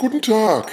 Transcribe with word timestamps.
Guten 0.00 0.22
Tag. 0.22 0.72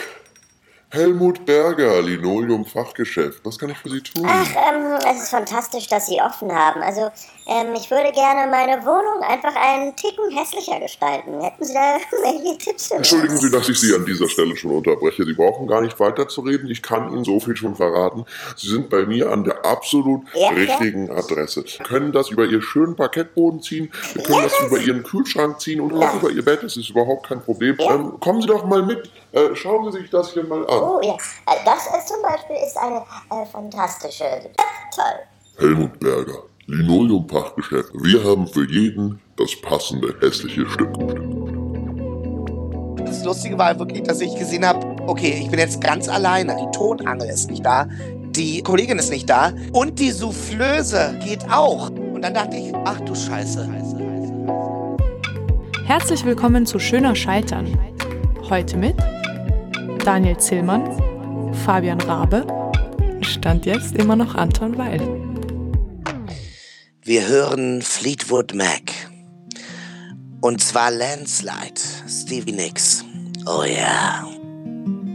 Helmut 0.97 1.46
Berger, 1.46 2.01
Linoleum-Fachgeschäft. 2.01 3.42
Was 3.46 3.59
kann 3.59 3.70
ich 3.70 3.78
für 3.78 3.89
Sie 3.89 4.01
tun? 4.01 4.25
Ach, 4.28 4.49
ähm, 4.49 4.97
es 5.12 5.23
ist 5.23 5.29
fantastisch, 5.29 5.88
dass 5.88 6.07
Sie 6.07 6.20
offen 6.20 6.52
haben. 6.52 6.81
Also, 6.81 7.12
ähm, 7.46 7.75
ich 7.75 7.91
würde 7.91 8.12
gerne 8.13 8.50
meine 8.50 8.84
Wohnung 8.84 9.21
einfach 9.21 9.55
einen 9.55 9.96
Ticken 9.96 10.36
hässlicher 10.36 10.79
gestalten. 10.79 11.39
Hätten 11.39 11.63
Sie 11.63 11.73
da 11.75 11.97
welche 12.23 12.57
Tipps 12.57 12.88
für 12.88 12.96
mich? 12.96 13.12
Entschuldigen 13.12 13.38
Sie, 13.38 13.52
dass 13.52 13.70
ich 13.70 13.79
Sie 13.79 13.93
an 13.93 14.05
dieser 14.07 14.28
Stelle 14.28 14.55
schon 14.55 14.71
unterbreche. 14.71 15.23
Sie 15.23 15.36
brauchen 15.36 15.68
gar 15.68 15.82
nicht 15.82 16.00
weiterzureden. 16.00 16.68
Ich 16.71 16.82
kann 16.82 17.14
Ihnen 17.14 17.23
so 17.23 17.39
viel 17.39 17.55
schon 17.55 17.75
verraten. 17.75 18.25
Sie 18.55 18.68
sind 18.68 18.89
bei 18.89 19.05
mir 19.05 19.32
an 19.32 19.43
der 19.43 19.64
absolut 19.66 20.23
Ja, 20.34 20.52
ja. 20.52 20.57
richtigen 20.57 21.11
Adresse. 21.11 21.64
Wir 21.64 21.86
können 21.86 22.11
das 22.11 22.32
über 22.32 22.45
Ihren 22.45 22.64
schönen 22.64 22.95
Parkettboden 22.95 23.61
ziehen. 23.61 23.91
Wir 24.16 24.23
können 24.23 24.41
das 24.41 24.59
über 24.66 24.79
Ihren 24.79 25.04
Kühlschrank 25.04 25.61
ziehen 25.61 25.79
und 25.79 25.93
auch 25.93 26.16
über 26.16 26.32
Ihr 26.32 26.43
Bett. 26.43 26.64
Das 26.64 26.75
ist 26.75 26.89
überhaupt 26.89 27.27
kein 27.27 27.43
Problem. 27.43 27.77
Ähm, 27.79 28.20
kommen 28.20 28.41
Sie 28.41 28.48
doch 28.48 28.66
mal 28.66 28.82
mit. 28.82 29.11
Äh, 29.32 29.56
schauen 29.56 29.92
Sie 29.92 30.00
sich 30.00 30.09
das 30.09 30.34
hier 30.34 30.43
mal 30.43 30.65
an. 30.68 30.86
Oh 30.87 31.01
ja, 31.04 31.15
Äh, 31.15 31.65
das 31.65 31.86
ist 31.87 32.08
zum 32.08 32.22
Beispiel 32.22 32.55
ist 32.66 32.77
eine 32.77 33.03
äh, 33.30 33.45
fantastische. 33.45 34.23
Toll. 34.95 35.03
Helmut 35.58 36.00
Berger, 36.00 36.44
Linoleum-Fachgeschäft. 36.67 37.89
Wir 37.94 38.23
haben 38.23 38.47
für 38.47 38.66
jeden 38.72 39.19
das 39.36 39.52
passende 39.61 40.16
hässliche 40.22 40.66
Stück. 40.69 40.94
Das 43.05 43.22
Lustige 43.25 43.58
war 43.58 43.78
wirklich, 43.78 44.03
dass 44.03 44.22
ich 44.22 44.33
gesehen 44.36 44.66
habe, 44.66 44.95
okay, 45.08 45.38
ich 45.42 45.52
bin 45.52 45.59
jetzt 45.59 45.81
ganz 45.81 46.08
alleine. 46.08 46.55
Die 46.55 46.72
Tonangel 46.72 47.30
ist 47.30 47.52
nicht 47.52 47.66
da, 47.66 47.86
die 48.30 48.61
Kollegin 48.64 48.97
ist 48.97 49.09
nicht 49.09 49.30
da 49.30 49.52
und 49.73 50.00
die 50.00 50.11
Soufflöse 50.11 51.19
geht 51.22 51.44
auch. 51.52 51.89
Und 51.89 52.22
dann 52.22 52.33
dachte 52.33 52.56
ich, 52.56 52.73
ach 52.86 53.02
du 53.02 53.14
Scheiße. 53.14 53.69
Herzlich 55.86 56.23
willkommen 56.23 56.66
zu 56.66 56.80
Schöner 56.80 57.14
Scheitern. 57.14 57.78
Heute 58.50 58.78
mit 58.78 58.95
Daniel 60.08 60.38
Zillmann, 60.38 61.54
Fabian 61.66 62.00
Rabe, 62.00 62.48
Stand 63.20 63.66
jetzt 63.66 63.94
immer 63.94 64.16
noch 64.16 64.36
Anton 64.36 64.78
Weil. 64.78 65.02
Wir 67.02 67.28
hören 67.28 67.81
Fleetwood 67.81 68.54
Mac. 68.54 68.94
Und 70.40 70.64
zwar 70.64 70.92
Landslide, 70.92 71.81
Stevie 72.08 72.54
Nicks. 72.54 73.04
Oh 73.46 73.66
ja. 73.66 74.26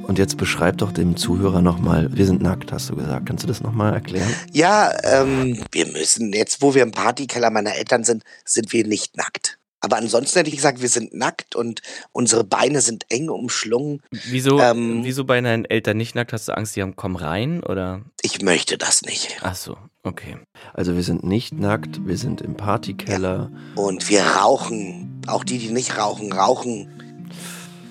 Und 0.03 0.19
jetzt 0.19 0.37
beschreib 0.37 0.77
doch 0.77 0.93
dem 0.93 1.17
Zuhörer 1.17 1.63
nochmal, 1.63 2.15
wir 2.15 2.27
sind 2.27 2.43
nackt, 2.43 2.71
hast 2.71 2.91
du 2.91 2.97
gesagt. 2.97 3.25
Kannst 3.25 3.45
du 3.45 3.49
das 3.49 3.63
nochmal 3.63 3.95
erklären? 3.95 4.29
Ja, 4.53 4.93
ähm, 5.05 5.59
wir 5.71 5.87
müssen, 5.87 6.35
jetzt 6.35 6.61
wo 6.61 6.75
wir 6.75 6.83
im 6.83 6.93
Partykeller 6.93 7.49
meiner 7.49 7.77
Eltern 7.77 8.05
sind, 8.05 8.25
sind 8.45 8.71
wir 8.75 8.87
nicht 8.87 9.17
nackt. 9.17 9.59
Aber 9.85 9.97
ansonsten 9.97 10.39
hätte 10.39 10.49
ich 10.49 10.57
gesagt, 10.57 10.81
wir 10.81 10.89
sind 10.89 11.13
nackt 11.13 11.57
und 11.57 11.83
unsere 12.13 12.45
Beine 12.45 12.81
sind 12.81 13.05
eng 13.11 13.29
umschlungen. 13.29 14.01
Wieso, 14.11 14.61
Ähm, 14.61 15.01
wieso 15.03 15.25
bei 15.25 15.41
deinen 15.41 15.65
Eltern 15.65 15.97
nicht 15.97 16.15
nackt? 16.15 16.33
Hast 16.33 16.49
du 16.49 16.57
Angst, 16.57 16.77
die 16.77 16.83
haben, 16.83 16.95
kommen 16.95 17.17
rein? 17.17 17.65
Oder? 17.65 18.03
Ich 18.23 18.41
möchte 18.43 18.79
das 18.79 19.03
nicht. 19.03 19.39
Ach 19.43 19.57
so, 19.57 19.77
okay. 20.05 20.37
Also 20.73 20.95
wir 20.95 21.03
sind 21.03 21.25
nicht 21.25 21.53
nackt, 21.53 22.07
wir 22.07 22.17
sind 22.17 22.41
im 22.41 22.57
Partykeller. 22.57 23.51
Und 23.75 24.09
wir 24.09 24.23
rauchen. 24.23 25.21
Auch 25.27 25.43
die, 25.43 25.59
die 25.59 25.71
nicht 25.71 25.99
rauchen, 25.99 26.33
rauchen 26.33 27.02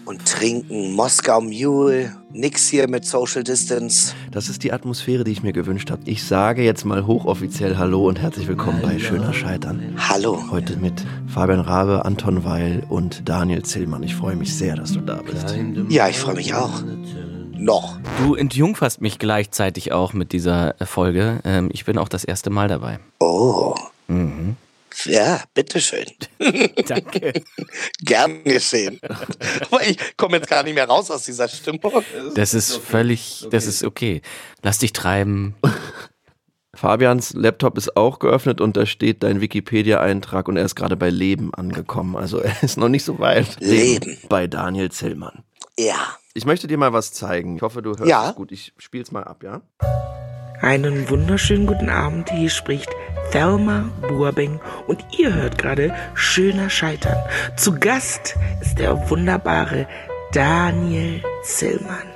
und 0.06 0.26
trinken. 0.26 0.94
Moskau 0.94 1.42
Mule. 1.42 2.16
Nix 2.34 2.68
hier 2.68 2.88
mit 2.88 3.06
Social 3.06 3.44
Distance. 3.44 4.14
Das 4.32 4.48
ist 4.48 4.64
die 4.64 4.72
Atmosphäre, 4.72 5.24
die 5.24 5.32
ich 5.32 5.44
mir 5.44 5.54
gewünscht 5.54 5.92
habe. 5.92 6.02
Ich 6.06 6.24
sage 6.24 6.64
jetzt 6.64 6.86
mal 6.86 7.06
hochoffiziell 7.06 7.78
Hallo 7.78 8.08
und 8.08 8.20
herzlich 8.20 8.48
willkommen 8.48 8.82
bei 8.82 9.00
Schöner 9.00 9.34
Scheitern. 9.34 9.96
Hallo. 9.98 10.42
Heute 10.50 10.78
mit 10.78 11.06
Fabian 11.28 11.60
Rabe, 11.60 12.06
Anton 12.06 12.46
Weil 12.46 12.84
und 12.90 13.28
Daniel 13.28 13.64
Zillmann. 13.64 14.04
Ich 14.04 14.16
freue 14.16 14.36
mich 14.36 14.56
sehr, 14.56 14.76
dass 14.76 14.94
du 14.94 15.02
da 15.02 15.22
bist. 15.22 15.56
Ja, 15.90 16.08
ich 16.08 16.18
freue 16.18 16.36
mich 16.36 16.54
auch. 16.54 16.82
Noch. 17.54 18.00
Du 18.24 18.36
entjungferst 18.36 19.02
mich 19.02 19.20
gleichzeitig 19.20 19.92
auch 19.92 20.14
mit 20.14 20.32
dieser 20.32 20.76
Folge. 20.82 21.42
Ähm, 21.44 21.70
ich 21.72 21.86
bin 21.86 21.98
auch 21.98 22.10
das 22.10 22.24
erste 22.24 22.50
Mal 22.50 22.68
dabei. 22.68 23.00
Oh. 23.20 23.76
Mhm. 24.08 24.56
Ja, 25.06 25.44
bitteschön. 25.54 26.06
Danke. 26.88 27.34
Gern 28.02 28.44
geschehen. 28.44 29.00
Aber 29.70 29.86
ich 29.88 29.98
komme 30.18 30.38
jetzt 30.38 30.50
gar 30.50 30.64
nicht 30.64 30.76
mehr 30.76 30.88
raus 30.88 31.10
aus 31.12 31.24
dieser 31.26 31.48
Stimmung. 31.48 32.04
Das 32.36 32.54
ist 32.54 32.78
völlig, 32.78 33.48
das 33.52 33.66
ist 33.68 33.84
okay. 33.84 34.22
Lass 34.62 34.80
dich 34.80 34.94
treiben. 34.94 35.56
Fabians 36.74 37.34
Laptop 37.34 37.78
ist 37.78 37.98
auch 37.98 38.20
geöffnet 38.20 38.62
und 38.62 38.78
da 38.78 38.86
steht 38.86 39.24
dein 39.24 39.42
Wikipedia-Eintrag 39.42 40.48
und 40.48 40.56
er 40.58 40.64
ist 40.66 40.76
gerade 40.76 40.96
bei 40.96 41.10
Leben 41.10 41.54
angekommen. 41.54 42.16
Also 42.16 42.40
er 42.40 42.64
ist 42.64 42.78
noch 42.78 42.88
nicht 42.90 43.04
so 43.04 43.20
weit. 43.20 43.60
Leben. 43.60 44.18
Bei 44.30 44.48
Daniel 44.48 44.90
Zillmann. 44.90 45.44
Ja. 45.78 46.16
Ich 46.34 46.46
möchte 46.46 46.68
dir 46.68 46.78
mal 46.78 46.94
was 46.94 47.12
zeigen. 47.12 47.58
Ich 47.58 47.62
hoffe, 47.62 47.82
du 47.82 47.90
hörst 47.92 48.06
Ja. 48.06 48.30
es 48.30 48.36
gut. 48.36 48.54
Ich 48.54 48.74
spiel's 48.78 49.12
mal 49.12 49.24
ab, 49.26 49.44
ja? 49.44 49.62
Einen 50.62 51.10
wunderschönen 51.10 51.66
guten 51.66 51.90
Abend. 51.90 52.30
Hier 52.30 52.50
spricht 52.52 52.90
Thelma 53.32 53.86
Buabeng 54.08 54.60
und 54.86 55.04
ihr 55.18 55.34
hört 55.34 55.58
gerade 55.58 55.92
Schöner 56.14 56.70
Scheitern. 56.70 57.18
Zu 57.56 57.80
Gast 57.80 58.36
ist 58.62 58.78
der 58.78 59.10
wunderbare 59.10 59.88
Daniel 60.32 61.24
Zillmann. 61.44 62.08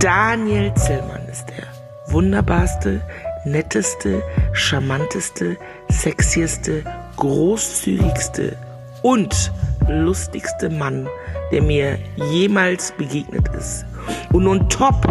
Daniel 0.00 0.74
Zillmann 0.74 1.24
ist 1.30 1.46
der 1.50 2.12
wunderbarste, 2.12 3.00
netteste, 3.44 4.20
charmanteste, 4.52 5.56
sexieste, 5.88 6.82
großzügigste 7.16 8.56
und 9.02 9.52
lustigste 9.88 10.68
Mann, 10.68 11.08
der 11.52 11.62
mir 11.62 11.96
jemals 12.16 12.90
begegnet 12.90 13.48
ist. 13.56 13.86
Und 14.32 14.48
on 14.48 14.68
top 14.68 15.06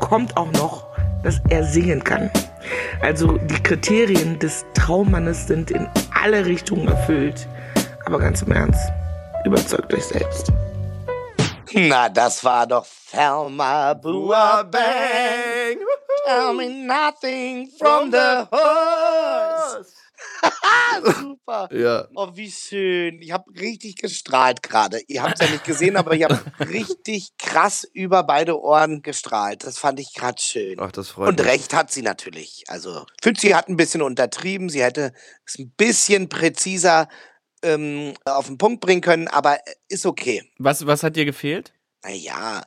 kommt 0.00 0.36
auch 0.36 0.52
noch, 0.52 0.87
dass 1.22 1.40
er 1.48 1.64
singen 1.64 2.02
kann. 2.02 2.30
Also 3.00 3.38
die 3.38 3.62
Kriterien 3.62 4.38
des 4.38 4.64
Traummannes 4.74 5.46
sind 5.46 5.70
in 5.70 5.88
alle 6.22 6.44
Richtungen 6.44 6.88
erfüllt. 6.88 7.46
Aber 8.06 8.18
ganz 8.18 8.42
im 8.42 8.52
Ernst, 8.52 8.90
überzeugt 9.44 9.92
euch 9.94 10.04
selbst. 10.04 10.52
Na, 11.74 12.08
das 12.08 12.42
war 12.44 12.66
doch 12.66 12.86
Thelma 13.10 13.94
Buabang. 13.94 14.80
Tell 16.24 16.52
me 16.54 16.68
nothing 16.68 17.70
from 17.78 18.10
the 18.10 18.46
horse. 18.50 20.07
Super. 21.20 21.68
Ja. 21.72 22.08
Oh, 22.14 22.28
wie 22.34 22.50
schön. 22.50 23.20
Ich 23.22 23.32
habe 23.32 23.44
richtig 23.58 23.96
gestrahlt 23.96 24.62
gerade. 24.62 25.00
Ihr 25.06 25.22
habt 25.22 25.40
es 25.40 25.46
ja 25.46 25.52
nicht 25.52 25.64
gesehen, 25.64 25.96
aber 25.96 26.14
ich 26.14 26.24
habe 26.24 26.40
richtig 26.60 27.30
krass 27.38 27.88
über 27.92 28.22
beide 28.24 28.60
Ohren 28.60 29.02
gestrahlt. 29.02 29.64
Das 29.64 29.78
fand 29.78 30.00
ich 30.00 30.12
gerade 30.14 30.40
schön. 30.40 30.78
Ach, 30.80 30.92
das 30.92 31.10
freut 31.10 31.28
Und 31.28 31.38
mich. 31.38 31.46
recht 31.46 31.74
hat 31.74 31.90
sie 31.92 32.02
natürlich. 32.02 32.64
Also, 32.68 33.06
ich 33.16 33.22
finde, 33.22 33.40
sie 33.40 33.54
hat 33.54 33.68
ein 33.68 33.76
bisschen 33.76 34.02
untertrieben. 34.02 34.68
Sie 34.68 34.82
hätte 34.82 35.12
es 35.46 35.58
ein 35.58 35.70
bisschen 35.76 36.28
präziser 36.28 37.08
ähm, 37.62 38.14
auf 38.24 38.46
den 38.46 38.58
Punkt 38.58 38.80
bringen 38.80 39.00
können, 39.00 39.28
aber 39.28 39.56
äh, 39.56 39.74
ist 39.88 40.06
okay. 40.06 40.50
Was, 40.58 40.86
was 40.86 41.02
hat 41.02 41.16
dir 41.16 41.24
gefehlt? 41.24 41.72
Naja, 42.04 42.62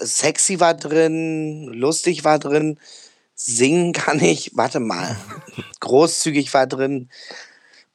sexy 0.00 0.60
war 0.60 0.74
drin, 0.74 1.64
lustig 1.72 2.24
war 2.24 2.38
drin, 2.38 2.78
singen 3.36 3.92
kann 3.92 4.18
ich, 4.18 4.50
warte 4.54 4.80
mal, 4.80 5.16
großzügig 5.80 6.52
war 6.54 6.66
drin, 6.66 7.10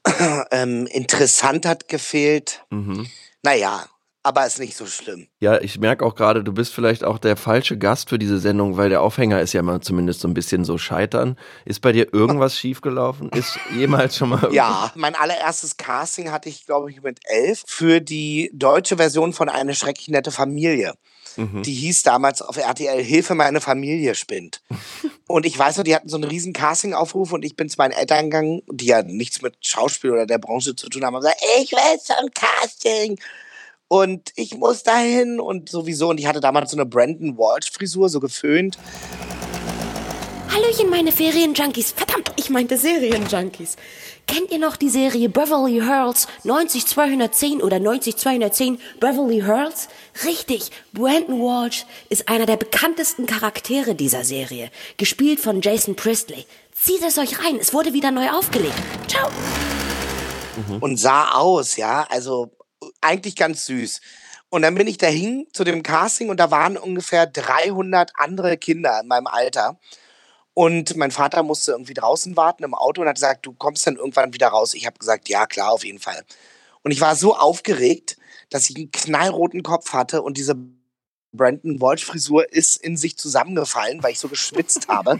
ähm, 0.52 0.88
interessant 0.88 1.66
hat 1.66 1.90
gefehlt. 1.90 2.63
Mhm. 2.69 3.07
Naja, 3.44 3.85
aber 4.24 4.46
ist 4.46 4.59
nicht 4.59 4.78
so 4.78 4.85
schlimm. 4.85 5.28
Ja, 5.40 5.59
ich 5.59 5.79
merke 5.79 6.06
auch 6.06 6.13
gerade, 6.13 6.44
du 6.44 6.53
bist 6.53 6.74
vielleicht 6.74 7.03
auch 7.03 7.18
der 7.18 7.35
falsche 7.35 7.78
Gast 7.78 8.09
für 8.09 8.19
diese 8.19 8.40
Sendung, 8.40 8.78
weil 8.78 8.90
der 8.90 9.02
Aufhänger 9.02 9.41
ist 9.41 9.53
ja 9.53 9.63
mal 9.63 9.81
zumindest 9.81 10.19
so 10.19 10.28
ein 10.28 10.35
bisschen 10.35 10.63
so 10.63 10.78
scheitern. 10.78 11.38
Ist 11.66 11.81
bei 11.81 11.91
dir 11.91 12.13
irgendwas 12.13 12.56
schiefgelaufen? 12.58 13.29
Ist 13.29 13.59
jemals 13.75 14.18
schon 14.18 14.29
mal 14.29 14.53
Ja, 14.53 14.91
mein 14.96 15.16
allererstes 15.16 15.78
Casting 15.78 16.31
hatte 16.31 16.50
ich, 16.50 16.68
glaube 16.68 16.91
ich, 16.91 17.02
mit 17.02 17.19
elf 17.23 17.63
für 17.66 18.00
die 18.00 18.52
deutsche 18.53 18.97
Version 18.97 19.34
von 19.34 19.50
Eine 19.50 19.73
schrecklich 19.73 20.09
nette 20.09 20.32
Familie. 20.32 20.94
Mhm. 21.38 21.64
Die 21.64 21.74
hieß 21.74 22.04
damals 22.04 22.42
auf 22.42 22.58
RTL 22.58 23.04
Hilfe, 23.04 23.36
meine 23.36 23.62
Familie 23.62 24.16
spinnt. 24.16 24.62
Und 25.28 25.46
ich 25.46 25.58
weiß 25.58 25.78
noch, 25.78 25.84
die 25.84 25.96
hatten 25.96 26.10
so 26.10 26.18
einen 26.18 26.26
riesen 26.26 26.52
Casting-Aufruf 26.52 27.32
und 27.32 27.46
ich 27.46 27.56
bin 27.56 27.70
zu 27.70 27.78
meinen 27.78 27.94
Eltern 27.94 28.26
gegangen, 28.26 28.64
die 28.70 28.88
ja 28.88 29.02
nichts 29.02 29.42
mit 29.42 29.56
Schauspiel 29.62 30.12
oder 30.12 30.26
der 30.26 30.40
Branche 30.40 30.76
zu 30.76 30.90
tun 30.90 31.06
haben, 31.06 31.16
und 31.16 31.22
gesagt, 31.22 31.42
ich 31.62 31.72
will 31.72 32.00
zum 32.02 32.30
Casting. 32.34 33.18
Und 33.88 34.34
ich 34.36 34.56
muss 34.56 34.84
dahin 34.84 35.40
und 35.40 35.70
sowieso. 35.70 36.10
Und 36.10 36.20
ich 36.20 36.26
hatte 36.26 36.42
damals 36.42 36.72
so 36.72 36.78
eine 36.78 36.86
Brandon 36.86 37.38
Walsh-Frisur, 37.38 38.10
so 38.10 38.20
geföhnt. 38.20 38.78
Hallöchen, 40.53 40.90
meine 40.90 41.14
Serienjunkies. 41.14 41.94
Verdammt, 41.94 42.34
ich 42.36 42.50
meinte 42.50 42.78
Serienjunkies. 42.78 43.78
Kennt 44.28 44.52
ihr 44.52 44.59
noch 44.59 44.76
die 44.76 44.90
Serie 44.90 45.30
Beverly 45.30 45.80
Hills 45.80 46.28
90210 46.44 47.62
oder 47.62 47.80
90210 47.80 48.78
Beverly 49.00 49.42
Hills? 49.44 49.88
Richtig, 50.26 50.72
Brandon 50.92 51.40
Walsh 51.40 51.86
ist 52.09 52.28
einer 52.28 52.46
der 52.46 52.58
bekanntesten 52.58 53.28
Charaktere 53.28 53.96
dieser 53.96 54.26
Serie, 54.26 54.70
gespielt 54.98 55.40
von 55.40 55.62
Jason 55.62 55.96
Priestley. 55.96 56.46
Zieht 56.74 57.02
es 57.02 57.18
euch 57.18 57.40
rein, 57.40 57.56
es 57.56 57.74
wurde 57.74 57.94
wieder 57.94 58.12
neu 58.12 58.30
aufgelegt. 58.30 58.76
Ciao. 59.08 59.30
und 60.82 60.97
sah 60.97 61.32
aus, 61.32 61.78
ja, 61.78 62.06
also 62.09 62.52
eigentlich 63.00 63.38
ganz 63.38 63.66
süß. 63.68 64.02
Und 64.50 64.64
dann 64.64 64.76
bin 64.76 64.88
ich 64.88 64.97
dahin 64.97 65.47
zu 65.54 65.64
dem 65.64 65.82
Casting 65.82 66.30
und 66.30 66.42
da 66.42 66.52
waren 66.52 66.76
ungefähr 66.76 67.26
300 67.26 68.12
andere 68.16 68.58
Kinder 68.58 69.00
in 69.00 69.08
meinem 69.08 69.28
Alter. 69.28 69.80
Und 70.53 70.98
mein 70.98 71.12
Vater 71.12 71.44
musste 71.44 71.72
irgendwie 71.72 71.94
draußen 71.94 72.36
warten 72.36 72.64
im 72.64 72.74
Auto 72.74 73.02
und 73.02 73.08
hat 73.08 73.16
gesagt, 73.16 73.46
du 73.46 73.53
kommst 73.53 73.88
dann 73.88 73.96
irgendwann 73.96 74.34
wieder 74.34 74.50
raus. 74.50 74.74
Ich 74.74 74.86
habe 74.86 75.00
gesagt, 75.00 75.30
ja 75.30 75.46
klar, 75.46 75.72
auf 75.72 75.86
jeden 75.86 76.00
Fall. 76.00 76.24
Und 76.84 76.92
ich 76.92 77.00
war 77.00 77.16
so 77.16 77.36
aufgeregt, 77.36 78.18
dass 78.50 78.70
ich 78.70 78.76
einen 78.76 78.92
knallroten 78.92 79.64
Kopf 79.64 79.94
hatte 79.94 80.22
und 80.22 80.38
diese 80.38 80.56
Brandon 81.34 81.80
Walsh 81.80 82.03
Frisur 82.03 82.52
ist 82.52 82.76
in 82.76 82.98
sich 82.98 83.18
zusammengefallen, 83.18 84.03
weil 84.03 84.12
ich 84.12 84.20
so 84.20 84.28
geschwitzt 84.28 84.88
habe. 84.88 85.20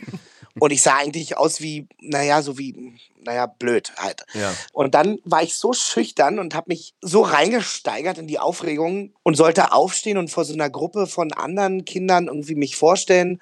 Und 0.60 0.72
ich 0.72 0.82
sah 0.82 0.98
eigentlich 0.98 1.38
aus 1.38 1.62
wie, 1.62 1.88
naja, 2.02 2.42
so 2.42 2.58
wie, 2.58 2.94
naja, 3.22 3.46
blöd 3.46 3.94
halt. 3.96 4.26
Ja. 4.34 4.54
Und 4.74 4.94
dann 4.96 5.20
war 5.24 5.42
ich 5.42 5.56
so 5.56 5.72
schüchtern 5.72 6.40
und 6.40 6.56
habe 6.56 6.66
mich 6.68 6.94
so 7.00 7.22
reingesteigert 7.22 8.18
in 8.18 8.28
die 8.28 8.40
Aufregung 8.40 9.14
und 9.24 9.36
sollte 9.36 9.72
aufstehen 9.72 10.18
und 10.18 10.30
vor 10.30 10.44
so 10.44 10.54
einer 10.54 10.70
Gruppe 10.70 11.08
von 11.08 11.32
anderen 11.32 11.86
Kindern 11.86 12.28
irgendwie 12.28 12.56
mich 12.56 12.76
vorstellen 12.76 13.42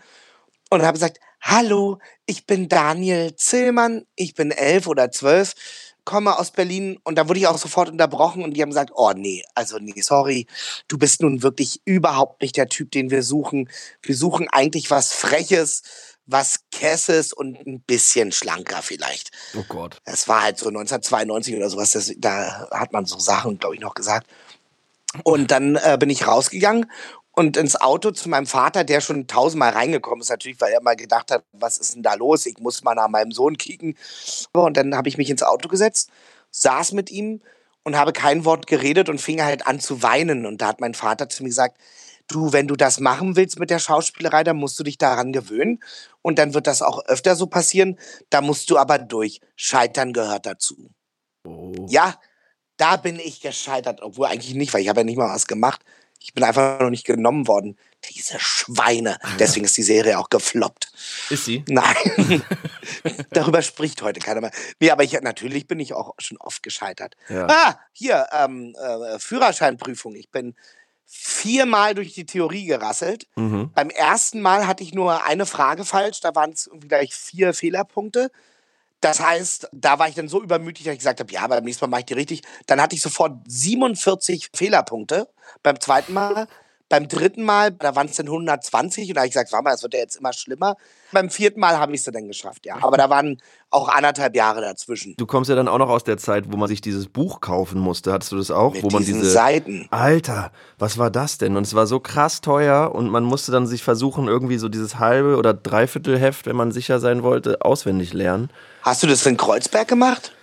und 0.70 0.84
habe 0.84 0.94
gesagt, 0.94 1.20
hallo, 1.42 2.00
ich 2.26 2.46
bin 2.46 2.70
Daniel 2.70 3.36
Zillmann, 3.36 4.06
ich 4.16 4.34
bin 4.34 4.52
elf 4.52 4.88
oder 4.88 5.12
zwölf, 5.12 5.54
komme 6.06 6.38
aus 6.38 6.52
Berlin 6.52 7.00
und 7.04 7.18
da 7.18 7.28
wurde 7.28 7.40
ich 7.40 7.48
auch 7.48 7.58
sofort 7.58 7.90
unterbrochen 7.90 8.44
und 8.44 8.54
die 8.54 8.62
haben 8.62 8.70
gesagt, 8.70 8.92
oh 8.96 9.12
nee, 9.16 9.44
also 9.54 9.78
nee, 9.78 10.02
sorry, 10.02 10.48
du 10.88 10.98
bist 10.98 11.22
nun 11.22 11.44
wirklich 11.44 11.82
überhaupt 11.86 12.42
nicht 12.42 12.58
der 12.58 12.68
Typ, 12.68 12.92
den 12.92 13.12
wir 13.12 13.24
suchen. 13.24 13.70
Wir 14.02 14.16
suchen 14.16 14.48
eigentlich 14.50 14.90
was 14.90 15.14
Freches, 15.14 15.84
was 16.26 16.62
Kesses 16.72 17.34
und 17.34 17.66
ein 17.66 17.82
bisschen 17.82 18.32
schlanker 18.32 18.82
vielleicht. 18.82 19.32
Oh 19.56 19.64
Gott. 19.68 19.98
Das 20.06 20.28
war 20.28 20.44
halt 20.44 20.58
so 20.58 20.70
1992 20.70 21.56
oder 21.56 21.70
sowas, 21.70 21.92
das, 21.92 22.12
da 22.18 22.68
hat 22.72 22.94
man 22.94 23.06
so 23.06 23.20
Sachen, 23.20 23.60
glaube 23.60 23.76
ich, 23.76 23.82
noch 23.82 23.94
gesagt. 23.94 24.28
Und 25.24 25.50
dann 25.50 25.76
äh, 25.76 25.98
bin 26.00 26.10
ich 26.12 26.28
rausgegangen 26.28 26.90
und 27.40 27.56
ins 27.56 27.80
Auto 27.80 28.12
zu 28.12 28.28
meinem 28.28 28.48
Vater, 28.48 28.84
der 28.84 29.00
schon 29.00 29.26
tausendmal 29.26 29.70
reingekommen 29.70 30.20
ist, 30.20 30.28
natürlich, 30.28 30.60
weil 30.60 30.74
er 30.74 30.82
mal 30.82 30.98
gedacht 30.98 31.32
hat, 31.32 31.46
was 31.54 31.78
ist 31.78 31.96
denn 31.96 32.04
da 32.04 32.16
los? 32.16 32.46
Ich 32.46 32.58
muss 32.58 32.84
mal 32.84 32.96
nach 32.96 33.08
meinem 33.08 33.32
Sohn 33.32 33.56
kicken. 33.56 33.96
Und 34.52 34.76
dann 34.76 34.94
habe 34.94 35.08
ich 35.08 35.18
mich 35.18 35.30
ins 35.30 35.42
Auto 35.42 35.70
gesetzt, 35.70 36.10
saß 36.52 36.92
mit 36.92 37.10
ihm 37.10 37.42
und 37.86 37.96
habe 37.96 38.12
kein 38.12 38.44
Wort 38.44 38.68
geredet 38.68 39.08
und 39.08 39.22
fing 39.22 39.42
halt 39.42 39.66
an 39.68 39.80
zu 39.80 40.04
weinen. 40.04 40.46
Und 40.46 40.60
da 40.60 40.68
hat 40.68 40.82
mein 40.82 40.94
Vater 40.94 41.30
zu 41.30 41.44
mir 41.44 41.48
gesagt, 41.48 41.78
du, 42.28 42.52
wenn 42.52 42.68
du 42.68 42.76
das 42.76 43.00
machen 43.00 43.38
willst 43.38 43.58
mit 43.58 43.70
der 43.70 43.80
Schauspielerei, 43.80 44.44
dann 44.44 44.58
musst 44.58 44.78
du 44.78 44.84
dich 44.84 44.98
daran 44.98 45.32
gewöhnen. 45.32 45.80
Und 46.22 46.40
dann 46.40 46.54
wird 46.54 46.68
das 46.68 46.82
auch 46.82 47.06
öfter 47.06 47.38
so 47.38 47.48
passieren. 47.48 47.98
Da 48.30 48.42
musst 48.42 48.70
du 48.70 48.78
aber 48.78 49.00
durch. 49.00 49.40
Scheitern 49.56 50.12
gehört 50.12 50.46
dazu. 50.46 50.90
Oh. 51.48 51.72
Ja, 51.88 52.20
da 52.76 52.98
bin 52.98 53.18
ich 53.18 53.40
gescheitert, 53.40 54.02
obwohl 54.02 54.28
eigentlich 54.28 54.56
nicht, 54.56 54.74
weil 54.74 54.82
ich 54.82 54.90
habe 54.90 55.00
ja 55.00 55.06
nicht 55.06 55.18
mal 55.18 55.34
was 55.34 55.48
gemacht. 55.48 55.86
Ich 56.20 56.34
bin 56.34 56.44
einfach 56.44 56.80
noch 56.80 56.90
nicht 56.90 57.06
genommen 57.06 57.48
worden. 57.48 57.78
Diese 58.12 58.40
Schweine. 58.40 59.18
Deswegen 59.40 59.66
ist 59.66 59.78
die 59.78 59.84
Serie 59.84 60.20
auch 60.20 60.30
gefloppt. 60.30 60.92
Ist 61.30 61.46
sie? 61.46 61.64
Nein. 61.68 62.44
Darüber 63.32 63.62
spricht 63.62 64.02
heute 64.02 64.20
keiner 64.20 64.42
mehr. 64.42 64.52
Nee, 64.80 64.92
aber 64.92 65.04
ich, 65.04 65.20
natürlich 65.22 65.68
bin 65.68 65.80
ich 65.80 65.94
auch 65.94 66.14
schon 66.20 66.38
oft 66.38 66.62
gescheitert. 66.64 67.16
Ja. 67.30 67.48
Ah, 67.48 67.80
hier, 67.94 68.28
ähm, 68.34 68.76
äh, 68.76 69.20
Führerscheinprüfung. 69.20 70.16
Ich 70.16 70.30
bin 70.30 70.56
viermal 71.06 71.96
durch 71.96 72.14
die 72.14 72.26
Theorie 72.26 72.66
gerasselt. 72.66 73.28
Mhm. 73.36 73.72
Beim 73.74 73.90
ersten 73.90 74.42
Mal 74.42 74.68
hatte 74.68 74.84
ich 74.84 74.94
nur 74.94 75.24
eine 75.26 75.46
Frage 75.46 75.84
falsch. 75.84 76.20
Da 76.22 76.36
waren 76.36 76.52
es 76.52 76.68
irgendwie 76.68 76.88
gleich 76.88 77.14
vier 77.16 77.54
Fehlerpunkte. 77.54 78.32
Das 79.02 79.22
heißt, 79.22 79.70
da 79.72 79.98
war 79.98 80.10
ich 80.10 80.16
dann 80.16 80.28
so 80.28 80.42
übermütig, 80.42 80.86
dass 80.86 80.94
ich 80.94 81.00
gesagt 81.00 81.20
habe, 81.20 81.32
ja, 81.32 81.48
beim 81.48 81.64
nächsten 81.64 81.86
Mal 81.86 81.90
mache 81.90 82.02
ich 82.02 82.06
die 82.08 82.14
richtig. 82.14 82.42
Dann 82.68 82.82
hatte 82.82 82.96
ich 82.96 83.02
sofort 83.02 83.38
47 83.48 84.50
Fehlerpunkte 84.54 85.30
beim 85.64 85.80
zweiten 85.80 86.14
Mal. 86.14 86.48
Beim 86.90 87.08
dritten 87.08 87.44
Mal, 87.44 87.72
da 87.72 87.96
waren 87.96 88.08
es 88.08 88.16
dann 88.16 88.26
120 88.26 89.10
und 89.10 89.16
da 89.16 89.22
habe 89.22 89.28
ich 89.28 89.34
gesagt, 89.34 89.52
warte 89.52 89.64
mal, 89.64 89.72
das 89.72 89.84
wird 89.84 89.94
ja 89.94 90.00
jetzt 90.00 90.16
immer 90.16 90.34
schlimmer. 90.34 90.76
Beim 91.12 91.30
vierten 91.30 91.60
Mal 91.60 91.78
habe 91.78 91.94
ich 91.94 92.02
es 92.02 92.12
dann 92.12 92.28
geschafft, 92.28 92.66
ja. 92.66 92.78
Aber 92.82 92.98
da 92.98 93.12
waren 93.12 93.38
auch 93.70 93.90
anderthalb 93.90 94.36
Jahre 94.36 94.62
dazwischen. 94.62 95.16
Du 95.18 95.28
kommst 95.28 95.50
ja 95.50 95.56
dann 95.56 95.68
auch 95.68 95.78
noch 95.78 95.90
aus 95.90 96.04
der 96.04 96.18
Zeit, 96.18 96.52
wo 96.52 96.58
man 96.58 96.68
sich 96.68 96.82
dieses 96.82 97.08
Buch 97.08 97.42
kaufen 97.42 97.80
musste. 97.80 98.12
Hattest 98.12 98.32
du 98.32 98.38
das 98.38 98.50
auch? 98.50 98.74
Mit 98.74 98.84
wo 98.84 98.90
man 98.90 99.06
diese 99.06 99.30
Seiten. 99.30 99.88
Alter, 99.92 100.52
was 100.80 100.98
war 100.98 101.12
das 101.12 101.38
denn? 101.38 101.56
Und 101.58 101.64
es 101.64 101.76
war 101.76 101.86
so 101.86 102.00
krass 102.00 102.42
teuer 102.42 102.94
und 102.94 103.10
man 103.10 103.24
musste 103.24 103.52
dann 103.52 103.68
sich 103.68 103.84
versuchen, 103.84 104.28
irgendwie 104.28 104.58
so 104.58 104.68
dieses 104.68 104.98
halbe 104.98 105.38
oder 105.38 105.54
dreiviertel 105.54 106.18
Heft, 106.18 106.48
wenn 106.48 106.56
man 106.56 106.72
sicher 106.72 107.00
sein 107.00 107.22
wollte, 107.22 107.62
auswendig 107.62 108.14
lernen. 108.14 108.50
Hast 108.82 109.04
du 109.04 109.08
das 109.08 109.24
in 109.28 109.38
Kreuzberg 109.38 109.88
gemacht? 109.88 110.34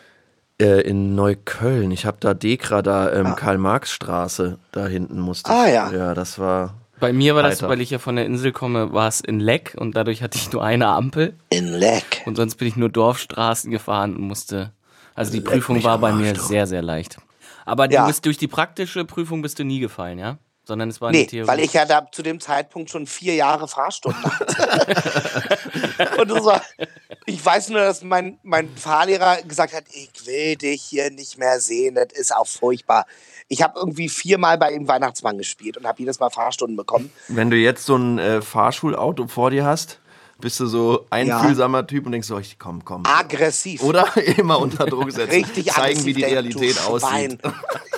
Äh, 0.60 0.80
in 0.82 1.14
Neukölln. 1.14 1.90
Ich 1.90 2.06
habe 2.06 2.16
da 2.18 2.32
Dekra, 2.32 2.80
da 2.80 3.12
ähm, 3.12 3.34
Karl-Marx-Straße, 3.36 4.58
da 4.72 4.86
hinten 4.86 5.20
musste 5.20 5.50
ich. 5.52 5.56
Ah, 5.58 5.68
ja. 5.68 5.90
Ja, 5.92 6.14
das 6.14 6.38
war. 6.38 6.74
Bei 6.98 7.12
mir 7.12 7.34
war 7.34 7.42
das, 7.42 7.56
Alter. 7.62 7.68
weil 7.68 7.82
ich 7.82 7.90
ja 7.90 7.98
von 7.98 8.16
der 8.16 8.24
Insel 8.24 8.52
komme, 8.52 8.90
war 8.94 9.06
es 9.06 9.20
in 9.20 9.38
Leck 9.38 9.74
und 9.78 9.94
dadurch 9.96 10.22
hatte 10.22 10.38
ich 10.38 10.50
nur 10.52 10.64
eine 10.64 10.86
Ampel 10.88 11.34
In 11.50 11.74
Leck. 11.74 12.22
und 12.24 12.36
sonst 12.36 12.54
bin 12.56 12.68
ich 12.68 12.76
nur 12.76 12.88
Dorfstraßen 12.88 13.70
gefahren 13.70 14.16
und 14.16 14.22
musste. 14.22 14.72
Also 15.14 15.30
die 15.32 15.38
Leck 15.40 15.46
Prüfung 15.46 15.84
war 15.84 15.98
bei 15.98 16.12
mir 16.12 16.32
du. 16.32 16.40
sehr, 16.40 16.66
sehr 16.66 16.80
leicht. 16.80 17.18
Aber 17.66 17.86
du 17.88 17.94
Ja. 17.94 18.06
bist 18.06 18.24
durch 18.24 18.38
die 18.38 18.48
praktische 18.48 19.04
Prüfung 19.04 19.42
bist 19.42 19.58
du 19.58 19.64
nie 19.64 19.80
gefallen, 19.80 20.18
ja? 20.18 20.38
Sondern 20.66 20.88
es 20.88 21.00
war 21.00 21.12
Nee, 21.12 21.26
Theorie. 21.26 21.46
weil 21.46 21.60
ich 21.60 21.72
ja 21.74 21.84
da 21.84 22.08
zu 22.10 22.22
dem 22.22 22.40
Zeitpunkt 22.40 22.90
schon 22.90 23.06
vier 23.06 23.36
Jahre 23.36 23.68
Fahrstunden 23.68 24.22
hatte. 24.24 26.18
und 26.20 26.28
das 26.28 26.44
war, 26.44 26.60
ich 27.24 27.44
weiß 27.44 27.68
nur, 27.68 27.80
dass 27.80 28.02
mein, 28.02 28.38
mein 28.42 28.68
Fahrlehrer 28.76 29.42
gesagt 29.42 29.72
hat, 29.72 29.84
ich 29.92 30.26
will 30.26 30.56
dich 30.56 30.82
hier 30.82 31.10
nicht 31.12 31.38
mehr 31.38 31.60
sehen, 31.60 31.94
das 31.94 32.08
ist 32.12 32.34
auch 32.34 32.48
furchtbar. 32.48 33.06
Ich 33.46 33.62
habe 33.62 33.78
irgendwie 33.78 34.08
viermal 34.08 34.58
bei 34.58 34.72
ihm 34.72 34.88
Weihnachtsmann 34.88 35.38
gespielt 35.38 35.76
und 35.76 35.86
habe 35.86 36.00
jedes 36.00 36.18
Mal 36.18 36.30
Fahrstunden 36.30 36.76
bekommen. 36.76 37.12
Wenn 37.28 37.48
du 37.48 37.56
jetzt 37.56 37.86
so 37.86 37.94
ein 37.94 38.18
äh, 38.18 38.42
Fahrschulauto 38.42 39.28
vor 39.28 39.50
dir 39.50 39.64
hast, 39.64 40.00
bist 40.38 40.60
du 40.60 40.66
so 40.66 41.06
einfühlsamer 41.10 41.86
Typ 41.86 42.06
und 42.06 42.12
denkst 42.12 42.28
so, 42.28 42.38
ich 42.38 42.58
komm, 42.58 42.84
komm. 42.84 43.04
Aggressiv. 43.06 43.82
Oder 43.82 44.14
immer 44.36 44.58
unter 44.58 44.84
Druck 44.86 45.10
setzen. 45.10 45.30
Richtig 45.30 45.66
Zeigen, 45.66 46.04
wie 46.04 46.12
die 46.12 46.24
aggressiv, 46.24 46.56
Realität 46.60 46.86
aussieht. 46.86 47.38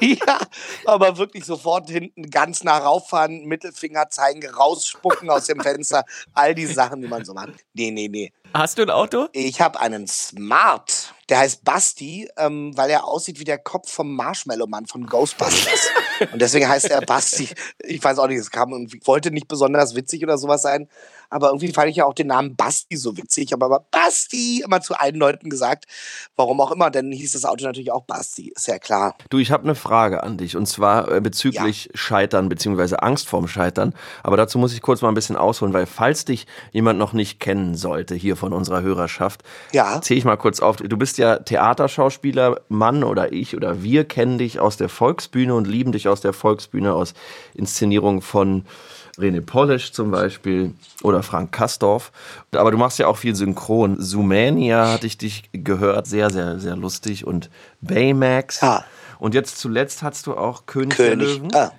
Ja, 0.19 0.41
aber 0.87 1.19
wirklich 1.19 1.45
sofort 1.45 1.91
hinten 1.91 2.31
ganz 2.31 2.65
nah 2.65 2.79
rauffahren, 2.79 3.45
Mittelfinger 3.45 4.11
zeigen, 4.11 4.47
rausspucken 4.49 5.31
aus 5.31 5.47
dem 5.47 5.61
Fenster. 5.61 6.05
All 6.33 6.55
die 6.55 6.67
Sachen, 6.67 7.00
die 7.00 7.09
man 7.09 7.25
so 7.25 7.35
macht. 7.35 7.65
Nee, 7.75 7.91
nee, 7.91 8.09
nee. 8.09 8.33
Hast 8.55 8.79
du 8.79 8.83
ein 8.83 8.91
Auto? 8.91 9.29
Ich 9.33 9.61
habe 9.61 9.79
einen 9.81 10.06
Smart. 10.06 11.15
Der 11.29 11.41
heißt 11.41 11.65
Basti, 11.65 12.29
ähm, 12.39 12.75
weil 12.77 12.89
er 12.89 13.05
aussieht 13.05 13.39
wie 13.39 13.45
der 13.45 13.59
Kopf 13.59 13.93
vom 13.93 14.17
Marshmallow-Mann 14.17 14.87
von 14.87 15.06
Ghostbusters. 15.06 15.91
Und 16.33 16.41
deswegen 16.41 16.69
heißt 16.69 16.91
er 16.91 17.03
Basti. 17.03 17.49
Ich 17.81 18.03
weiß 18.03 18.19
auch 18.19 18.27
nicht, 18.27 18.39
es 18.39 18.51
kam 18.51 18.73
irgendwie, 18.73 19.01
wollte 19.05 19.31
nicht 19.31 19.49
besonders 19.49 19.94
witzig 19.94 20.22
oder 20.22 20.39
sowas 20.39 20.63
sein. 20.63 20.89
Aber 21.31 21.49
irgendwie 21.49 21.73
fand 21.73 21.91
ich 21.91 21.97
ja 21.97 22.05
auch 22.06 22.15
den 22.15 22.29
Namen 22.29 22.56
Basti 22.56 22.97
so 22.97 23.17
witzig. 23.17 23.44
Ich 23.44 23.53
habe 23.53 23.65
aber 23.65 23.85
Basti 23.91 24.63
immer 24.65 24.81
zu 24.81 24.94
allen 24.99 25.17
Leuten 25.17 25.51
gesagt. 25.51 25.85
Warum 26.37 26.61
auch 26.61 26.70
immer, 26.73 26.91
denn 26.91 27.13
hieß 27.13 27.32
das 27.32 27.44
Auto 27.44 27.65
natürlich 27.65 27.93
auch 27.93 28.05
Basti. 28.05 28.53
Ist 28.55 28.67
ja 28.69 28.79
klar. 28.79 29.15
Du, 29.31 29.39
ich 29.39 29.51
habe 29.51 29.65
eine 29.65 29.75
Frage 29.75 30.23
an 30.23 30.39
dich 30.39 30.56
und 30.56 30.67
zwar 30.67 31.11
äh, 31.11 31.20
bezüglich 31.20 31.91
Scheitern 31.94 32.49
beziehungsweise 32.49 33.03
Angst 33.03 33.29
vorm 33.29 33.49
Scheitern. 33.49 33.94
Aber 34.23 34.37
dazu 34.37 34.58
muss 34.58 34.73
ich 34.73 34.81
kurz 34.82 35.03
mal 35.03 35.08
ein 35.08 35.15
bisschen 35.15 35.37
ausholen, 35.37 35.75
weil 35.75 35.87
falls 35.87 36.25
dich 36.25 36.47
jemand 36.73 36.99
noch 36.99 37.13
nicht 37.13 37.41
kennen 37.41 37.75
sollte 37.75 38.15
hier 38.15 38.37
von 38.37 38.53
unserer 38.53 38.82
Hörerschaft, 38.82 39.43
Ja. 39.73 40.01
zähle 40.01 40.19
ich 40.19 40.25
mal 40.25 40.37
kurz 40.37 40.61
auf. 40.61 40.77
Du 40.77 40.97
bist 40.97 41.19
ja 41.19 41.39
Theaterschauspieler, 41.39 42.61
Mann 42.69 43.05
oder 43.05 43.32
ich 43.32 43.56
oder 43.56 43.82
wir 43.82 44.05
kennen 44.05 44.39
dich 44.39 44.61
aus 44.61 44.77
der 44.77 44.89
Volksbühne 44.89 45.55
und 45.55 45.67
lieben 45.67 45.93
dich 45.93 46.08
aus 46.08 46.20
der 46.20 46.32
Volksbühne, 46.32 46.93
aus 46.94 47.15
Inszenierungen 47.55 48.23
von 48.23 48.65
René 49.19 49.41
Polish 49.41 49.93
zum 49.93 50.10
Beispiel 50.10 50.75
oder 51.03 51.22
Frank 51.22 51.53
Kastorf. 51.53 52.13
Aber 52.53 52.70
du 52.70 52.79
machst 52.79 52.98
ja 52.98 53.06
auch 53.06 53.17
viel 53.17 53.34
Synchron. 53.34 54.01
Sumania 54.01 54.93
hatte 54.93 55.06
ich 55.06 55.19
dich 55.19 55.51
gehört, 55.53 56.06
sehr, 56.06 56.31
sehr, 56.31 56.58
sehr 56.60 56.77
lustig. 56.77 57.27
Und 57.27 57.51
Baymax. 57.81 58.60
Ja. 58.60 58.84
Und 59.19 59.34
jetzt 59.34 59.58
zuletzt 59.58 60.03
hattest 60.03 60.27
du 60.27 60.37
auch 60.37 60.67
König, 60.67 60.96
der 60.96 61.10
König. 61.10 61.39
Löwen. 61.39 61.55
Ah. 61.55 61.72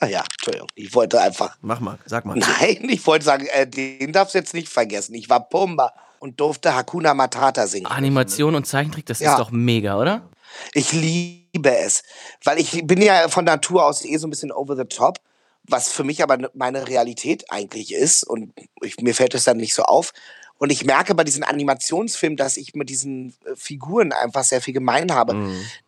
ah 0.00 0.06
ja, 0.06 0.22
Entschuldigung. 0.32 0.68
Ich 0.76 0.94
wollte 0.94 1.20
einfach. 1.20 1.56
Mach 1.60 1.80
mal, 1.80 1.98
sag 2.06 2.24
mal. 2.24 2.36
Nein, 2.36 2.88
ich 2.88 3.04
wollte 3.06 3.24
sagen, 3.24 3.46
äh, 3.52 3.66
den 3.66 4.12
darfst 4.12 4.34
du 4.34 4.38
jetzt 4.38 4.54
nicht 4.54 4.68
vergessen. 4.68 5.14
Ich 5.14 5.28
war 5.28 5.40
Pumba 5.48 5.92
und 6.20 6.38
durfte 6.40 6.74
Hakuna 6.74 7.12
Matata 7.14 7.66
singen. 7.66 7.86
Animation 7.86 8.54
und 8.54 8.66
Zeichentrick, 8.66 9.06
das 9.06 9.18
Ja. 9.18 9.32
ist 9.32 9.38
doch 9.38 9.50
mega, 9.50 9.98
oder? 9.98 10.22
Ich 10.72 10.92
liebe 10.92 11.76
es, 11.76 12.04
weil 12.44 12.58
ich 12.60 12.86
bin 12.86 13.02
ja 13.02 13.28
von 13.28 13.44
Natur 13.44 13.84
aus 13.84 14.04
eh 14.04 14.16
so 14.18 14.28
ein 14.28 14.30
bisschen 14.30 14.52
over 14.52 14.76
the 14.76 14.84
top, 14.84 15.18
was 15.66 15.90
für 15.90 16.04
mich 16.04 16.22
aber 16.22 16.50
meine 16.54 16.88
Realität 16.88 17.44
eigentlich 17.50 17.92
ist 17.92 18.22
und 18.24 18.52
ich, 18.82 18.98
mir 19.00 19.14
fällt 19.14 19.34
es 19.34 19.44
dann 19.44 19.56
nicht 19.56 19.74
so 19.74 19.82
auf. 19.82 20.12
Und 20.56 20.70
ich 20.70 20.84
merke 20.84 21.14
bei 21.14 21.24
diesen 21.24 21.42
Animationsfilmen, 21.42 22.36
dass 22.36 22.56
ich 22.56 22.74
mit 22.74 22.88
diesen 22.88 23.34
äh, 23.44 23.56
Figuren 23.56 24.12
einfach 24.12 24.44
sehr 24.44 24.60
viel 24.60 24.72
gemein 24.72 25.12
habe. 25.12 25.34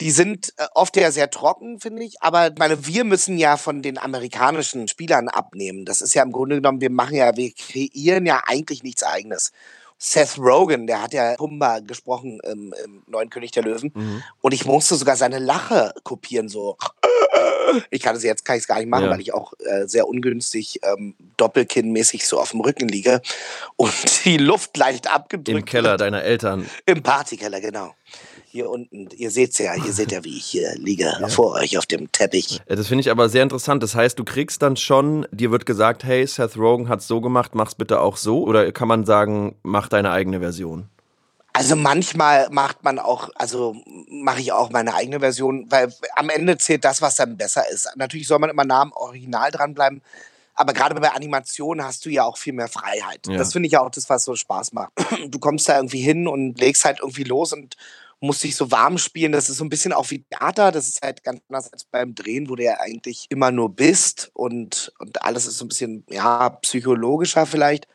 Die 0.01 0.11
sind 0.11 0.53
äh, 0.57 0.67
oft 0.75 0.97
ja 0.97 1.13
sehr 1.13 1.31
trocken, 1.31 1.79
finde 1.79 2.03
ich. 2.03 2.21
Aber 2.21 2.51
meine, 2.59 2.85
wir 2.85 3.05
müssen 3.05 3.39
ja 3.39 3.57
von 3.57 3.81
den 3.81 3.97
amerikanischen 3.97 4.89
Spielern 4.89 5.29
abnehmen. 5.29 5.85
Das 5.85 6.01
ist 6.01 6.15
ja 6.15 6.23
im 6.25 6.33
Grunde 6.33 6.57
genommen, 6.57 6.81
wir 6.81 6.91
machen 6.91 7.15
ja, 7.15 7.37
wir 7.37 7.53
kreieren 7.53 8.27
ja 8.27 8.43
eigentlich 8.47 8.83
nichts 8.83 9.05
eigenes. 9.05 9.53
Seth 9.99 10.39
Rogen, 10.39 10.87
der 10.87 11.03
hat 11.03 11.13
ja 11.15 11.35
Pumba 11.37 11.81
gesprochen 11.81 12.39
im, 12.45 12.75
im 12.85 13.03
neuen 13.07 13.31
König 13.31 13.51
der 13.53 13.63
Löwen. 13.63 13.93
Mhm. 13.95 14.23
Und 14.43 14.53
ich 14.53 14.67
musste 14.67 14.95
sogar 14.97 15.17
seine 15.17 15.39
Lache 15.39 15.95
kopieren, 16.05 16.49
so. 16.49 16.77
Ich 17.91 18.01
kann 18.01 18.15
es 18.15 18.23
jetzt, 18.23 18.45
kann 18.45 18.57
ich 18.57 18.63
es 18.63 18.69
gar 18.69 18.79
nicht 18.79 18.89
machen, 18.89 19.05
Ja. 19.05 19.11
weil 19.11 19.21
ich 19.21 19.35
auch 19.35 19.53
äh, 19.59 19.87
sehr 19.87 20.07
ungünstig 20.07 20.81
ähm, 20.85 21.15
doppelkinnmäßig 21.37 22.27
so 22.27 22.39
auf 22.41 22.53
dem 22.53 22.61
Rücken 22.61 22.89
liege 22.89 23.21
und 23.77 23.93
die 24.25 24.37
Luft 24.37 24.77
leicht 24.77 25.11
abgedrückt 25.11 25.49
Im 25.49 25.65
Keller 25.65 25.97
deiner 25.97 26.23
Eltern. 26.23 26.69
Im 26.87 27.03
Partykeller, 27.03 27.61
genau. 27.61 27.95
Hier 28.57 28.71
unten, 28.71 29.11
ihr 29.15 29.31
seht's 29.31 29.59
ja, 29.59 29.75
ihr 29.75 29.93
seht 29.93 30.13
ja, 30.13 30.25
wie 30.25 30.39
ich 30.39 30.47
hier 30.47 30.75
liege 30.77 31.13
vor 31.29 31.57
euch 31.57 31.77
auf 31.77 31.85
dem 31.85 32.11
Teppich. 32.11 32.63
Äh, 32.65 32.75
Das 32.75 32.89
finde 32.89 33.03
ich 33.03 33.11
aber 33.11 33.29
sehr 33.29 33.43
interessant. 33.43 33.83
Das 33.83 33.95
heißt, 33.95 34.19
du 34.19 34.25
kriegst 34.25 34.63
dann 34.63 34.79
schon, 34.79 35.27
dir 35.31 35.51
wird 35.51 35.67
gesagt, 35.67 36.05
hey, 36.05 36.27
Seth 36.27 36.57
Rogen 36.57 36.89
hat's 36.89 37.07
so 37.07 37.21
gemacht, 37.21 37.55
mach's 37.55 37.75
bitte 37.75 38.01
auch 38.01 38.17
so. 38.17 38.45
Oder 38.45 38.73
kann 38.73 38.89
man 38.89 39.05
sagen, 39.05 39.57
mach 39.63 39.89
deine 39.89 40.11
eigene 40.11 40.41
Version? 40.41 40.89
Also 41.53 41.77
manchmal 41.77 42.49
macht 42.49 42.83
man 42.83 42.99
auch, 42.99 43.29
also 43.35 43.77
mache 44.09 44.41
ich 44.41 44.53
auch 44.53 44.71
meine 44.71 44.95
eigene 44.95 45.21
Version, 45.21 45.67
weil 45.69 45.93
am 46.15 46.31
Ende 46.31 46.57
zählt 46.57 46.83
das, 46.87 47.03
was 47.03 47.17
dann 47.17 47.37
besser 47.37 47.69
ist. 47.71 47.91
Natürlich 47.97 48.27
soll 48.27 48.39
man 48.39 48.49
immer 48.49 48.65
nah 48.65 48.81
am 48.81 48.93
Original 48.93 49.51
dranbleiben, 49.51 50.01
aber 50.55 50.73
gerade 50.73 50.95
bei 50.99 51.11
Animationen 51.11 51.85
hast 51.85 52.07
du 52.07 52.09
ja 52.09 52.25
auch 52.25 52.39
viel 52.39 52.55
mehr 52.55 52.69
Freiheit. 52.69 53.27
Ja. 53.27 53.37
Das 53.37 53.53
finde 53.53 53.67
ich 53.67 53.73
ja 53.73 53.83
auch 53.83 53.91
das, 53.91 54.09
was 54.09 54.25
so 54.25 54.35
Spaß 54.35 54.73
macht. 54.73 54.93
Du 55.29 55.39
kommst 55.39 55.69
da 55.69 55.77
irgendwie 55.77 56.01
hin 56.01 56.27
und 56.27 56.59
legst 56.59 56.87
halt 56.87 57.01
irgendwie 57.01 57.25
los 57.25 57.53
und 57.53 57.77
musst 58.21 58.43
dich 58.43 58.57
so 58.57 58.71
warm 58.71 58.99
spielen. 58.99 59.33
Das 59.33 59.49
ist 59.49 59.59
so 59.59 59.65
ein 59.65 59.69
bisschen 59.69 59.93
auch 59.93 60.11
wie 60.11 60.25
Theater. 60.25 60.73
Das 60.73 60.89
ist 60.89 61.03
halt 61.03 61.23
ganz 61.23 61.41
anders 61.49 61.73
als 61.73 61.85
beim 61.85 62.15
Drehen, 62.15 62.49
wo 62.49 62.57
du 62.57 62.65
ja 62.65 62.79
eigentlich 62.81 63.27
immer 63.29 63.51
nur 63.51 63.75
bist 63.75 64.31
und, 64.35 64.93
und 64.99 65.23
alles 65.23 65.47
ist 65.47 65.59
so 65.59 65.65
ein 65.65 65.69
bisschen, 65.69 66.05
ja, 66.11 66.51
psychologischer 66.51 67.47
vielleicht. 67.47 67.87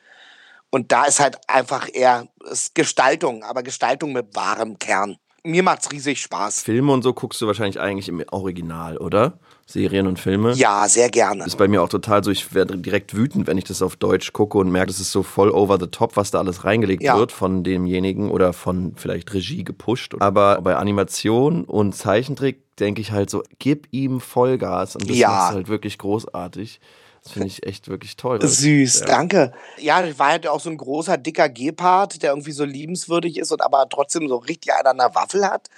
Und 0.70 0.92
da 0.92 1.06
ist 1.06 1.20
halt 1.20 1.38
einfach 1.50 1.90
eher 1.92 2.28
Gestaltung, 2.74 3.44
aber 3.44 3.62
Gestaltung 3.62 4.14
mit 4.14 4.36
wahrem 4.36 4.80
Kern. 4.80 5.18
Mir 5.44 5.64
macht's 5.64 5.92
riesig 5.92 6.22
Spaß. 6.22 6.62
Filme 6.62 6.94
und 6.94 7.02
so 7.02 7.14
guckst 7.14 7.42
du 7.42 7.48
wahrscheinlich 7.48 7.80
eigentlich 7.80 8.08
im 8.08 8.24
Original, 8.32 8.98
oder? 8.98 9.40
Serien 9.72 10.08
und 10.08 10.20
Filme? 10.20 10.54
Ja, 10.54 10.88
sehr 10.88 11.10
gerne. 11.10 11.46
ist 11.46 11.58
bei 11.58 11.68
mir 11.68 11.82
auch 11.82 11.90
total 11.90 12.24
so, 12.24 12.32
ich 12.32 12.54
werde 12.54 12.78
direkt 12.78 13.16
wütend, 13.16 13.48
wenn 13.48 13.58
ich 13.58 13.64
das 13.64 13.82
auf 13.82 13.96
Deutsch 13.96 14.34
gucke 14.34 14.58
und 14.58 14.70
merke, 14.72 14.88
das 14.88 15.00
ist 15.00 15.12
so 15.12 15.24
voll 15.24 15.50
over 15.52 15.78
the 15.80 15.88
top, 15.88 16.18
was 16.18 16.32
da 16.32 16.40
alles 16.40 16.64
reingelegt 16.66 17.04
Ja. 17.04 17.18
wird 17.18 17.32
von 17.32 17.64
demjenigen 17.64 18.30
oder 18.30 18.54
von 18.54 18.94
vielleicht 18.96 19.34
Regie 19.34 19.64
gepusht. 19.64 20.14
Aber 20.20 20.62
bei 20.62 20.76
Animation 20.76 21.64
und 21.64 21.94
Zeichentrick 21.96 22.76
denke 22.78 23.02
ich 23.02 23.12
halt 23.12 23.30
so, 23.30 23.44
gib 23.60 23.88
ihm 23.92 24.20
Vollgas 24.20 24.96
und 24.96 25.10
das 25.10 25.18
Ja. 25.18 25.30
macht's 25.30 25.56
halt 25.56 25.68
wirklich 25.68 25.98
großartig. 25.98 26.80
Das 27.24 27.34
finde 27.34 27.48
ich 27.50 27.68
echt 27.68 27.88
wirklich 27.88 28.18
toll. 28.18 28.40
Süß, 28.42 29.02
Ja. 29.02 29.06
danke. 29.06 29.52
Ja, 29.78 30.04
ich 30.04 30.18
war 30.18 30.30
halt 30.30 30.48
auch 30.48 30.60
so 30.60 30.72
ein 30.72 30.78
großer, 30.78 31.18
dicker 31.18 31.50
Gepard, 31.50 32.24
der 32.24 32.32
irgendwie 32.32 32.52
so 32.52 32.66
liebenswürdig 32.66 33.38
ist 33.38 33.52
und 33.52 33.62
aber 33.62 33.88
trotzdem 33.90 34.28
so 34.28 34.38
richtig 34.38 34.74
einen 34.74 34.88
an 34.88 34.98
der 34.98 35.14
Waffel 35.14 35.46
hat. 35.46 35.70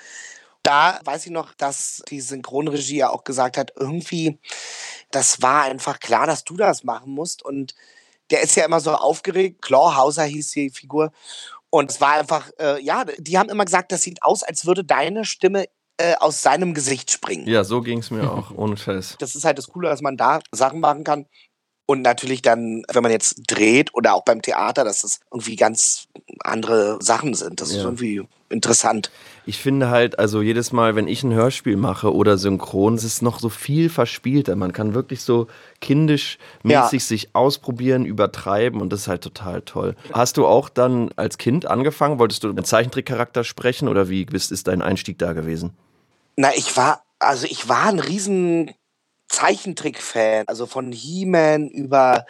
Da 0.63 1.00
weiß 1.03 1.25
ich 1.25 1.32
noch, 1.32 1.53
dass 1.53 2.01
die 2.10 2.22
Synchronregie 2.22 2.98
ja 2.98 3.10
auch 3.10 3.24
gesagt 3.24 3.58
hat, 3.58 3.74
irgendwie, 3.77 4.39
das 5.12 5.41
war 5.41 5.63
einfach 5.63 6.00
klar, 6.00 6.25
dass 6.25 6.43
du 6.43 6.55
das 6.55 6.84
machen 6.84 7.12
musst. 7.12 7.43
Und 7.43 7.75
der 8.32 8.41
ist 8.41 8.55
ja 8.55 8.65
immer 8.65 8.79
so 8.79 8.91
aufgeregt. 8.91 9.62
Clawhauser 9.62 10.24
hieß 10.24 10.51
die 10.51 10.70
Figur. 10.70 11.12
Und 11.70 11.91
es 11.91 12.00
war 12.00 12.13
einfach, 12.13 12.50
äh, 12.60 12.82
ja, 12.82 13.03
die 13.17 13.38
haben 13.38 13.50
immer 13.50 13.65
gesagt, 13.65 13.91
das 13.91 14.03
sieht 14.03 14.24
aus, 14.24 14.43
als 14.43 14.65
würde 14.65 14.84
deine 14.84 15.25
Stimme 15.25 15.65
äh, 15.98 16.15
aus 16.15 16.41
seinem 16.41 16.74
Gesicht 16.74 17.12
springen. 17.12 17.48
Ja, 17.48 17.63
so 17.63 17.82
ging 17.82 18.00
es 18.00 18.12
mir 18.12 18.32
auch, 18.32 18.51
ohne 18.55 18.77
Scheiß. 18.77 19.17
Das 19.20 19.36
ist 19.36 19.43
halt 19.43 19.58
das 19.58 19.67
Coole, 19.67 19.89
dass 19.89 20.01
man 20.01 20.17
da 20.17 20.39
Sachen 20.51 20.79
machen 20.79 21.03
kann. 21.03 21.25
Und 21.86 22.02
natürlich 22.02 22.42
dann, 22.42 22.84
wenn 22.92 23.04
man 23.04 23.12
jetzt 23.12 23.42
dreht 23.48 23.94
oder 23.94 24.13
auch 24.13 24.24
beim 24.24 24.42
Theater, 24.42 24.84
dass 24.86 25.02
das 25.02 25.20
irgendwie 25.32 25.58
ganz 25.58 26.08
andere 26.44 26.98
Sachen 27.02 27.34
sind. 27.34 27.60
Das 27.60 27.72
ist 27.72 27.78
Ja. 27.78 27.84
irgendwie 27.84 28.24
interessant. 28.50 29.12
Ich 29.46 29.58
finde 29.58 29.90
halt, 29.90 30.18
also 30.18 30.42
jedes 30.42 30.72
Mal, 30.72 30.96
wenn 30.96 31.08
ich 31.10 31.24
ein 31.24 31.34
Hörspiel 31.34 31.75
mache 31.75 32.13
oder 32.13 32.38
synchron, 32.38 32.94
es 32.94 33.04
ist 33.04 33.22
noch 33.22 33.40
so 33.40 33.50
viel 33.50 33.90
verspielter. 33.90 34.56
Man 34.56 34.72
kann 34.72 34.94
wirklich 34.94 35.24
so 35.24 35.48
kindisch 35.82 36.38
mäßig 36.63 37.02
Ja. 37.02 37.08
sich 37.08 37.36
ausprobieren, 37.36 38.06
übertreiben 38.06 38.80
und 38.80 38.94
das 38.94 39.02
ist 39.02 39.08
halt 39.10 39.22
total 39.22 39.62
toll. 39.63 39.96
Hast 40.13 40.38
du 40.38 40.46
auch 40.46 40.70
dann 40.70 41.12
als 41.18 41.38
Kind 41.38 41.66
angefangen? 41.66 42.20
Wolltest 42.20 42.46
du 42.46 42.50
einen 42.50 42.63
Zeichentrickcharakter 42.63 43.44
sprechen 43.44 43.90
oder 43.90 44.08
wie 44.08 44.25
ist 44.32 44.68
dein 44.68 44.82
Einstieg 44.82 45.18
da 45.18 45.34
gewesen? 45.34 45.72
Na, 46.38 46.52
ich 46.56 46.78
war, 46.78 47.04
also 47.20 47.46
ich 47.50 47.68
war 47.68 47.88
ein 47.88 48.00
riesen 48.00 48.72
Zeichentrick-Fan, 49.34 50.48
also 50.48 50.68
von 50.68 50.92
He-Man 50.92 51.68
über, 51.68 52.25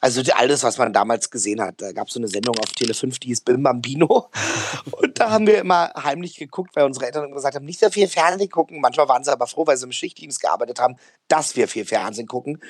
also 0.00 0.22
alles, 0.34 0.62
was 0.62 0.78
man 0.78 0.94
damals 0.94 1.30
gesehen 1.30 1.60
hat. 1.60 1.82
Da 1.82 1.92
gab 1.92 2.08
es 2.08 2.14
so 2.14 2.20
eine 2.20 2.28
Sendung 2.28 2.58
auf 2.58 2.72
Tele 2.72 2.94
5, 2.94 3.18
die 3.18 3.28
hieß 3.28 3.42
Bim 3.42 3.62
Bambino. 3.62 4.30
Und 4.92 5.20
da 5.20 5.30
haben 5.30 5.46
wir 5.46 5.58
immer 5.58 5.92
heimlich 6.02 6.36
geguckt, 6.36 6.74
weil 6.74 6.86
unsere 6.86 7.04
Eltern 7.04 7.32
gesagt 7.32 7.54
haben, 7.54 7.66
nicht 7.66 7.80
so 7.80 7.90
viel 7.90 8.08
Fernsehen 8.08 8.48
gucken. 8.48 8.80
Manchmal 8.80 9.08
waren 9.08 9.24
sie 9.24 9.30
aber 9.30 9.46
froh, 9.46 9.66
weil 9.66 9.76
sie 9.76 9.84
im 9.84 9.92
Schichtdienst 9.92 10.40
gearbeitet 10.40 10.80
haben, 10.80 10.96
dass 11.28 11.54
wir 11.54 11.68
viel 11.68 11.84
Fernsehen 11.84 12.26
gucken. 12.26 12.62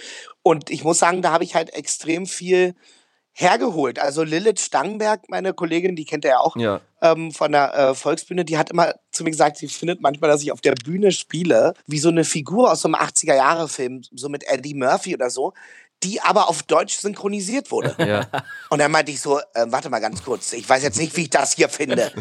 Und 0.42 0.70
ich 0.70 0.82
muss 0.82 0.99
sagen, 0.99 1.23
da 1.23 1.30
habe 1.30 1.44
ich 1.44 1.54
halt 1.54 1.73
extrem 1.73 2.26
viel 2.26 2.75
hergeholt. 3.40 4.00
Also 4.00 4.25
Lilith 4.25 4.59
Stangenberg, 4.61 5.28
meine 5.28 5.54
Kollegin, 5.54 5.95
die 5.95 6.04
kennt 6.04 6.25
ihr 6.25 6.30
ja 6.33 6.38
auch, 6.40 6.57
Ja. 6.57 6.80
ähm, 7.00 7.30
von 7.30 7.52
der 7.52 7.73
äh, 7.73 7.95
Volksbühne, 7.95 8.45
die 8.45 8.59
hat 8.59 8.71
immer 8.71 8.95
zu 9.12 9.23
mir 9.23 9.30
gesagt, 9.30 9.59
sie 9.59 9.68
findet 9.68 10.00
manchmal, 10.00 10.28
dass 10.28 10.42
ich 10.42 10.50
auf 10.50 10.61
der 10.61 10.75
Bühne 10.85 11.12
spiele, 11.12 11.75
wie 11.87 11.99
so 12.00 12.09
eine 12.09 12.25
Figur 12.25 12.73
aus 12.73 12.80
so 12.80 12.88
einem 12.88 12.97
80er-Jahre-Film, 12.97 14.02
so 14.12 14.28
mit 14.28 14.42
Eddie 14.49 14.75
Murphy 14.75 15.14
oder 15.14 15.30
so, 15.30 15.52
die 16.02 16.21
aber 16.21 16.49
auf 16.49 16.62
Deutsch 16.62 16.99
synchronisiert 16.99 17.71
wurde. 17.71 17.95
Ja. 17.99 18.26
Und 18.71 18.78
dann 18.78 18.90
meinte 18.90 19.11
ich 19.12 19.21
so, 19.21 19.38
äh, 19.38 19.67
warte 19.67 19.90
mal 19.90 19.99
ganz 19.99 20.23
kurz, 20.23 20.52
ich 20.52 20.69
weiß 20.69 20.83
jetzt 20.83 20.99
nicht, 20.99 21.17
wie 21.17 21.23
ich 21.23 21.31
das 21.31 21.55
hier 21.55 21.69
finde. 21.69 22.12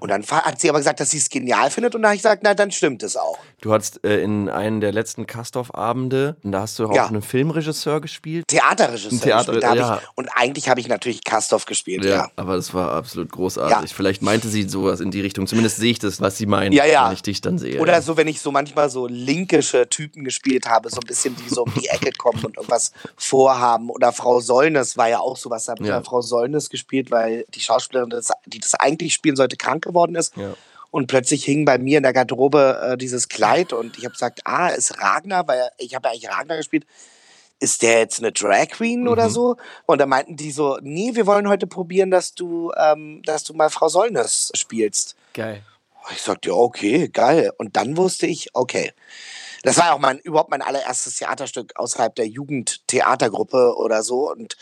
Und 0.00 0.08
dann 0.10 0.24
hat 0.26 0.60
sie 0.60 0.68
aber 0.68 0.78
gesagt, 0.78 1.00
dass 1.00 1.10
sie 1.10 1.18
es 1.18 1.28
genial 1.30 1.70
findet 1.70 1.94
und 1.94 2.02
dann 2.02 2.08
habe 2.10 2.16
ich 2.16 2.22
gesagt, 2.22 2.42
na, 2.44 2.54
dann 2.54 2.70
stimmt 2.72 3.02
es 3.02 3.16
auch. 3.16 3.38
Du 3.60 3.72
hattest 3.72 4.04
äh, 4.04 4.20
in 4.22 4.48
einem 4.48 4.80
der 4.80 4.92
letzten 4.92 5.26
Castorf-Abende, 5.26 6.36
da 6.42 6.60
hast 6.62 6.78
du 6.78 6.86
auch 6.86 6.94
Ja. 6.94 7.06
einen 7.06 7.22
Filmregisseur 7.22 8.00
gespielt. 8.00 8.48
Theaterregisseur. 8.48 9.20
Theater- 9.20 9.52
gespielt, 9.52 9.76
ja. 9.76 9.98
ich, 10.02 10.08
und 10.16 10.28
eigentlich 10.34 10.68
habe 10.68 10.80
ich 10.80 10.88
natürlich 10.88 11.24
Kastorf 11.24 11.66
gespielt, 11.66 12.04
ja. 12.04 12.30
aber 12.36 12.56
das 12.56 12.74
war 12.74 12.92
absolut 12.92 13.30
großartig. 13.30 13.90
Ja. 13.90 13.96
Vielleicht 13.96 14.22
meinte 14.22 14.48
sie 14.48 14.68
sowas 14.68 15.00
in 15.00 15.10
die 15.10 15.20
Richtung. 15.20 15.46
Zumindest 15.46 15.76
sehe 15.76 15.92
ich 15.92 15.98
das, 15.98 16.20
was 16.20 16.36
sie 16.36 16.46
meint, 16.46 16.74
Ja, 16.74 16.84
ja. 16.84 17.06
wenn 17.06 17.14
ich 17.14 17.22
dich 17.22 17.40
dann 17.40 17.58
sehe. 17.58 17.80
Oder 17.80 17.92
ja. 17.94 18.02
so, 18.02 18.16
wenn 18.16 18.28
ich 18.28 18.40
so 18.40 18.50
manchmal 18.50 18.90
so 18.90 19.06
linkische 19.06 19.88
Typen 19.88 20.24
gespielt 20.24 20.66
habe, 20.66 20.90
so 20.90 20.96
ein 20.96 21.06
bisschen, 21.06 21.36
die 21.36 21.48
so 21.54 21.62
um 21.62 21.72
die 21.74 21.86
Ecke 21.88 22.10
kommen 22.12 22.44
und 22.44 22.56
irgendwas 22.56 22.92
vorhaben. 23.16 23.90
Oder 23.90 24.12
Frau 24.12 24.40
Sollnes 24.40 24.96
war 24.96 25.08
ja 25.08 25.20
auch 25.20 25.36
sowas, 25.36 25.64
da 25.64 25.72
habe 25.72 25.82
ich 25.82 25.88
Ja. 25.88 25.96
ja 25.96 26.02
Frau 26.02 26.20
Sollnes 26.20 26.70
gespielt, 26.70 27.10
weil 27.10 27.44
die 27.54 27.60
Schauspielerin, 27.60 28.10
die 28.46 28.60
das 28.60 28.74
eigentlich 28.74 29.14
spielen 29.14 29.36
sollte, 29.36 29.56
krank 29.56 29.84
geworden 29.84 30.14
ist. 30.14 30.36
Ja. 30.36 30.54
Und 30.90 31.06
plötzlich 31.06 31.44
hing 31.44 31.64
bei 31.64 31.78
mir 31.78 31.96
in 31.96 32.02
der 32.02 32.12
Garderobe 32.12 32.80
äh, 32.82 32.96
dieses 32.98 33.28
Kleid 33.28 33.72
und 33.72 33.96
ich 33.96 34.04
habe 34.04 34.12
gesagt, 34.12 34.40
ah, 34.44 34.68
ist 34.68 35.00
Ragnar, 35.00 35.48
weil 35.48 35.70
ich 35.78 35.94
habe 35.94 36.08
ja 36.08 36.12
eigentlich 36.12 36.30
Ragnar 36.30 36.58
gespielt. 36.58 36.84
Ist 37.60 37.82
der 37.82 38.00
jetzt 38.00 38.18
eine 38.18 38.32
Drag 38.32 38.68
Queen 38.68 39.06
oder 39.08 39.30
so? 39.30 39.56
Und 39.86 40.00
da 40.00 40.06
meinten 40.06 40.36
die 40.36 40.50
so, 40.50 40.78
nee, 40.82 41.14
wir 41.14 41.26
wollen 41.26 41.48
heute 41.48 41.66
probieren, 41.66 42.10
dass 42.10 42.34
du, 42.34 42.72
ähm, 42.76 43.22
dass 43.24 43.44
du 43.44 43.54
mal 43.54 43.70
Frau 43.70 43.88
Sollnes 43.88 44.50
spielst. 44.54 45.16
Geil. 45.32 45.62
Ich 46.10 46.20
sagte, 46.20 46.48
ja, 46.48 46.56
okay, 46.56 47.08
geil. 47.08 47.52
Und 47.58 47.76
dann 47.76 47.96
wusste 47.96 48.26
ich, 48.26 48.48
okay. 48.52 48.92
Das 49.62 49.78
war 49.78 49.86
ja 49.86 49.92
auch 49.94 49.98
mein, 49.98 50.18
überhaupt 50.18 50.50
mein 50.50 50.62
allererstes 50.62 51.16
Theaterstück 51.16 51.72
außerhalb 51.76 52.14
der 52.16 52.26
Jugendtheatergruppe 52.26 53.74
oder 53.76 54.02
so 54.02 54.30
und 54.30 54.56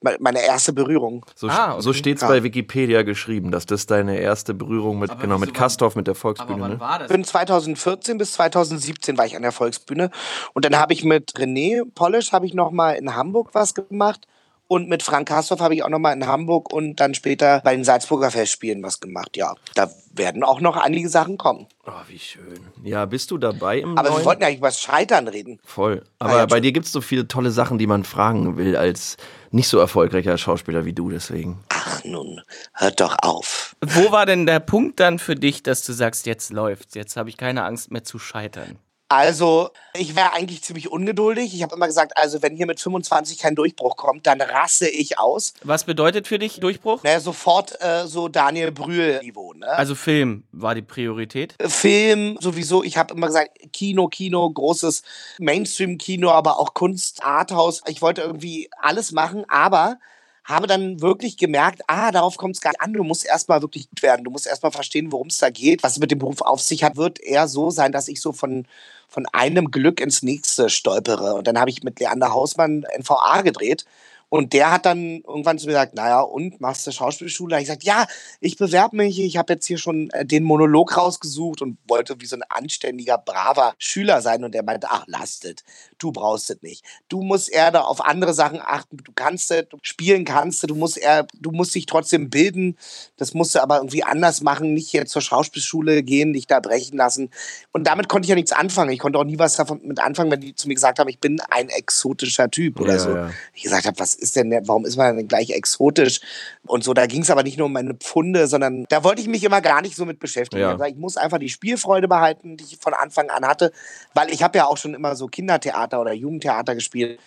me- 0.00 0.16
meine 0.20 0.42
erste 0.44 0.72
Berührung. 0.72 1.24
So, 1.34 1.48
Ah, 1.48 1.72
okay. 1.74 1.82
so 1.82 1.92
steht 1.92 2.16
es 2.16 2.22
Ja. 2.22 2.28
bei 2.28 2.42
Wikipedia 2.42 3.02
geschrieben, 3.02 3.50
dass 3.50 3.66
das 3.66 3.86
deine 3.86 4.18
erste 4.18 4.54
Berührung 4.54 4.98
mit, 4.98 5.10
Aber 5.10 5.20
genau, 5.20 5.38
mit 5.38 5.54
Kastorf, 5.54 5.94
mit 5.96 6.06
der 6.06 6.12
Aber 6.12 6.20
Volksbühne. 6.20 6.60
wann 6.60 6.70
Ne? 6.72 6.80
war 6.80 6.98
das? 6.98 7.10
Ich 7.10 7.12
bin 7.14 7.24
2014 7.24 8.18
bis 8.18 8.32
2017 8.32 9.18
war 9.18 9.26
ich 9.26 9.36
an 9.36 9.42
der 9.42 9.52
Volksbühne 9.52 10.10
und 10.54 10.64
dann 10.64 10.76
habe 10.78 10.92
ich 10.92 11.04
mit 11.04 11.32
René 11.34 11.82
Polish 11.94 12.32
habe 12.32 12.46
ich 12.46 12.54
noch 12.54 12.70
mal 12.70 12.92
in 12.92 13.14
Hamburg 13.14 13.50
was 13.52 13.74
gemacht 13.74 14.26
und 14.68 14.88
mit 14.88 15.02
Frank 15.02 15.28
Kastorf 15.28 15.60
habe 15.60 15.74
ich 15.74 15.82
auch 15.82 15.88
noch 15.88 15.98
mal 15.98 16.12
in 16.12 16.26
Hamburg 16.26 16.72
und 16.72 16.96
dann 16.96 17.14
später 17.14 17.60
bei 17.64 17.74
den 17.74 17.84
Salzburger 17.84 18.30
Festspielen 18.30 18.82
was 18.82 19.00
gemacht. 19.00 19.36
Ja, 19.36 19.54
da 19.74 19.90
werden 20.12 20.42
auch 20.42 20.60
noch 20.60 20.76
einige 20.76 21.08
Sachen 21.08 21.38
kommen. 21.38 21.66
Oh, 21.86 21.92
wie 22.08 22.18
schön. 22.18 22.60
Ja, 22.82 23.04
bist 23.06 23.30
du 23.30 23.38
dabei 23.38 23.80
im 23.80 23.96
Aber 23.96 24.08
neuen? 24.10 24.20
wir 24.20 24.24
wollten 24.24 24.42
ja 24.42 24.48
eigentlich 24.48 24.58
über 24.58 24.68
das 24.68 24.80
Scheitern 24.80 25.28
reden. 25.28 25.60
Voll. 25.64 26.02
Ah, 26.18 26.24
Aber 26.26 26.36
ja, 26.38 26.46
bei 26.46 26.60
dir 26.60 26.72
gibt 26.72 26.86
es 26.86 26.92
so 26.92 27.00
viele 27.00 27.28
tolle 27.28 27.50
Sachen, 27.50 27.78
die 27.78 27.86
man 27.86 28.04
fragen 28.04 28.56
will, 28.56 28.76
als 28.76 29.16
nicht 29.50 29.68
so 29.68 29.78
erfolgreicher 29.78 30.36
Schauspieler 30.38 30.84
wie 30.84 30.92
du, 30.92 31.10
deswegen. 31.10 31.60
Ach 31.68 32.02
nun, 32.04 32.40
hört 32.74 33.00
doch 33.00 33.16
auf. 33.22 33.76
Wo 33.84 34.10
war 34.10 34.26
denn 34.26 34.46
der 34.46 34.60
Punkt 34.60 34.98
dann 35.00 35.18
für 35.18 35.36
dich, 35.36 35.62
dass 35.62 35.84
du 35.84 35.92
sagst, 35.92 36.26
jetzt 36.26 36.52
läuft's, 36.52 36.94
jetzt 36.94 37.16
habe 37.16 37.28
ich 37.28 37.36
keine 37.36 37.64
Angst 37.64 37.90
mehr 37.92 38.04
zu 38.04 38.18
scheitern? 38.18 38.78
Also, 39.08 39.70
ich 39.94 40.16
wäre 40.16 40.32
eigentlich 40.32 40.62
ziemlich 40.62 40.90
ungeduldig. 40.90 41.54
Ich 41.54 41.62
habe 41.62 41.76
immer 41.76 41.86
gesagt, 41.86 42.16
also 42.16 42.42
wenn 42.42 42.56
hier 42.56 42.66
mit 42.66 42.80
25 42.80 43.38
kein 43.38 43.54
Durchbruch 43.54 43.96
kommt, 43.96 44.26
dann 44.26 44.40
rasse 44.40 44.88
ich 44.88 45.18
aus. 45.18 45.54
Was 45.62 45.84
bedeutet 45.84 46.26
für 46.26 46.40
dich 46.40 46.58
Durchbruch? 46.58 47.04
Naja, 47.04 47.20
sofort 47.20 47.80
äh, 47.80 48.06
so 48.06 48.28
Daniel 48.28 48.72
Brühl-Niveau. 48.72 49.52
Ne? 49.52 49.68
Also 49.68 49.94
Film 49.94 50.42
war 50.50 50.74
die 50.74 50.82
Priorität. 50.82 51.54
Film 51.60 52.36
sowieso, 52.40 52.82
ich 52.82 52.96
habe 52.96 53.14
immer 53.14 53.28
gesagt, 53.28 53.50
Kino, 53.72 54.08
Kino, 54.08 54.50
großes 54.50 55.02
Mainstream-Kino, 55.38 56.30
aber 56.30 56.58
auch 56.58 56.74
Kunst, 56.74 57.24
Arthouse. 57.24 57.82
Ich 57.86 58.02
wollte 58.02 58.22
irgendwie 58.22 58.68
alles 58.80 59.12
machen, 59.12 59.44
aber 59.48 59.98
habe 60.46 60.68
dann 60.68 61.00
wirklich 61.00 61.36
gemerkt, 61.36 61.82
ah, 61.88 62.12
darauf 62.12 62.36
kommt 62.36 62.54
es 62.54 62.60
gar 62.60 62.70
nicht 62.70 62.80
an. 62.80 62.92
Du 62.92 63.02
musst 63.02 63.26
erstmal 63.26 63.62
wirklich 63.62 63.90
gut 63.90 64.02
werden. 64.02 64.24
Du 64.24 64.30
musst 64.30 64.46
erstmal 64.46 64.70
verstehen, 64.70 65.10
worum 65.10 65.26
es 65.26 65.38
da 65.38 65.50
geht. 65.50 65.82
Was 65.82 65.94
es 65.94 65.98
mit 65.98 66.12
dem 66.12 66.20
Beruf 66.20 66.40
auf 66.40 66.60
sich 66.60 66.84
hat, 66.84 66.96
wird 66.96 67.20
eher 67.20 67.48
so 67.48 67.70
sein, 67.70 67.90
dass 67.90 68.06
ich 68.06 68.20
so 68.20 68.32
von, 68.32 68.64
von 69.08 69.26
einem 69.32 69.72
Glück 69.72 70.00
ins 70.00 70.22
nächste 70.22 70.70
stolpere. 70.70 71.34
Und 71.34 71.48
dann 71.48 71.58
habe 71.58 71.70
ich 71.70 71.82
mit 71.82 71.98
Leander 71.98 72.32
Hausmann 72.32 72.86
NVA 72.96 73.42
gedreht. 73.42 73.84
Und 74.28 74.52
der 74.52 74.72
hat 74.72 74.86
dann 74.86 75.22
irgendwann 75.26 75.58
zu 75.58 75.66
mir 75.66 75.72
gesagt, 75.72 75.94
naja, 75.94 76.20
und 76.20 76.60
machst 76.60 76.86
du 76.86 76.90
Schauspielschule? 76.90 77.50
Da 77.50 77.58
ich 77.58 77.66
gesagt, 77.66 77.84
ja, 77.84 78.06
ich 78.40 78.56
bewerbe 78.56 78.96
mich, 78.96 79.20
ich 79.20 79.36
habe 79.36 79.52
jetzt 79.52 79.66
hier 79.66 79.78
schon 79.78 80.10
äh, 80.10 80.26
den 80.26 80.42
Monolog 80.42 80.96
rausgesucht 80.96 81.62
und 81.62 81.78
wollte 81.86 82.20
wie 82.20 82.26
so 82.26 82.34
ein 82.34 82.42
anständiger, 82.48 83.18
braver 83.18 83.74
Schüler 83.78 84.20
sein. 84.22 84.42
Und 84.42 84.52
der 84.52 84.64
meinte, 84.64 84.88
ach, 84.90 85.04
lastet, 85.06 85.62
du 85.98 86.10
brauchst 86.10 86.50
es 86.50 86.60
nicht. 86.62 86.84
Du 87.08 87.22
musst 87.22 87.48
eher 87.48 87.70
da 87.70 87.82
auf 87.82 88.04
andere 88.04 88.34
Sachen 88.34 88.60
achten, 88.60 88.96
du 88.96 89.12
kannst 89.14 89.50
es, 89.52 89.68
du 89.68 89.78
spielen 89.82 90.24
kannst 90.24 90.62
du, 90.62 90.66
du 90.66 90.74
musst 90.74 90.98
eher, 90.98 91.26
du 91.34 91.52
musst 91.52 91.74
dich 91.74 91.86
trotzdem 91.86 92.28
bilden. 92.28 92.76
Das 93.16 93.32
musst 93.32 93.54
du 93.54 93.62
aber 93.62 93.76
irgendwie 93.76 94.02
anders 94.02 94.40
machen, 94.40 94.74
nicht 94.74 94.92
jetzt 94.92 95.12
zur 95.12 95.22
Schauspielschule 95.22 96.02
gehen, 96.02 96.32
dich 96.32 96.48
da 96.48 96.58
brechen 96.58 96.96
lassen. 96.96 97.30
Und 97.72 97.86
damit 97.86 98.08
konnte 98.08 98.26
ich 98.26 98.30
ja 98.30 98.34
nichts 98.34 98.52
anfangen. 98.52 98.90
Ich 98.90 98.98
konnte 98.98 99.18
auch 99.20 99.24
nie 99.24 99.38
was 99.38 99.54
davon 99.54 99.80
mit 99.84 100.00
anfangen, 100.00 100.32
wenn 100.32 100.40
die 100.40 100.54
zu 100.54 100.66
mir 100.66 100.74
gesagt 100.74 100.98
haben, 100.98 101.08
ich 101.08 101.20
bin 101.20 101.40
ein 101.50 101.68
exotischer 101.68 102.50
Typ 102.50 102.80
oder 102.80 102.94
Ja, 102.94 102.98
so. 102.98 103.10
ja. 103.14 103.30
Ich 103.54 103.62
gesagt 103.62 103.86
habe, 103.86 103.98
was 104.00 104.15
ist 104.16 104.36
denn, 104.36 104.50
warum 104.66 104.84
ist 104.84 104.96
man 104.96 105.16
denn 105.16 105.28
gleich 105.28 105.50
exotisch? 105.50 106.20
Und 106.66 106.84
so, 106.84 106.94
da 106.94 107.06
ging 107.06 107.22
es 107.22 107.30
aber 107.30 107.42
nicht 107.42 107.58
nur 107.58 107.66
um 107.66 107.72
meine 107.72 107.94
Pfunde, 107.94 108.46
sondern 108.46 108.84
da 108.88 109.04
wollte 109.04 109.20
ich 109.20 109.28
mich 109.28 109.44
immer 109.44 109.60
gar 109.60 109.82
nicht 109.82 109.96
so 109.96 110.04
mit 110.04 110.18
beschäftigen. 110.18 110.62
Ja. 110.62 110.72
Gesagt, 110.72 110.90
ich 110.90 110.96
muss 110.96 111.16
einfach 111.16 111.38
die 111.38 111.48
Spielfreude 111.48 112.08
behalten, 112.08 112.56
die 112.56 112.64
ich 112.64 112.78
von 112.78 112.94
Anfang 112.94 113.30
an 113.30 113.46
hatte, 113.46 113.72
weil 114.14 114.30
ich 114.30 114.42
habe 114.42 114.58
ja 114.58 114.66
auch 114.66 114.76
schon 114.76 114.94
immer 114.94 115.16
so 115.16 115.26
Kindertheater 115.26 116.00
oder 116.00 116.12
Jugendtheater 116.12 116.74
gespielt 116.74 117.20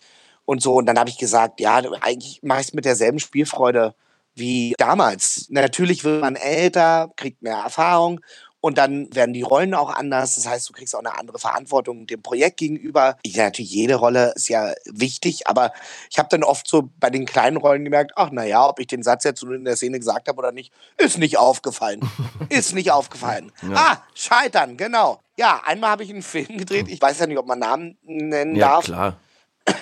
und 0.46 0.62
so. 0.62 0.76
Und 0.76 0.86
dann 0.86 1.00
habe 1.00 1.10
ich 1.10 1.18
gesagt, 1.18 1.60
ja, 1.60 1.82
eigentlich 2.02 2.42
mache 2.44 2.62
ich 2.62 2.68
es 2.68 2.74
mit 2.74 2.86
derselben 2.86 3.20
Spielfreude 3.20 3.94
wie 4.36 4.74
damals. 4.78 5.48
Natürlich 5.50 6.04
wird 6.04 6.22
man 6.22 6.36
älter, 6.36 7.12
kriegt 7.16 7.42
mehr 7.42 7.58
Erfahrung 7.58 8.22
und 8.62 8.78
dann 8.78 9.14
werden 9.16 9.34
die 9.34 9.42
Rollen 9.42 9.74
auch 9.74 9.90
anders. 9.90 10.36
Das 10.36 10.48
heißt, 10.48 10.68
du 10.70 10.74
kriegst 10.74 10.96
auch 10.96 11.00
eine 11.00 11.18
andere 11.18 11.40
Verantwortung 11.40 12.08
dem 12.08 12.22
Projekt 12.22 12.58
gegenüber. 12.58 13.18
Ja, 13.26 13.46
natürlich, 13.46 13.72
jede 13.72 13.96
Rolle 13.96 14.34
ist 14.36 14.50
ja 14.50 14.74
wichtig, 14.86 15.48
aber 15.48 15.72
ich 16.10 16.20
habe 16.20 16.30
dann 16.30 16.44
oft 16.44 16.68
so 16.68 16.90
bei 17.00 17.10
den 17.10 17.26
kleinen 17.26 17.58
Rollen 17.58 17.84
gemerkt, 17.86 18.12
ach 18.16 18.32
naja, 18.32 18.68
ob 18.68 18.80
ich 18.80 18.88
den 18.88 19.04
Satz 19.04 19.24
jetzt 19.24 19.44
in 19.44 19.66
der 19.66 19.76
Szene 19.78 20.00
gesagt 20.00 20.28
habe 20.28 20.38
oder 20.38 20.52
nicht, 20.52 20.74
ist 20.98 21.18
nicht 21.18 21.38
aufgefallen. 21.38 22.02
ist 22.50 22.74
nicht 22.74 22.92
aufgefallen. 22.92 23.52
Ah, 23.74 23.98
scheitern, 24.14 24.78
genau. 24.78 25.22
Ja, 25.38 25.62
einmal 25.66 25.92
habe 25.92 26.04
ich 26.04 26.10
einen 26.10 26.22
Film 26.22 26.58
gedreht. 26.58 26.88
Ich 26.90 27.02
weiß 27.02 27.20
ja 27.20 27.28
nicht, 27.28 27.38
ob 27.38 27.46
man 27.48 27.60
Namen 27.60 27.98
nennen 28.04 28.56
Ja, 28.56 28.68
darf. 28.76 28.86
klar. 28.86 29.18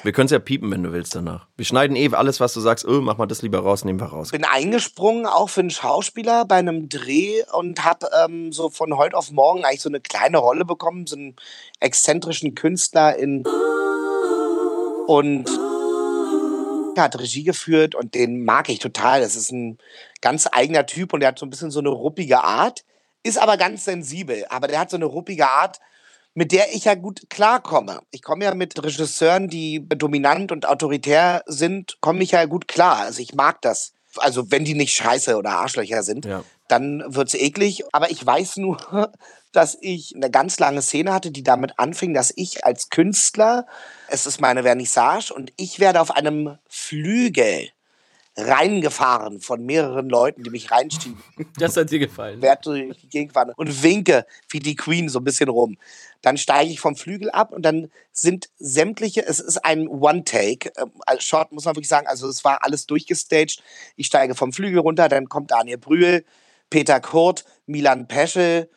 Wir 0.03 0.12
können 0.12 0.25
es 0.25 0.31
ja 0.31 0.39
piepen, 0.39 0.72
wenn 0.72 0.84
du 0.84 0.91
willst 0.91 1.15
danach. 1.15 1.48
Wir 1.55 1.65
schneiden 1.65 1.96
eh 1.96 2.10
alles, 2.13 2.39
was 2.39 2.53
du 2.53 2.60
sagst, 2.60 2.86
oh, 2.86 3.01
mach 3.01 3.17
mal 3.17 3.25
das 3.25 3.41
lieber 3.41 3.60
raus, 3.60 3.86
nehmen 3.86 4.00
wir 4.00 4.07
raus. 4.07 4.31
bin 4.31 4.43
eingesprungen, 4.43 5.25
auch 5.25 5.50
für 5.50 5.62
einen 5.62 5.69
Schauspieler 5.69 6.46
bei 6.46 6.55
einem 6.55 6.89
Dreh 6.89 7.43
und 7.53 7.84
habe 7.84 8.10
ähm, 8.24 8.51
so 8.51 8.69
von 8.69 8.98
heute 8.98 9.15
auf 9.15 9.31
morgen 9.31 9.63
eigentlich 9.63 9.81
so 9.81 9.89
eine 9.89 10.01
kleine 10.01 10.38
Rolle 10.38 10.65
bekommen, 10.65 11.07
so 11.07 11.15
einen 11.15 11.36
exzentrischen 11.79 12.55
Künstler 12.55 13.15
in 13.17 13.43
und 15.07 15.50
er 16.96 17.03
hat 17.03 17.19
Regie 17.19 17.43
geführt 17.43 17.96
und 17.96 18.13
den 18.13 18.43
mag 18.43 18.69
ich 18.69 18.79
total. 18.79 19.22
Das 19.22 19.36
ist 19.36 19.51
ein 19.51 19.77
ganz 20.22 20.50
eigener 20.51 20.86
Typ 20.86 21.13
und 21.13 21.22
der 21.22 21.29
hat 21.29 21.39
so 21.39 21.46
ein 21.46 21.50
bisschen 21.50 21.72
so 21.72 21.79
eine 21.79 21.89
ruppige 21.89 22.43
Art, 22.43 22.84
ist 23.24 23.38
aber 23.38 23.57
ganz 23.57 23.86
sensibel. 23.86 24.46
Aber 24.50 24.67
der 24.67 24.79
hat 24.79 24.89
so 24.89 24.98
eine 24.98 25.05
ruppige 25.05 25.48
Art, 25.48 25.79
mit 26.38 26.51
der 26.51 26.72
ich 26.75 26.86
ja 26.86 26.94
gut 26.94 27.32
klarkomme. 27.32 28.01
Ich 28.12 28.22
komme 28.22 28.46
ja 28.46 28.53
mit 28.53 28.84
Regisseuren, 28.84 29.48
die 29.48 29.84
dominant 29.89 30.51
und 30.51 30.67
autoritär 30.67 31.41
sind, 31.48 31.98
komme 32.00 32.22
ich 32.22 32.29
ja 32.29 32.46
gut 32.46 32.67
klar. 32.67 32.98
Also 32.98 33.24
ich 33.24 33.34
mag 33.34 33.60
das. 33.63 33.94
Also 34.17 34.51
wenn 34.51 34.63
die 34.63 34.75
nicht 34.75 34.94
scheiße 34.94 35.36
oder 35.36 35.53
Arschlöcher 35.53 36.03
sind, 36.03 36.25
Ja. 36.25 36.44
dann 36.67 37.03
wird's 37.08 37.34
eklig. 37.34 37.86
Aber 37.91 38.12
ich 38.12 38.24
weiß 38.24 38.58
nur, 38.58 38.77
dass 39.51 39.79
ich 39.82 40.13
eine 40.15 40.29
ganz 40.29 40.60
lange 40.60 40.84
Szene 40.84 41.12
hatte, 41.12 41.32
die 41.32 41.41
damit 41.41 41.79
anfing, 41.79 42.13
dass 42.13 42.32
ich 42.36 42.63
als 42.63 42.91
Künstler, 42.91 43.65
es 44.08 44.27
ist 44.27 44.39
meine 44.39 44.62
Vernissage 44.62 45.34
und 45.34 45.51
ich 45.58 45.79
werde 45.79 46.01
auf 46.01 46.12
einem 46.12 46.60
Flügel 46.70 47.70
reingefahren 48.38 49.41
von 49.41 49.65
mehreren 49.65 50.10
Leuten, 50.10 50.43
die 50.43 50.52
mich 50.52 50.71
reinschieben 50.71 51.21
Das 51.60 51.76
hat 51.76 51.89
dir 51.89 52.00
gefallen. 52.00 52.39
und 53.58 53.84
winke 53.84 54.26
wie 54.50 54.60
die 54.60 54.76
Queen 54.76 55.10
so 55.10 55.19
ein 55.19 55.23
bisschen 55.23 55.50
rum. 55.50 55.78
Dann 56.21 56.38
steige 56.38 56.71
ich 56.71 56.80
vom 56.80 56.95
Flügel 56.95 57.32
ab 57.32 57.52
und 57.52 57.63
dann 57.63 57.91
sind 58.12 58.50
sämtliche, 58.58 59.26
es 59.26 59.39
ist 59.39 59.58
ein 59.65 59.88
One-Take, 59.88 60.71
als 61.06 61.23
Short 61.23 61.52
muss 61.52 61.65
man 61.65 61.76
wirklich 61.76 61.89
sagen, 61.89 62.08
also 62.08 62.28
es 62.28 62.43
war 62.43 62.63
alles 62.63 62.86
durchgestaged. 62.86 63.62
Ich 63.95 64.08
steige 64.08 64.36
vom 64.36 64.54
Flügel 64.54 64.80
runter, 64.80 65.10
dann 65.10 65.30
kommt 65.30 65.52
Daniel 65.52 65.78
Brühl, 65.78 66.26
Peter 66.69 67.00
Kurt, 67.00 67.45
Milan 67.65 68.08
Peschel 68.08 68.69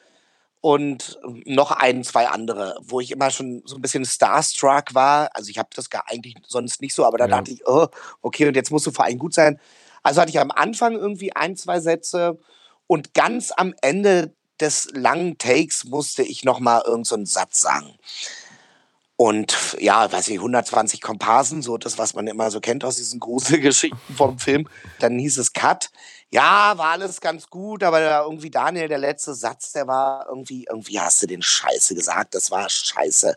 und 0.61 1.19
noch 1.47 1.71
ein, 1.71 2.05
zwei 2.05 2.29
andere, 2.29 2.77
wo 2.83 3.01
ich 3.01 3.11
immer 3.11 3.31
schon 3.31 3.63
so 3.65 3.77
ein 3.77 3.83
bisschen 3.83 4.05
starstruck 4.05 4.95
war. 4.95 5.31
Also 5.35 5.51
ich 5.51 5.59
habe 5.59 5.71
das 5.75 5.89
gar 5.89 6.05
eigentlich 6.07 6.35
sonst 6.47 6.83
nicht 6.83 6.95
so, 6.95 7.05
aber 7.05 7.19
da 7.19 7.27
Ja. 7.27 7.37
dachte 7.39 7.51
ich, 7.53 7.67
oh, 7.67 7.87
okay, 8.21 8.47
und 8.47 8.55
jetzt 8.57 8.71
musst 8.71 8.87
du 8.87 8.91
vor 8.91 9.05
allem 9.07 9.19
gut 9.19 9.33
sein. 9.35 9.59
Also 10.03 10.21
hatte 10.21 10.31
ich 10.31 10.39
am 10.41 10.51
Anfang 10.51 10.95
irgendwie 10.95 11.35
ein, 11.35 11.57
zwei 11.57 11.81
Sätze 11.81 12.39
und 12.87 13.15
ganz 13.15 13.53
am 13.57 13.75
Ende 13.81 14.35
des 14.61 14.89
langen 14.93 15.39
Takes 15.39 15.85
musste 15.85 16.23
ich 16.23 16.45
noch 16.45 16.61
mal 16.61 16.79
irgendeinen 16.79 17.05
so 17.05 17.15
einen 17.15 17.27
Satz 17.27 17.61
sagen. 17.61 17.95
Und 19.17 19.77
ja, 19.79 20.11
weiß 20.11 20.29
ich, 20.29 20.37
120 20.39 21.03
Komparsen, 21.03 21.61
so 21.61 21.77
das, 21.77 21.99
was 21.99 22.15
man 22.15 22.27
immer 22.27 22.51
so 22.51 22.61
kennt 22.61 22.85
aus 22.85 22.97
diesen 22.97 23.21
Gruselgeschichten 23.21 24.17
vom 24.17 24.39
Film. 24.39 24.69
Dann 24.99 25.19
hieß 25.19 25.39
es 25.39 25.53
Cut. 25.53 25.91
Ja, 26.33 26.79
war 26.79 26.91
alles 26.93 27.21
ganz 27.21 27.49
gut, 27.51 27.83
aber 27.83 28.23
irgendwie 28.23 28.51
Daniel, 28.51 28.87
der 28.87 28.99
letzte 28.99 29.35
Satz, 29.35 29.73
der 29.73 29.89
war 29.89 30.27
irgendwie, 30.29 30.65
irgendwie 30.71 31.01
hast 31.01 31.21
du 31.23 31.27
den 31.27 31.43
Scheiße 31.43 31.97
gesagt, 31.97 32.37
das 32.37 32.53
war 32.53 32.71
Scheiße. 32.71 33.35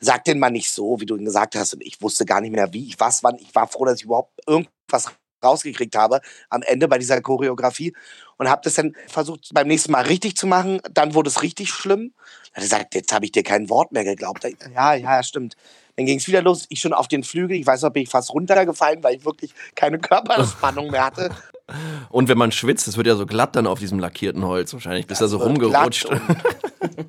Sag 0.00 0.24
den 0.24 0.38
mal 0.38 0.50
nicht 0.50 0.70
so, 0.72 0.98
wie 0.98 1.06
du 1.06 1.16
ihn 1.16 1.26
gesagt 1.26 1.56
hast. 1.56 1.74
Und 1.74 1.82
ich 1.82 2.00
wusste 2.00 2.24
gar 2.24 2.40
nicht 2.40 2.52
mehr, 2.52 2.72
wie 2.72 2.86
ich 2.86 2.98
was, 2.98 3.22
wann. 3.22 3.36
Ich 3.36 3.54
war 3.54 3.68
froh, 3.68 3.84
dass 3.84 3.96
ich 3.98 4.04
überhaupt 4.04 4.32
irgendwas 4.46 5.10
rausgekriegt 5.44 5.94
habe 5.96 6.20
am 6.48 6.62
Ende 6.62 6.88
bei 6.88 6.98
dieser 6.98 7.20
Choreografie 7.20 7.94
und 8.38 8.48
habe 8.48 8.62
das 8.64 8.74
dann 8.74 8.94
versucht 9.08 9.50
beim 9.52 9.66
nächsten 9.68 9.92
Mal 9.92 10.06
richtig 10.06 10.36
zu 10.36 10.46
machen. 10.46 10.80
Dann 10.90 11.14
wurde 11.14 11.28
es 11.28 11.42
richtig 11.42 11.70
schlimm. 11.70 12.14
Dann 12.54 12.54
hat 12.54 12.56
er 12.56 12.62
gesagt, 12.62 12.94
jetzt 12.94 13.12
habe 13.12 13.26
ich 13.26 13.32
dir 13.32 13.42
kein 13.42 13.68
Wort 13.68 13.92
mehr 13.92 14.04
geglaubt. 14.04 14.46
Ja, 14.74 14.94
ja, 14.94 15.22
stimmt. 15.22 15.56
Dann 15.96 16.06
ging 16.06 16.18
es 16.18 16.26
wieder 16.26 16.42
los. 16.42 16.66
Ich 16.68 16.80
schon 16.80 16.92
auf 16.92 17.08
den 17.08 17.22
Flügel. 17.22 17.56
Ich 17.56 17.66
weiß 17.66 17.82
noch, 17.82 17.90
bin 17.90 18.04
ich 18.04 18.08
fast 18.08 18.32
runtergefallen, 18.32 19.02
weil 19.02 19.16
ich 19.16 19.24
wirklich 19.24 19.52
keine 19.74 19.98
Körperspannung 19.98 20.90
mehr 20.90 21.04
hatte. 21.04 21.30
Und 22.10 22.28
wenn 22.28 22.38
man 22.38 22.52
schwitzt, 22.52 22.88
es 22.88 22.96
wird 22.96 23.06
ja 23.06 23.16
so 23.16 23.24
glatt 23.24 23.56
dann 23.56 23.66
auf 23.66 23.78
diesem 23.78 23.98
lackierten 23.98 24.44
Holz 24.44 24.72
wahrscheinlich, 24.72 25.06
bist 25.06 25.20
da 25.20 25.28
so 25.28 25.38
rumgerutscht. 25.38 26.08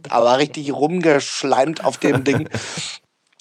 aber 0.09 0.37
richtig 0.37 0.71
rumgeschleimt 0.71 1.83
auf 1.83 1.97
dem 1.97 2.23
Ding. 2.23 2.47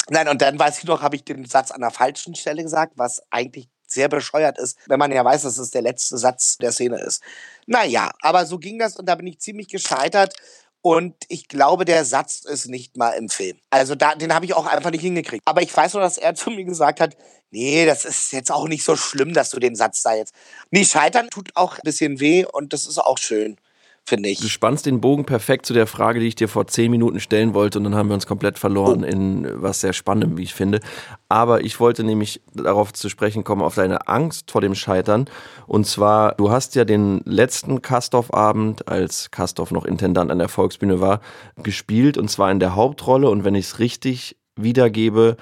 Nein, 0.08 0.28
und 0.28 0.42
dann 0.42 0.58
weiß 0.58 0.78
ich 0.78 0.84
noch, 0.84 1.02
habe 1.02 1.16
ich 1.16 1.24
den 1.24 1.44
Satz 1.44 1.70
an 1.70 1.80
der 1.80 1.90
falschen 1.90 2.34
Stelle 2.34 2.62
gesagt, 2.62 2.94
was 2.96 3.22
eigentlich 3.30 3.68
sehr 3.86 4.08
bescheuert 4.08 4.58
ist, 4.58 4.78
wenn 4.86 4.98
man 4.98 5.12
ja 5.12 5.24
weiß, 5.24 5.42
dass 5.42 5.58
es 5.58 5.70
der 5.70 5.82
letzte 5.82 6.18
Satz 6.18 6.56
der 6.56 6.72
Szene 6.72 6.98
ist. 6.98 7.22
Naja, 7.66 8.10
aber 8.20 8.46
so 8.46 8.58
ging 8.58 8.78
das 8.78 8.96
und 8.96 9.06
da 9.06 9.14
bin 9.14 9.26
ich 9.26 9.38
ziemlich 9.38 9.68
gescheitert. 9.68 10.34
Und 10.82 11.14
ich 11.28 11.46
glaube, 11.46 11.84
der 11.84 12.04
Satz 12.04 12.40
ist 12.40 12.66
nicht 12.68 12.96
mal 12.96 13.10
im 13.10 13.28
Film. 13.28 13.56
Also 13.70 13.94
da, 13.94 14.16
den 14.16 14.34
habe 14.34 14.44
ich 14.44 14.54
auch 14.54 14.66
einfach 14.66 14.90
nicht 14.90 15.02
hingekriegt. 15.02 15.42
Aber 15.46 15.62
ich 15.62 15.74
weiß 15.74 15.94
nur, 15.94 16.02
dass 16.02 16.18
er 16.18 16.34
zu 16.34 16.50
mir 16.50 16.64
gesagt 16.64 17.00
hat, 17.00 17.16
nee, 17.52 17.86
das 17.86 18.04
ist 18.04 18.32
jetzt 18.32 18.50
auch 18.50 18.66
nicht 18.66 18.82
so 18.82 18.96
schlimm, 18.96 19.32
dass 19.32 19.50
du 19.50 19.60
den 19.60 19.76
Satz 19.76 20.02
da 20.02 20.14
jetzt. 20.14 20.34
Nee, 20.72 20.84
scheitern 20.84 21.30
tut 21.30 21.50
auch 21.54 21.74
ein 21.74 21.84
bisschen 21.84 22.18
weh 22.18 22.44
und 22.44 22.72
das 22.72 22.86
ist 22.86 22.98
auch 22.98 23.18
schön, 23.18 23.56
finde 24.04 24.28
ich. 24.28 24.40
Du 24.40 24.48
spannst 24.48 24.86
den 24.86 25.00
Bogen 25.00 25.24
perfekt 25.24 25.66
zu 25.66 25.72
der 25.72 25.86
Frage, 25.86 26.20
die 26.20 26.26
ich 26.26 26.34
dir 26.34 26.48
vor 26.48 26.66
zehn 26.66 26.90
Minuten 26.90 27.20
stellen 27.20 27.54
wollte 27.54 27.78
und 27.78 27.84
dann 27.84 27.94
haben 27.94 28.08
wir 28.08 28.14
uns 28.14 28.26
komplett 28.26 28.58
verloren 28.58 29.04
in 29.04 29.48
was 29.54 29.80
sehr 29.80 29.92
Spannendem, 29.92 30.36
wie 30.36 30.42
ich 30.42 30.54
finde. 30.54 30.80
Aber 31.28 31.64
ich 31.64 31.80
wollte 31.80 32.04
nämlich 32.04 32.40
darauf 32.54 32.92
zu 32.92 33.08
sprechen 33.08 33.44
kommen, 33.44 33.62
auf 33.62 33.74
deine 33.74 34.08
Angst 34.08 34.50
vor 34.50 34.60
dem 34.60 34.74
Scheitern. 34.74 35.26
Und 35.66 35.86
zwar, 35.86 36.34
du 36.34 36.50
hast 36.50 36.74
ja 36.74 36.84
den 36.84 37.22
letzten 37.24 37.82
Kastorf-Abend, 37.82 38.88
als 38.88 39.30
Kastorf 39.30 39.70
noch 39.70 39.84
Intendant 39.84 40.30
an 40.30 40.38
der 40.38 40.48
Volksbühne 40.48 41.00
war, 41.00 41.20
gespielt 41.62 42.18
und 42.18 42.28
zwar 42.28 42.50
in 42.50 42.60
der 42.60 42.74
Hauptrolle. 42.74 43.30
Und 43.30 43.44
wenn 43.44 43.54
ich 43.54 43.66
es 43.66 43.78
richtig 43.78 44.36
wiedergebe, 44.56 45.36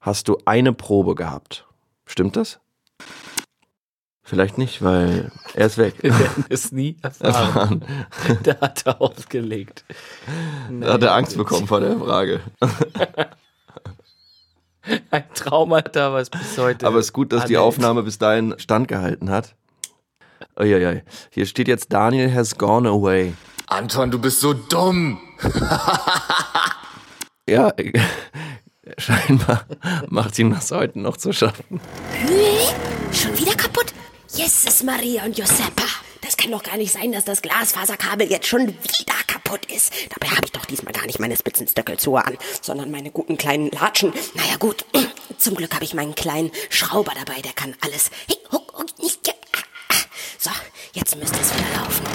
hast 0.00 0.28
du 0.28 0.38
eine 0.44 0.72
Probe 0.72 1.14
gehabt. 1.14 1.66
Stimmt 2.06 2.36
das? 2.36 2.60
Vielleicht 4.32 4.56
nicht, 4.56 4.80
weil 4.80 5.30
er 5.52 5.66
ist 5.66 5.76
weg. 5.76 5.96
Wir 6.00 6.18
werden 6.18 6.46
es 6.48 6.72
nie 6.72 6.96
erfahren. 7.02 7.84
da 8.44 8.58
hat 8.62 8.86
er 8.86 9.02
aufgelegt. 9.02 9.84
Da 10.70 10.94
hat 10.94 11.02
er 11.02 11.14
Angst 11.14 11.36
bekommen 11.36 11.66
vor 11.66 11.80
der 11.80 11.98
Frage. 11.98 12.40
Ein 15.10 15.24
Traumata, 15.34 16.14
was 16.14 16.30
bis 16.30 16.56
heute. 16.56 16.86
Aber 16.86 16.96
es 16.96 17.08
ist 17.08 17.12
gut, 17.12 17.30
dass 17.30 17.44
die. 17.44 17.58
Aufnahme 17.58 18.04
bis 18.04 18.16
dahin 18.16 18.54
standgehalten 18.56 19.28
hat. 19.28 19.54
Uiuiui. 20.58 21.02
Hier 21.28 21.44
steht 21.44 21.68
jetzt 21.68 21.92
Daniel 21.92 22.34
has 22.34 22.56
gone 22.56 22.88
away. 22.88 23.34
Anton, 23.66 24.10
du 24.10 24.18
bist 24.18 24.40
so 24.40 24.54
dumm. 24.54 25.20
Ja, 27.46 27.70
scheinbar 28.96 29.66
macht 30.08 30.38
ihm 30.38 30.54
das 30.54 30.70
heute 30.70 31.00
noch 31.00 31.18
zu 31.18 31.34
schaffen. 31.34 31.82
Schon 33.12 33.36
wieder 33.38 33.54
kaputt? 33.54 33.92
Jesus 34.34 34.82
Maria 34.82 35.24
und 35.24 35.36
Josepa. 35.36 35.84
Das 36.22 36.38
kann 36.38 36.50
doch 36.52 36.62
gar 36.62 36.78
nicht 36.78 36.92
sein, 36.92 37.12
dass 37.12 37.24
das 37.24 37.42
Glasfaserkabel 37.42 38.30
jetzt 38.30 38.46
schon 38.46 38.68
wieder 38.68 39.14
kaputt 39.26 39.66
ist. 39.66 39.92
Dabei 40.08 40.34
habe 40.34 40.46
ich 40.46 40.52
doch 40.52 40.64
diesmal 40.64 40.94
gar 40.94 41.04
nicht 41.04 41.18
meine 41.18 41.36
Spitzenstöckelschuhe 41.36 42.24
an, 42.24 42.38
sondern 42.62 42.90
meine 42.90 43.10
guten 43.10 43.36
kleinen 43.36 43.70
Latschen. 43.70 44.14
Naja 44.34 44.56
gut, 44.58 44.86
zum 45.38 45.54
Glück 45.54 45.74
habe 45.74 45.84
ich 45.84 45.92
meinen 45.92 46.14
kleinen 46.14 46.50
Schrauber 46.70 47.12
dabei, 47.14 47.42
der 47.42 47.52
kann 47.52 47.76
alles. 47.80 48.10
Ah, 48.50 48.58
ah. 48.78 49.94
So, 50.38 50.50
jetzt 50.94 51.14
müsste 51.16 51.38
es 51.38 51.54
wieder 51.54 51.82
laufen. 51.82 52.11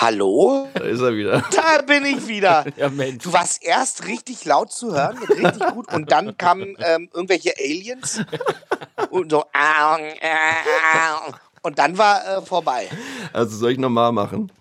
Hallo? 0.00 0.68
Da 0.74 0.84
ist 0.84 1.00
er 1.00 1.16
wieder. 1.16 1.42
Da 1.50 1.82
bin 1.82 2.04
ich 2.04 2.28
wieder. 2.28 2.64
Ja, 2.76 2.88
Mensch. 2.88 3.24
Du 3.24 3.32
warst 3.32 3.64
erst 3.64 4.06
richtig 4.06 4.44
laut 4.44 4.70
zu 4.70 4.94
hören, 4.94 5.18
richtig 5.18 5.66
gut, 5.74 5.92
und 5.92 6.12
dann 6.12 6.38
kamen 6.38 6.76
ähm, 6.78 7.10
irgendwelche 7.12 7.52
Aliens 7.58 8.22
und 9.10 9.32
so. 9.32 9.44
Und 11.62 11.78
dann 11.80 11.98
war 11.98 12.38
äh, 12.38 12.42
vorbei. 12.42 12.88
Also 13.32 13.56
soll 13.56 13.72
ich 13.72 13.78
nochmal 13.78 14.12
machen? 14.12 14.52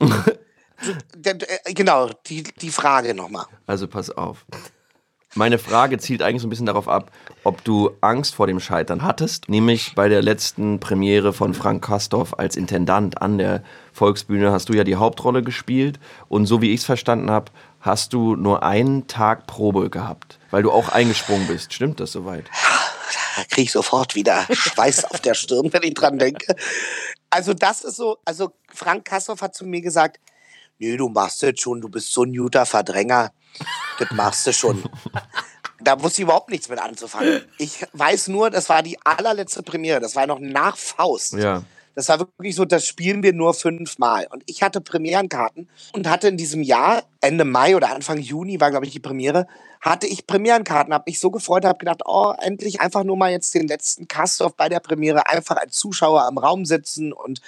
Äh, 0.00 1.72
genau, 1.72 2.10
die, 2.26 2.42
die 2.42 2.70
Frage 2.70 3.14
nochmal. 3.14 3.46
Also 3.66 3.88
pass 3.88 4.10
auf. 4.10 4.44
Meine 5.34 5.56
Frage 5.56 5.96
zielt 5.96 6.20
eigentlich 6.20 6.42
so 6.42 6.48
ein 6.48 6.50
bisschen 6.50 6.66
darauf 6.66 6.88
ab, 6.88 7.10
ob 7.44 7.64
du 7.64 7.92
Angst 8.02 8.34
vor 8.34 8.46
dem 8.46 8.60
Scheitern 8.60 9.02
hattest. 9.02 9.48
Nämlich 9.48 9.94
bei 9.94 10.10
der 10.10 10.20
letzten 10.20 10.80
Premiere 10.80 11.32
von 11.32 11.54
Frank 11.54 11.82
Kastorf 11.82 12.34
als 12.36 12.56
Intendant 12.56 13.22
an 13.22 13.38
der 13.38 13.62
Volksbühne 13.92 14.52
hast 14.52 14.68
du 14.68 14.72
ja 14.72 14.84
die 14.84 14.96
Hauptrolle 14.96 15.42
gespielt. 15.42 15.98
Und 16.28 16.46
so 16.46 16.62
wie 16.62 16.72
ich 16.72 16.80
es 16.80 16.86
verstanden 16.86 17.30
habe, 17.30 17.52
hast 17.80 18.12
du 18.12 18.36
nur 18.36 18.62
einen 18.62 19.06
Tag 19.06 19.46
Probe 19.46 19.90
gehabt, 19.90 20.38
weil 20.50 20.62
du 20.62 20.70
auch 20.70 20.88
eingesprungen 20.88 21.46
bist. 21.46 21.72
Stimmt 21.72 22.00
das 22.00 22.12
soweit? 22.12 22.44
Da 23.36 23.44
kriege 23.44 23.62
ich 23.62 23.72
sofort 23.72 24.14
wieder 24.14 24.46
Schweiß 24.50 25.04
auf 25.06 25.20
der 25.20 25.34
Stirn, 25.34 25.72
wenn 25.72 25.82
ich 25.82 25.94
dran 25.94 26.18
denke. 26.18 26.54
Also 27.30 27.54
das 27.54 27.82
ist 27.82 27.96
so, 27.96 28.18
also 28.24 28.52
Frank 28.68 29.06
Kastorf 29.06 29.40
hat 29.40 29.54
zu 29.54 29.64
mir 29.64 29.80
gesagt, 29.80 30.20
nee, 30.78 30.96
du 30.96 31.08
machst 31.08 31.42
das 31.42 31.58
schon, 31.58 31.80
du 31.80 31.88
bist 31.88 32.12
so 32.12 32.24
ein 32.24 32.34
guter 32.34 32.66
Verdränger, 32.66 33.32
das 33.98 34.10
machst 34.10 34.46
du 34.46 34.52
schon. 34.52 34.82
Da 35.80 36.00
wusste 36.00 36.20
ich 36.20 36.24
überhaupt 36.24 36.50
nichts 36.50 36.68
mit 36.68 36.78
anzufangen. 36.78 37.42
Ich 37.58 37.84
weiß 37.92 38.28
nur, 38.28 38.50
das 38.50 38.68
war 38.68 38.82
die 38.82 38.98
allerletzte 39.04 39.62
Premiere, 39.62 40.00
das 40.00 40.14
war 40.14 40.26
noch 40.26 40.38
nach 40.38 40.76
Faust. 40.76 41.32
Ja. 41.32 41.62
Das 41.94 42.08
war 42.08 42.18
wirklich 42.18 42.54
so, 42.54 42.64
das 42.64 42.86
spielen 42.86 43.22
wir 43.22 43.32
nur 43.32 43.54
fünfmal. 43.54 44.26
Und 44.30 44.42
ich 44.46 44.62
hatte 44.62 44.80
Premierenkarten 44.80 45.68
und 45.92 46.08
hatte 46.08 46.28
in 46.28 46.36
diesem 46.36 46.62
Jahr, 46.62 47.02
Ende 47.20 47.44
Mai 47.44 47.76
oder 47.76 47.90
Anfang 47.94 48.18
Juni 48.18 48.60
war, 48.60 48.70
glaube 48.70 48.86
ich, 48.86 48.92
die 48.92 49.00
Premiere, 49.00 49.46
hatte 49.80 50.06
ich 50.06 50.26
Premierenkarten, 50.26 50.94
habe 50.94 51.04
mich 51.06 51.20
so 51.20 51.30
gefreut, 51.30 51.64
habe 51.64 51.78
gedacht, 51.78 52.02
oh, 52.04 52.32
endlich 52.40 52.80
einfach 52.80 53.04
nur 53.04 53.16
mal 53.16 53.30
jetzt 53.30 53.54
den 53.54 53.68
letzten 53.68 54.08
Kastorf 54.08 54.54
bei 54.54 54.68
der 54.68 54.80
Premiere, 54.80 55.28
einfach 55.28 55.56
als 55.56 55.74
Zuschauer 55.74 56.22
am 56.24 56.38
Raum 56.38 56.64
sitzen 56.64 57.12
und 57.12 57.40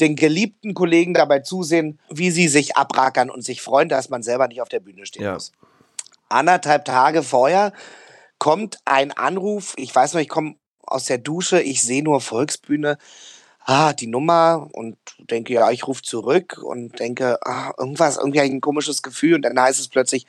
den 0.00 0.16
geliebten 0.16 0.74
Kollegen 0.74 1.12
dabei 1.14 1.40
zusehen, 1.40 1.98
wie 2.08 2.30
sie 2.30 2.48
sich 2.48 2.76
abrackern 2.76 3.30
und 3.30 3.42
sich 3.42 3.60
freuen, 3.60 3.88
dass 3.88 4.08
man 4.08 4.22
selber 4.22 4.48
nicht 4.48 4.62
auf 4.62 4.68
der 4.68 4.80
Bühne 4.80 5.06
stehen 5.06 5.22
Ja. 5.24 5.34
muss. 5.34 5.52
Anderthalb 6.28 6.86
Tage 6.86 7.22
vorher 7.22 7.72
kommt 8.38 8.78
ein 8.84 9.12
Anruf, 9.12 9.74
ich 9.76 9.94
weiß 9.94 10.14
noch, 10.14 10.20
ich 10.20 10.28
komme 10.28 10.56
aus 10.86 11.04
der 11.04 11.18
Dusche, 11.18 11.60
ich 11.60 11.82
sehe 11.82 12.02
nur 12.02 12.20
Volksbühne, 12.20 12.98
ah, 13.64 13.92
die 13.92 14.06
Nummer 14.06 14.68
und 14.72 14.96
denke, 15.18 15.54
ja, 15.54 15.70
ich 15.70 15.86
rufe 15.86 16.02
zurück 16.02 16.60
und 16.62 16.98
denke, 16.98 17.38
ah, 17.44 17.72
irgendwas, 17.78 18.16
irgendwie 18.16 18.40
ein 18.40 18.60
komisches 18.60 19.02
Gefühl 19.02 19.34
und 19.34 19.42
dann 19.42 19.60
heißt 19.60 19.80
es 19.80 19.88
plötzlich, 19.88 20.26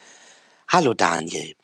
hallo 0.67 0.93
Daniel, 0.93 1.55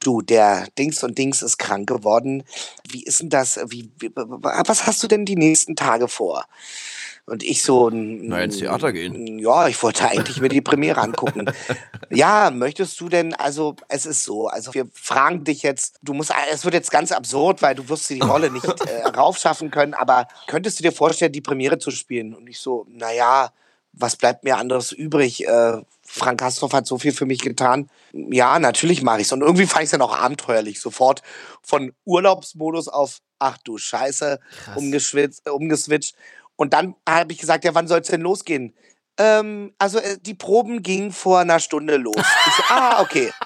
du, 0.00 0.20
der 0.22 0.66
Dings 0.78 1.02
und 1.02 1.18
Dings 1.18 1.42
ist 1.42 1.58
krank 1.58 1.88
geworden, 1.88 2.44
wie 2.88 3.04
ist 3.04 3.20
denn 3.20 3.30
das, 3.30 3.58
wie, 3.68 3.90
wie 3.98 4.10
was 4.14 4.86
hast 4.86 5.02
du 5.02 5.08
denn 5.08 5.24
die 5.24 5.36
nächsten 5.36 5.76
Tage 5.76 6.08
vor? 6.08 6.44
Und 7.24 7.44
ich 7.44 7.62
so, 7.62 7.88
Na, 7.90 8.42
ins 8.42 8.58
Theater 8.58 8.92
gehen. 8.92 9.38
ja, 9.38 9.68
ich 9.68 9.80
wollte 9.82 10.08
eigentlich 10.08 10.40
mir 10.40 10.48
die 10.48 10.60
Premiere 10.60 11.00
angucken. 11.00 11.46
ja, 12.10 12.50
möchtest 12.50 13.00
du 13.00 13.08
denn, 13.08 13.32
also 13.34 13.76
es 13.88 14.06
ist 14.06 14.24
so, 14.24 14.48
also 14.48 14.74
wir 14.74 14.88
fragen 14.92 15.44
dich 15.44 15.62
jetzt, 15.62 15.98
du 16.02 16.14
musst, 16.14 16.32
es 16.52 16.64
wird 16.64 16.74
jetzt 16.74 16.90
ganz 16.90 17.12
absurd, 17.12 17.62
weil 17.62 17.76
du 17.76 17.88
wirst 17.88 18.10
die 18.10 18.18
Rolle 18.18 18.50
nicht 18.50 18.66
äh, 18.86 19.06
raufschaffen 19.06 19.70
können, 19.70 19.94
aber 19.94 20.26
könntest 20.48 20.80
du 20.80 20.82
dir 20.82 20.92
vorstellen, 20.92 21.32
die 21.32 21.40
Premiere 21.40 21.78
zu 21.78 21.92
spielen? 21.92 22.34
Und 22.34 22.48
ich 22.48 22.58
so, 22.58 22.86
naja, 22.90 23.52
was 23.92 24.16
bleibt 24.16 24.42
mir 24.42 24.56
anderes 24.56 24.90
übrig? 24.90 25.46
Äh, 25.46 25.82
Frank 26.02 26.40
Kastorf 26.40 26.72
hat 26.72 26.86
so 26.86 26.98
viel 26.98 27.12
für 27.12 27.26
mich 27.26 27.40
getan. 27.40 27.88
Ja, 28.12 28.58
natürlich 28.58 29.02
mache 29.02 29.20
ich's. 29.20 29.32
Und 29.32 29.42
irgendwie 29.42 29.66
fand 29.66 29.82
ich 29.82 29.86
es 29.86 29.90
dann 29.92 30.02
auch 30.02 30.16
abenteuerlich. 30.16 30.80
Sofort 30.80 31.22
von 31.62 31.92
Urlaubsmodus 32.04 32.88
auf, 32.88 33.18
ach 33.38 33.58
du 33.58 33.78
Scheiße, 33.78 34.40
umgeschwitzt, 34.74 35.48
umgeswitcht. 35.48 36.14
Und 36.56 36.72
dann 36.72 36.94
habe 37.08 37.32
ich 37.32 37.38
gesagt, 37.38 37.64
ja, 37.64 37.74
wann 37.74 37.88
soll 37.88 38.00
es 38.00 38.08
denn 38.08 38.20
losgehen? 38.20 38.74
Ähm, 39.18 39.72
also 39.78 39.98
äh, 39.98 40.18
die 40.20 40.34
Proben 40.34 40.82
gingen 40.82 41.12
vor 41.12 41.40
einer 41.40 41.60
Stunde 41.60 41.96
los. 41.96 42.16
Ich 42.16 42.54
so, 42.54 42.62
ah, 42.68 43.00
okay. 43.02 43.32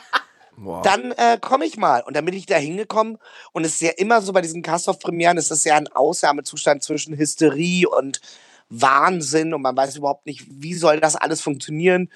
Wow. 0.59 0.83
Dann 0.83 1.13
äh, 1.13 1.39
komme 1.39 1.67
ich 1.67 1.77
mal. 1.77 2.03
Und 2.03 2.17
dann 2.17 2.25
bin 2.25 2.35
ich 2.35 2.47
da 2.47 2.57
hingekommen. 2.57 3.19
Und 3.53 3.65
es 3.65 3.75
ist 3.75 3.83
ja 3.83 3.91
immer 3.91 4.23
so 4.23 4.33
bei 4.33 4.41
diesen 4.41 4.63
Kastorf-Premieren, 4.63 5.37
es 5.37 5.51
ist 5.51 5.67
ja 5.67 5.77
ein 5.77 5.89
Ausnahmezustand 5.89 6.83
zwischen 6.83 7.17
Hysterie 7.17 7.87
und 7.87 8.23
Wahnsinn. 8.71 9.53
Und 9.53 9.61
man 9.61 9.77
weiß 9.77 9.97
überhaupt 9.97 10.25
nicht, 10.25 10.47
wie 10.49 10.73
soll 10.75 10.99
das 10.99 11.15
alles 11.15 11.43
funktionieren. 11.43 12.11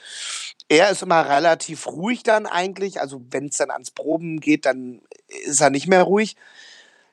Er 0.69 0.91
ist 0.91 1.03
immer 1.03 1.29
relativ 1.29 1.87
ruhig 1.87 2.23
dann 2.23 2.47
eigentlich. 2.47 3.01
Also 3.01 3.21
wenn 3.31 3.49
es 3.49 3.59
dann 3.59 3.71
ans 3.71 3.91
Proben 3.91 4.41
geht, 4.41 4.65
dann 4.65 5.03
ist 5.45 5.61
er 5.61 5.69
nicht 5.71 5.87
mehr 5.87 6.03
ruhig. 6.03 6.37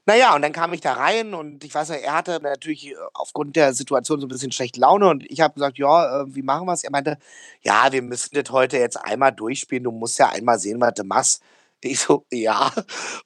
Naja, 0.08 0.34
und 0.34 0.41
dann 0.41 0.54
kam 0.54 0.72
ich 0.72 0.80
da 0.80 0.93
rein 0.93 1.34
und 1.34 1.65
ich 1.65 1.76
weiß 1.76 1.89
ja, 1.89 1.96
er 1.96 2.13
hatte 2.13 2.39
natürlich 2.41 2.91
äh, 2.91 2.96
aufgrund 3.13 3.58
der 3.58 3.74
Situation 3.74 4.22
so 4.22 4.26
ein 4.26 4.30
bisschen 4.30 4.54
schlechte 4.54 4.80
Laune 4.80 5.10
und 5.10 5.30
ich 5.30 5.41
habe 5.41 5.54
gesagt, 5.56 5.78
ja, 5.78 6.22
äh, 6.22 6.26
wie 6.34 6.43
machen 6.43 6.65
wir 6.65 6.72
es? 6.72 6.86
Er 6.86 6.91
meinte, 6.91 7.17
ja, 7.62 7.91
wir 7.91 8.02
müssen 8.02 8.34
das 8.34 8.50
heute 8.50 8.78
jetzt 8.78 8.96
einmal 8.96 9.34
durchspielen, 9.34 9.84
du 9.84 9.91
musst 9.91 10.17
ja 10.17 10.30
einmal 10.30 10.60
sehen, 10.60 10.80
was 10.80 10.93
du 10.93 11.04
machst. 11.04 11.43
Ich 11.82 12.00
so, 12.00 12.26
ja. 12.32 12.72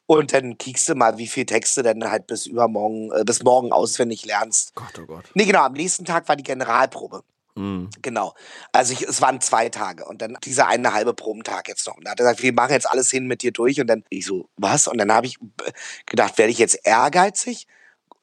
Und 0.07 0.33
dann 0.33 0.57
kiekst 0.57 0.89
du 0.89 0.95
mal, 0.95 1.19
wie 1.19 1.27
viel 1.27 1.45
Texte 1.45 1.83
denn 1.83 2.09
halt 2.09 2.25
bis 2.25 2.47
übermorgen, 2.47 3.11
äh, 3.11 3.23
bis 3.25 3.43
morgen 3.43 3.71
auswendig 3.71 4.25
lernst. 4.25 4.73
Gott, 4.73 4.99
oh 4.99 5.05
Gott. 5.05 5.25
Nee, 5.35 5.45
genau, 5.45 5.61
am 5.61 5.73
nächsten 5.73 6.03
Tag 6.03 6.27
war 6.27 6.35
die 6.35 6.43
Generalprobe. 6.43 7.21
Mhm. 7.55 7.89
Genau. 8.01 8.33
Also 8.71 8.93
ich, 8.93 9.01
es 9.03 9.21
waren 9.21 9.41
zwei 9.41 9.69
Tage 9.69 10.05
und 10.05 10.21
dann 10.21 10.37
dieser 10.43 10.67
eine 10.67 10.93
halbe 10.93 11.13
Probentag 11.13 11.67
jetzt 11.67 11.87
noch. 11.87 11.97
Und 11.97 12.05
da 12.05 12.11
hat 12.11 12.19
er 12.19 12.25
gesagt, 12.25 12.43
wir 12.43 12.53
machen 12.53 12.71
jetzt 12.71 12.89
alles 12.89 13.11
hin 13.11 13.27
mit 13.27 13.41
dir 13.41 13.51
durch. 13.51 13.79
Und 13.79 13.87
dann 13.87 14.03
ich 14.09 14.25
so, 14.25 14.49
was? 14.57 14.87
Und 14.87 14.97
dann 14.97 15.11
habe 15.11 15.27
ich 15.27 15.37
äh, 15.65 15.71
gedacht, 16.05 16.37
werde 16.37 16.51
ich 16.51 16.59
jetzt 16.59 16.79
ehrgeizig? 16.83 17.67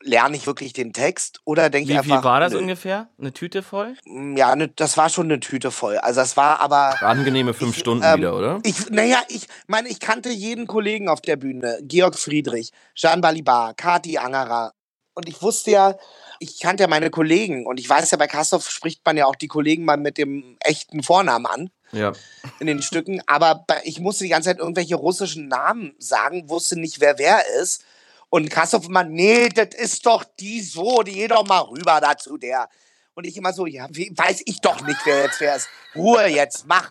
Lerne 0.00 0.36
ich 0.36 0.46
wirklich 0.46 0.72
den 0.72 0.92
Text 0.92 1.40
oder 1.44 1.70
denke 1.70 1.90
ich 1.90 1.94
Wie, 1.94 1.98
einfach. 1.98 2.20
wie 2.20 2.24
war 2.24 2.38
das 2.38 2.52
nö. 2.52 2.60
ungefähr? 2.60 3.08
Eine 3.18 3.32
Tüte 3.32 3.64
voll? 3.64 3.96
Ja, 4.36 4.54
ne, 4.54 4.68
das 4.68 4.96
war 4.96 5.08
schon 5.08 5.26
eine 5.26 5.40
Tüte 5.40 5.72
voll. 5.72 5.98
Also 5.98 6.20
das 6.20 6.36
war 6.36 6.60
aber. 6.60 7.02
Angenehme 7.02 7.52
fünf 7.52 7.74
Ich, 7.74 7.80
Stunden 7.80 8.04
ähm, 8.04 8.18
wieder, 8.18 8.36
oder? 8.36 8.60
Ich, 8.62 8.88
naja, 8.90 9.20
ich 9.28 9.48
meine, 9.66 9.88
ich 9.88 9.98
kannte 9.98 10.30
jeden 10.30 10.68
Kollegen 10.68 11.08
auf 11.08 11.20
der 11.20 11.34
Bühne. 11.34 11.80
Georg 11.82 12.16
Friedrich, 12.16 12.70
Jean 12.94 13.20
Balibar, 13.20 13.74
Kati 13.74 14.18
Angerer. 14.18 14.72
Und 15.14 15.28
ich 15.28 15.42
wusste 15.42 15.72
ja, 15.72 15.96
ich 16.40 16.60
kannte 16.60 16.84
ja 16.84 16.88
meine 16.88 17.10
Kollegen. 17.10 17.66
Und 17.66 17.80
ich 17.80 17.88
weiß 17.88 18.10
ja, 18.10 18.16
bei 18.18 18.26
Kastorf 18.26 18.68
spricht 18.70 19.04
man 19.04 19.16
ja 19.16 19.26
auch 19.26 19.36
die 19.36 19.48
Kollegen 19.48 19.84
mal 19.84 19.96
mit 19.96 20.18
dem 20.18 20.56
echten 20.60 21.02
Vornamen 21.02 21.46
an 21.46 21.70
Ja. 21.92 22.12
in 22.60 22.66
den 22.66 22.82
Stücken. 22.82 23.20
Aber 23.26 23.64
ich 23.84 24.00
musste 24.00 24.24
die 24.24 24.30
ganze 24.30 24.50
Zeit 24.50 24.58
irgendwelche 24.58 24.96
russischen 24.96 25.48
Namen 25.48 25.94
sagen, 25.98 26.48
wusste 26.48 26.78
nicht, 26.78 27.00
wer 27.00 27.18
wer 27.18 27.42
ist. 27.60 27.84
Und 28.30 28.50
Kastorf 28.50 28.86
immer, 28.86 29.04
nee, 29.04 29.48
das 29.48 29.68
ist 29.74 30.04
doch 30.04 30.24
die 30.38 30.60
so, 30.60 31.02
die 31.02 31.12
geh 31.12 31.28
doch 31.28 31.46
mal 31.46 31.60
rüber 31.60 31.98
dazu, 32.00 32.36
der. 32.36 32.68
Und 33.14 33.24
ich 33.26 33.36
immer 33.36 33.52
so, 33.52 33.66
ja, 33.66 33.88
weiß 33.90 34.42
ich 34.44 34.60
doch 34.60 34.80
nicht, 34.86 35.00
wer 35.04 35.24
jetzt 35.24 35.40
wer 35.40 35.56
ist. 35.56 35.68
Ruhe 35.96 36.26
jetzt, 36.26 36.66
mach. 36.66 36.90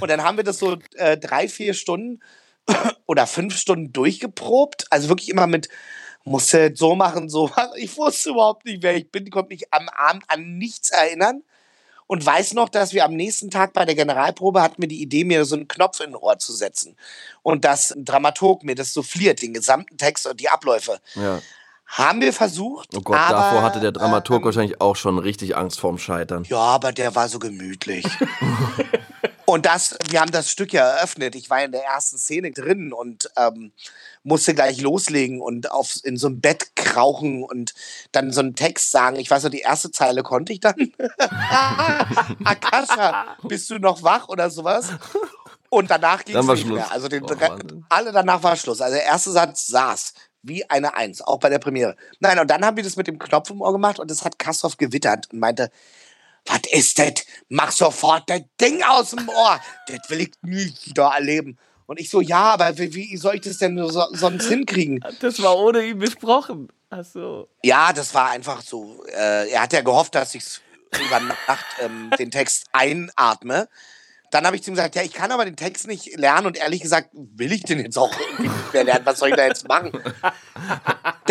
Und 0.00 0.10
dann 0.10 0.24
haben 0.24 0.36
wir 0.36 0.42
das 0.44 0.58
so 0.58 0.78
äh, 0.96 1.16
drei, 1.16 1.48
vier 1.48 1.74
Stunden 1.74 2.20
oder 3.06 3.26
fünf 3.26 3.56
Stunden 3.56 3.92
durchgeprobt. 3.92 4.86
Also 4.90 5.08
wirklich 5.08 5.28
immer 5.28 5.46
mit, 5.46 5.68
musste 6.24 6.72
so 6.74 6.94
machen, 6.94 7.28
so 7.28 7.48
machen. 7.48 7.70
Ich 7.76 7.96
wusste 7.96 8.30
überhaupt 8.30 8.64
nicht, 8.64 8.82
wer 8.82 8.96
ich 8.96 9.10
bin, 9.10 9.30
konnte 9.30 9.50
mich 9.50 9.72
am 9.72 9.88
Abend 9.88 10.24
an 10.28 10.58
nichts 10.58 10.90
erinnern. 10.90 11.42
Und 12.06 12.26
weiß 12.26 12.54
noch, 12.54 12.68
dass 12.68 12.92
wir 12.92 13.04
am 13.04 13.14
nächsten 13.14 13.52
Tag 13.52 13.72
bei 13.72 13.84
der 13.84 13.94
Generalprobe 13.94 14.60
hatten 14.60 14.82
wir 14.82 14.88
die 14.88 15.00
Idee, 15.00 15.22
mir 15.22 15.44
so 15.44 15.54
einen 15.54 15.68
Knopf 15.68 16.00
in 16.00 16.10
ein 16.10 16.16
Ohr 16.16 16.38
zu 16.40 16.52
setzen. 16.52 16.96
Und 17.42 17.64
dass 17.64 17.92
ein 17.92 18.04
Dramaturg 18.04 18.64
mir 18.64 18.74
das 18.74 18.92
souffliert, 18.92 19.42
den 19.42 19.54
gesamten 19.54 19.96
Text 19.96 20.26
und 20.26 20.40
die 20.40 20.48
Abläufe. 20.48 20.98
ja. 21.14 21.40
Haben 21.90 22.20
wir 22.20 22.32
versucht. 22.32 22.90
Oh 22.94 23.00
Gott, 23.00 23.18
aber, 23.18 23.36
davor 23.36 23.62
hatte 23.62 23.80
der 23.80 23.90
Dramaturg 23.90 24.42
ähm, 24.42 24.44
wahrscheinlich 24.44 24.80
auch 24.80 24.94
schon 24.94 25.18
richtig 25.18 25.56
Angst 25.56 25.80
vorm 25.80 25.98
Scheitern. 25.98 26.44
Ja, 26.44 26.58
aber 26.58 26.92
der 26.92 27.16
war 27.16 27.28
so 27.28 27.40
gemütlich. 27.40 28.06
und 29.44 29.66
das, 29.66 29.98
wir 30.08 30.20
haben 30.20 30.30
das 30.30 30.52
Stück 30.52 30.72
ja 30.72 30.88
eröffnet. 30.88 31.34
Ich 31.34 31.50
war 31.50 31.64
in 31.64 31.72
der 31.72 31.82
ersten 31.82 32.16
Szene 32.16 32.52
drin 32.52 32.92
und 32.92 33.28
ähm, 33.36 33.72
musste 34.22 34.54
gleich 34.54 34.80
loslegen 34.80 35.40
und 35.40 35.70
auf, 35.70 35.94
in 36.04 36.16
so 36.16 36.28
ein 36.28 36.40
Bett 36.40 36.76
krauchen 36.76 37.42
und 37.42 37.72
dann 38.12 38.32
so 38.32 38.40
einen 38.40 38.54
Text 38.54 38.90
sagen. 38.90 39.16
Ich 39.16 39.30
weiß 39.30 39.44
noch, 39.44 39.50
die 39.50 39.60
erste 39.60 39.90
Zeile 39.90 40.22
konnte 40.22 40.52
ich 40.52 40.60
dann. 40.60 40.74
Akasha, 42.44 43.36
bist 43.44 43.70
du 43.70 43.78
noch 43.78 44.02
wach 44.02 44.28
oder 44.28 44.50
sowas? 44.50 44.90
Und 45.68 45.90
danach 45.90 46.24
ging 46.24 46.36
es 46.36 46.46
nicht 46.46 46.60
Schluss. 46.62 46.74
mehr. 46.74 46.90
Also 46.90 47.08
den, 47.08 47.22
Oh, 47.24 47.82
alle 47.88 48.12
danach 48.12 48.42
war 48.42 48.56
Schluss. 48.56 48.80
Also 48.80 48.94
der 48.96 49.04
erste 49.04 49.30
Satz 49.30 49.66
saß. 49.68 50.14
wie 50.42 50.68
eine 50.70 50.94
Eins, 50.94 51.20
auch 51.20 51.38
bei 51.38 51.48
der 51.50 51.58
Premiere. 51.58 51.96
Nein, 52.18 52.38
und 52.38 52.50
dann 52.50 52.64
haben 52.64 52.76
wir 52.76 52.82
das 52.84 52.96
mit 52.96 53.06
dem 53.06 53.18
Knopf 53.18 53.50
im 53.50 53.60
Ohr 53.60 53.72
gemacht 53.72 53.98
und 53.98 54.10
das 54.10 54.24
hat 54.24 54.38
Kastorf 54.38 54.76
gewittert 54.78 55.28
und 55.32 55.38
meinte, 55.38 55.70
was 56.46 56.60
ist 56.72 56.98
das? 56.98 57.26
Mach 57.50 57.70
sofort 57.70 58.28
das 58.30 58.40
Ding 58.60 58.82
aus 58.82 59.10
dem 59.10 59.28
Ohr. 59.28 59.60
Das 59.86 60.08
will 60.08 60.22
ich 60.22 60.30
nie 60.42 60.72
wieder 60.84 61.12
erleben. 61.14 61.58
Und 61.90 61.98
ich 61.98 62.08
so, 62.08 62.20
ja, 62.20 62.52
aber 62.52 62.78
wie, 62.78 62.94
wie 62.94 63.16
soll 63.16 63.34
ich 63.34 63.40
das 63.40 63.58
denn 63.58 63.76
so, 63.76 64.06
sonst 64.12 64.46
hinkriegen? 64.46 65.04
Das 65.18 65.42
war 65.42 65.58
ohne 65.58 65.82
ihn 65.82 65.98
besprochen. 65.98 66.68
Ach 66.88 67.04
so. 67.04 67.48
Ja, 67.64 67.92
das 67.92 68.14
war 68.14 68.30
einfach 68.30 68.62
so. 68.62 69.04
Äh, 69.08 69.50
er 69.50 69.62
hat 69.62 69.72
ja 69.72 69.80
gehofft, 69.80 70.14
dass 70.14 70.36
ich 70.36 70.44
über 71.04 71.18
Nacht 71.18 71.66
ähm, 71.80 72.12
den 72.16 72.30
Text 72.30 72.66
einatme. 72.70 73.68
Dann 74.30 74.46
habe 74.46 74.54
ich 74.54 74.62
zu 74.62 74.70
ihm 74.70 74.74
gesagt, 74.74 74.94
ja, 74.94 75.02
ich 75.02 75.12
kann 75.12 75.32
aber 75.32 75.44
den 75.44 75.56
Text 75.56 75.88
nicht 75.88 76.16
lernen 76.16 76.46
und 76.46 76.58
ehrlich 76.58 76.80
gesagt, 76.80 77.08
will 77.12 77.50
ich 77.50 77.64
den 77.64 77.80
jetzt 77.80 77.98
auch 77.98 78.16
irgendwie 78.20 78.50
nicht 78.50 78.72
mehr 78.72 78.84
lernen. 78.84 79.04
Was 79.04 79.18
soll 79.18 79.30
ich 79.30 79.34
da 79.34 79.46
jetzt 79.46 79.66
machen? 79.66 79.90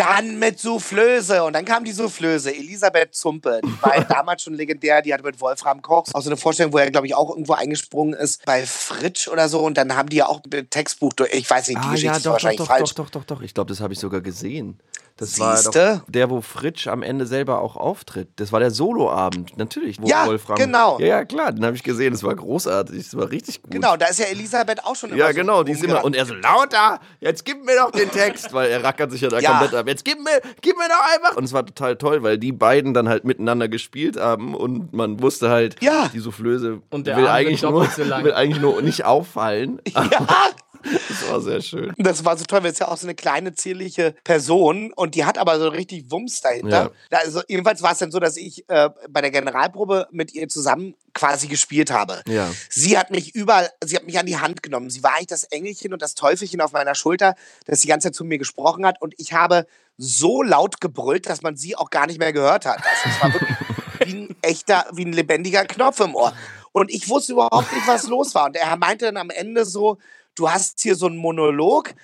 Dann 0.00 0.38
mit 0.38 0.58
Soufflöse. 0.58 1.44
Und 1.44 1.52
dann 1.52 1.64
kam 1.64 1.84
die 1.84 1.92
Soufflöse, 1.92 2.54
Elisabeth 2.54 3.14
Zumpe. 3.14 3.60
Die 3.64 3.82
war 3.82 4.02
damals 4.08 4.42
schon 4.42 4.54
legendär. 4.54 5.02
Die 5.02 5.12
hatte 5.12 5.24
mit 5.24 5.40
Wolfram 5.40 5.82
Koch 5.82 6.06
auch 6.12 6.22
so 6.22 6.30
eine 6.30 6.36
Vorstellung, 6.36 6.72
wo 6.72 6.78
er, 6.78 6.90
glaube 6.90 7.06
ich, 7.06 7.14
auch 7.14 7.30
irgendwo 7.30 7.52
eingesprungen 7.52 8.14
ist 8.14 8.44
bei 8.46 8.64
Fritsch 8.64 9.28
oder 9.28 9.48
so. 9.48 9.60
Und 9.60 9.76
dann 9.76 9.94
haben 9.96 10.08
die 10.08 10.16
ja 10.16 10.26
auch 10.26 10.40
mit 10.50 10.70
Textbuch 10.70 11.12
durch. 11.12 11.32
Ich 11.34 11.48
weiß 11.50 11.68
nicht, 11.68 11.78
die 11.82 11.86
Ah 11.86 11.90
Geschichte 11.90 12.06
ja, 12.06 12.16
ist 12.16 12.24
doch, 12.26 12.30
doch, 12.30 12.32
wahrscheinlich 12.34 12.58
doch, 12.58 12.66
falsch. 12.66 12.94
doch, 12.94 13.10
doch, 13.10 13.20
doch, 13.20 13.36
doch. 13.36 13.42
Ich 13.42 13.52
glaube, 13.54 13.68
das 13.68 13.80
habe 13.80 13.92
ich 13.92 13.98
sogar 13.98 14.20
gesehen. 14.20 14.80
Das 15.16 15.38
war 15.38 15.54
Siehste? 15.54 16.00
doch 16.06 16.10
der, 16.10 16.30
wo 16.30 16.40
Fritsch 16.40 16.86
am 16.86 17.02
Ende 17.02 17.26
selber 17.26 17.60
auch 17.60 17.76
auftritt. 17.76 18.28
Das 18.36 18.52
war 18.52 18.60
der 18.60 18.70
Soloabend, 18.70 19.54
natürlich. 19.58 20.00
Wo 20.00 20.06
Ja, 20.06 20.26
Wolfram, 20.26 20.56
genau. 20.56 20.98
Ja, 20.98 21.06
ja, 21.06 21.24
klar, 21.26 21.52
den 21.52 21.62
habe 21.66 21.76
ich 21.76 21.82
gesehen. 21.82 22.14
Das 22.14 22.22
war 22.22 22.34
großartig. 22.34 22.96
Das 23.04 23.14
war 23.14 23.30
richtig 23.30 23.60
gut. 23.62 23.70
Genau, 23.70 23.98
da 23.98 24.06
ist 24.06 24.18
ja 24.18 24.24
Elisabeth 24.26 24.82
auch 24.82 24.96
schon 24.96 25.10
immer 25.10 25.18
Ja, 25.18 25.28
so 25.28 25.34
genau, 25.34 25.62
die 25.62 25.72
ist 25.72 25.84
immer. 25.84 26.02
Und 26.04 26.16
er 26.16 26.24
so, 26.24 26.32
lauter, 26.32 27.00
jetzt 27.20 27.44
gib 27.44 27.62
mir 27.66 27.76
doch 27.76 27.90
den 27.90 28.10
Text, 28.10 28.54
weil 28.54 28.70
er 28.70 28.82
rackert 28.82 29.10
sich 29.10 29.20
ja 29.20 29.28
da 29.28 29.40
Ja. 29.40 29.50
komplett 29.58 29.74
ab. 29.74 29.86
Jetzt 29.90 30.04
gib 30.04 30.18
mir, 30.20 30.40
gib 30.62 30.76
mir 30.78 30.88
doch 30.88 31.14
einfach. 31.16 31.36
Und 31.36 31.44
es 31.44 31.52
war 31.52 31.66
total 31.66 31.96
toll, 31.96 32.22
weil 32.22 32.38
die 32.38 32.52
beiden 32.52 32.94
dann 32.94 33.08
halt 33.08 33.24
miteinander 33.24 33.68
gespielt 33.68 34.16
haben 34.18 34.54
und 34.54 34.92
man 34.92 35.20
wusste 35.20 35.50
halt, 35.50 35.76
Ja. 35.82 36.08
die 36.14 36.20
Soufflöse 36.20 36.80
Und 36.90 37.06
der 37.06 37.16
will, 37.16 37.26
Arm 37.26 37.34
eigentlich 37.36 37.62
nur, 37.62 37.84
so 37.86 38.04
lang. 38.04 38.24
will 38.24 38.32
eigentlich 38.32 38.60
nur 38.62 38.80
nicht 38.82 39.04
auffallen. 39.04 39.80
Ja, 39.94 40.26
Das 41.08 41.28
war 41.28 41.40
sehr 41.40 41.60
schön. 41.60 41.92
Das 41.98 42.24
war 42.24 42.36
so 42.36 42.44
toll, 42.44 42.62
weil 42.62 42.72
es 42.72 42.78
ja 42.78 42.88
auch 42.88 42.96
so 42.96 43.06
eine 43.06 43.14
kleine, 43.14 43.52
zierliche 43.52 44.14
Person 44.24 44.92
und 44.94 45.14
die 45.14 45.24
hat 45.24 45.38
aber 45.38 45.58
so 45.58 45.68
richtig 45.68 46.10
Wumms 46.10 46.40
dahinter. 46.40 46.92
Ja. 47.10 47.18
Also, 47.18 47.42
jedenfalls 47.48 47.82
war 47.82 47.92
es 47.92 47.98
dann 47.98 48.10
so, 48.10 48.20
dass 48.20 48.36
ich 48.36 48.68
äh, 48.68 48.90
bei 49.08 49.20
der 49.20 49.30
Generalprobe 49.30 50.08
mit 50.10 50.32
ihr 50.34 50.48
zusammen 50.48 50.94
quasi 51.12 51.48
gespielt 51.48 51.90
habe. 51.90 52.22
Ja. 52.26 52.50
Sie 52.68 52.96
hat 52.96 53.10
mich 53.10 53.34
überall, 53.34 53.70
sie 53.84 53.96
hat 53.96 54.06
mich 54.06 54.18
an 54.18 54.26
die 54.26 54.38
Hand 54.38 54.62
genommen. 54.62 54.90
Sie 54.90 55.02
war 55.02 55.14
eigentlich 55.14 55.26
das 55.26 55.44
Engelchen 55.44 55.92
und 55.92 56.00
das 56.00 56.14
Teufelchen 56.14 56.60
auf 56.60 56.72
meiner 56.72 56.94
Schulter, 56.94 57.34
das 57.66 57.80
die 57.80 57.88
ganze 57.88 58.08
Zeit 58.08 58.14
zu 58.14 58.24
mir 58.24 58.38
gesprochen 58.38 58.86
hat 58.86 59.00
und 59.02 59.14
ich 59.18 59.32
habe 59.32 59.66
so 59.98 60.42
laut 60.42 60.80
gebrüllt, 60.80 61.28
dass 61.28 61.42
man 61.42 61.56
sie 61.56 61.76
auch 61.76 61.90
gar 61.90 62.06
nicht 62.06 62.18
mehr 62.18 62.32
gehört 62.32 62.64
hat. 62.64 62.78
Also 62.78 63.08
es 63.08 63.22
war 63.22 63.32
wirklich 63.34 63.56
wie 64.06 64.14
ein 64.14 64.36
echter, 64.42 64.86
wie 64.92 65.04
ein 65.04 65.12
lebendiger 65.12 65.64
Knopf 65.66 66.00
im 66.00 66.14
Ohr. 66.14 66.32
Und 66.72 66.90
ich 66.90 67.08
wusste 67.08 67.32
überhaupt 67.32 67.72
nicht, 67.72 67.86
was 67.86 68.06
los 68.06 68.34
war. 68.34 68.46
Und 68.46 68.56
er 68.56 68.76
meinte 68.76 69.06
dann 69.06 69.16
am 69.16 69.30
Ende 69.30 69.64
so, 69.64 69.98
du 70.40 70.50
hast 70.50 70.80
hier 70.80 70.94
so 70.94 71.06
einen 71.06 71.18
Monolog 71.18 71.94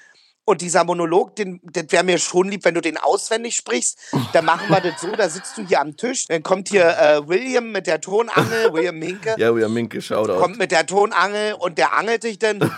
und 0.45 0.61
dieser 0.61 0.85
Monolog, 0.85 1.35
den, 1.35 1.61
das 1.65 1.87
wäre 1.89 2.05
mir 2.05 2.19
schon 2.19 2.49
lieb, 2.49 2.65
wenn 2.65 2.75
du 2.75 2.81
den 2.81 2.99
auswendig 2.99 3.57
sprichst. 3.57 3.99
Dann 4.33 4.45
machen 4.45 4.69
wir 4.69 4.81
das 4.81 5.01
so, 5.01 5.11
da 5.11 5.29
sitzt 5.29 5.59
du 5.59 5.67
hier 5.67 5.81
am 5.81 5.97
Tisch, 5.97 6.27
dann 6.27 6.43
kommt 6.43 6.69
hier 6.69 6.87
äh, 6.87 7.27
William 7.27 7.73
mit 7.73 7.89
der 7.89 8.01
Tonangel, 8.01 8.73
William 8.73 8.97
Minke, 8.99 9.35
Ja, 9.39 9.57
wieder 9.57 9.69
Minke, 9.69 10.01
Shoutout. 10.01 10.39
kommt 10.39 10.59
mit 10.59 10.71
der 10.71 10.87
Tonangel 10.87 11.55
und 11.55 11.79
der 11.79 11.95
angelt 11.95 12.23
dich 12.23 12.39
dann. 12.39 12.71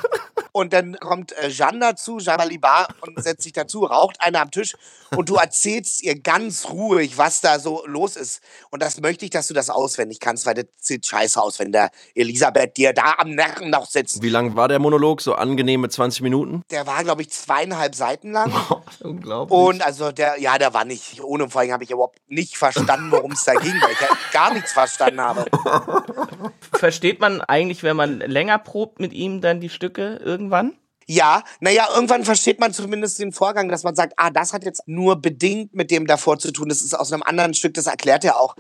Und 0.53 0.73
dann 0.73 0.99
kommt 0.99 1.33
äh, 1.39 1.49
Jeanne 1.49 1.81
dazu, 1.81 2.19
Jeanne 2.19 2.39
Balibar, 2.39 2.89
und 3.01 3.23
setzt 3.23 3.43
sich 3.43 3.53
dazu, 3.53 3.85
raucht 3.85 4.21
einer 4.21 4.41
am 4.41 4.51
Tisch 4.51 4.75
und 5.17 5.29
du 5.29 5.37
erzählst 5.37 6.03
ihr 6.03 6.21
ganz 6.21 6.69
ruhig, 6.69 7.17
was 7.17 7.41
da 7.41 7.59
so 7.59 7.85
los 7.87 8.17
ist. 8.17 8.43
Und 8.71 8.83
das 8.83 9.01
möchte 9.01 9.25
ich, 9.25 9.31
dass 9.31 9.49
du 9.49 9.55
das 9.55 9.71
auswendig 9.71 10.21
kannst, 10.21 10.47
weil 10.47 10.55
das 10.55 10.67
sieht 10.77 11.07
scheiße 11.07 11.41
aus, 11.41 11.59
wenn 11.59 11.73
der 11.73 11.91
Elisabeth 12.15 12.77
dir 12.77 12.93
da 12.93 13.15
am 13.19 13.35
Nacken 13.35 13.71
noch 13.71 13.87
sitzt. 13.87 14.23
Wie 14.23 14.29
lang 14.29 14.57
war 14.57 14.69
der 14.69 14.79
Monolog? 14.79 15.21
So 15.21 15.35
angenehme 15.35 15.89
20 15.89 16.23
Minuten? 16.23 16.63
Der 16.71 16.87
war, 16.87 17.03
glaube 17.05 17.23
ich, 17.23 17.31
zweieinhalb 17.31 17.95
Seiten 17.95 18.33
lang. 18.33 18.53
Unglaublich. 19.01 19.59
Und 19.59 19.83
also 19.83 20.13
der, 20.13 20.41
ja, 20.41 20.59
der 20.59 20.75
war 20.75 20.85
nicht 20.85 21.23
ohne, 21.23 21.49
vor 21.49 21.63
allem 21.63 21.73
habe 21.73 21.85
ich 21.85 21.91
überhaupt 21.91 22.19
nicht 22.29 22.57
verstanden, 22.57 23.11
worum 23.11 23.33
es 23.33 23.45
da 23.45 23.55
ging, 23.55 23.75
weil 23.81 23.93
ich 23.93 24.01
ja 24.01 24.09
gar 24.33 24.53
nichts 24.53 24.73
verstanden 24.73 25.21
habe. 25.21 25.47
Versteht 26.73 27.21
man 27.21 27.41
eigentlich, 27.41 27.83
wenn 27.83 27.97
man 27.97 28.19
länger 28.21 28.59
probt 28.59 29.01
mit 29.01 29.13
ihm, 29.13 29.41
dann 29.41 29.61
die 29.61 29.71
Stücke 29.71 30.21
irgendwann? 30.39 30.79
Ja, 31.11 31.43
naja, 31.61 31.89
irgendwann 31.95 32.23
versteht 32.23 32.61
man 32.61 32.75
zumindest 32.75 33.19
den 33.19 33.33
Vorgang, 33.33 33.71
dass 33.71 33.83
man 33.83 33.95
sagt, 33.97 34.13
ah, 34.19 34.29
das 34.29 34.53
hat 34.53 34.65
jetzt 34.65 34.83
nur 34.87 35.17
bedingt 35.17 35.75
mit 35.75 35.91
dem 35.91 36.07
davor 36.07 36.39
zu 36.39 36.53
tun. 36.53 36.69
Das 36.69 36.83
ist 36.83 36.93
aus 36.93 37.15
einem 37.15 37.23
anderen 37.23 37.55
Stück, 37.55 37.73
das 37.73 37.87
erklärt 37.87 38.25
er 38.25 38.39
auch. 38.39 38.55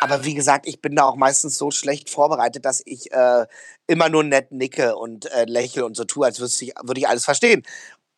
Aber 0.00 0.22
wie 0.26 0.34
gesagt, 0.34 0.66
ich 0.68 0.82
bin 0.82 0.94
da 0.96 1.04
auch 1.04 1.16
meistens 1.16 1.56
so 1.56 1.70
schlecht 1.70 2.10
vorbereitet, 2.10 2.66
dass 2.66 2.82
ich 2.84 3.10
äh, 3.10 3.46
immer 3.86 4.10
nur 4.10 4.22
nett 4.22 4.52
nicke 4.52 4.96
und 4.96 5.32
äh, 5.32 5.46
lächle 5.46 5.86
und 5.86 5.96
so 5.96 6.04
tue, 6.04 6.26
als 6.26 6.40
wüsste 6.40 6.66
ich, 6.66 6.74
würde 6.82 7.00
ich 7.00 7.08
alles 7.08 7.24
verstehen. 7.24 7.62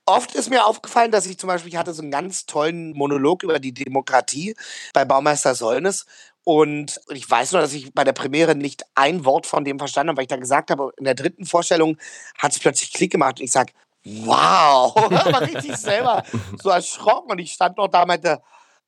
Oft 0.05 0.35
ist 0.35 0.51
mir 0.51 0.67
aufgefallen, 0.67 1.13
dass 1.13 1.27
ich 1.27 1.39
zum 1.39 1.47
Beispiel, 1.47 1.73
ich 1.73 1.79
hatte 1.79 1.95
so 1.95 2.03
einen 2.03 2.11
ganz 2.11 2.45
tollen 2.47 2.93
Monolog 2.93 3.45
über 3.45 3.61
die 3.61 3.75
Demokratie 3.75 4.57
bei 4.95 5.05
Baumeister 5.05 5.55
Sollnes. 5.55 6.07
Und 6.49 7.01
ich 7.11 7.29
weiß 7.29 7.51
nur, 7.51 7.61
dass 7.61 7.73
ich 7.73 7.93
bei 7.93 8.05
der 8.05 8.13
Premiere 8.13 8.55
nicht 8.55 8.85
ein 8.95 9.25
Wort 9.25 9.47
von 9.47 9.65
dem 9.65 9.81
verstanden 9.81 10.11
habe, 10.11 10.19
weil 10.19 10.27
ich 10.27 10.29
dann 10.29 10.41
gesagt 10.41 10.71
habe, 10.71 10.93
in 10.97 11.03
der 11.03 11.17
dritten 11.17 11.45
Vorstellung 11.45 11.99
hat 12.39 12.53
es 12.53 12.61
plötzlich 12.61 12.93
Klick 12.93 13.11
gemacht 13.11 13.41
und 13.41 13.45
ich 13.47 13.51
sage, 13.51 13.73
wow, 14.05 14.95
war 15.11 15.41
richtig 15.41 15.77
selber 15.77 16.23
so 16.63 16.71
erschrocken. 16.71 17.33
Und 17.33 17.41
ich 17.41 17.51
stand 17.51 17.77
noch 17.77 17.89
da 17.89 18.03
und 18.03 18.07
meinte, 18.07 18.41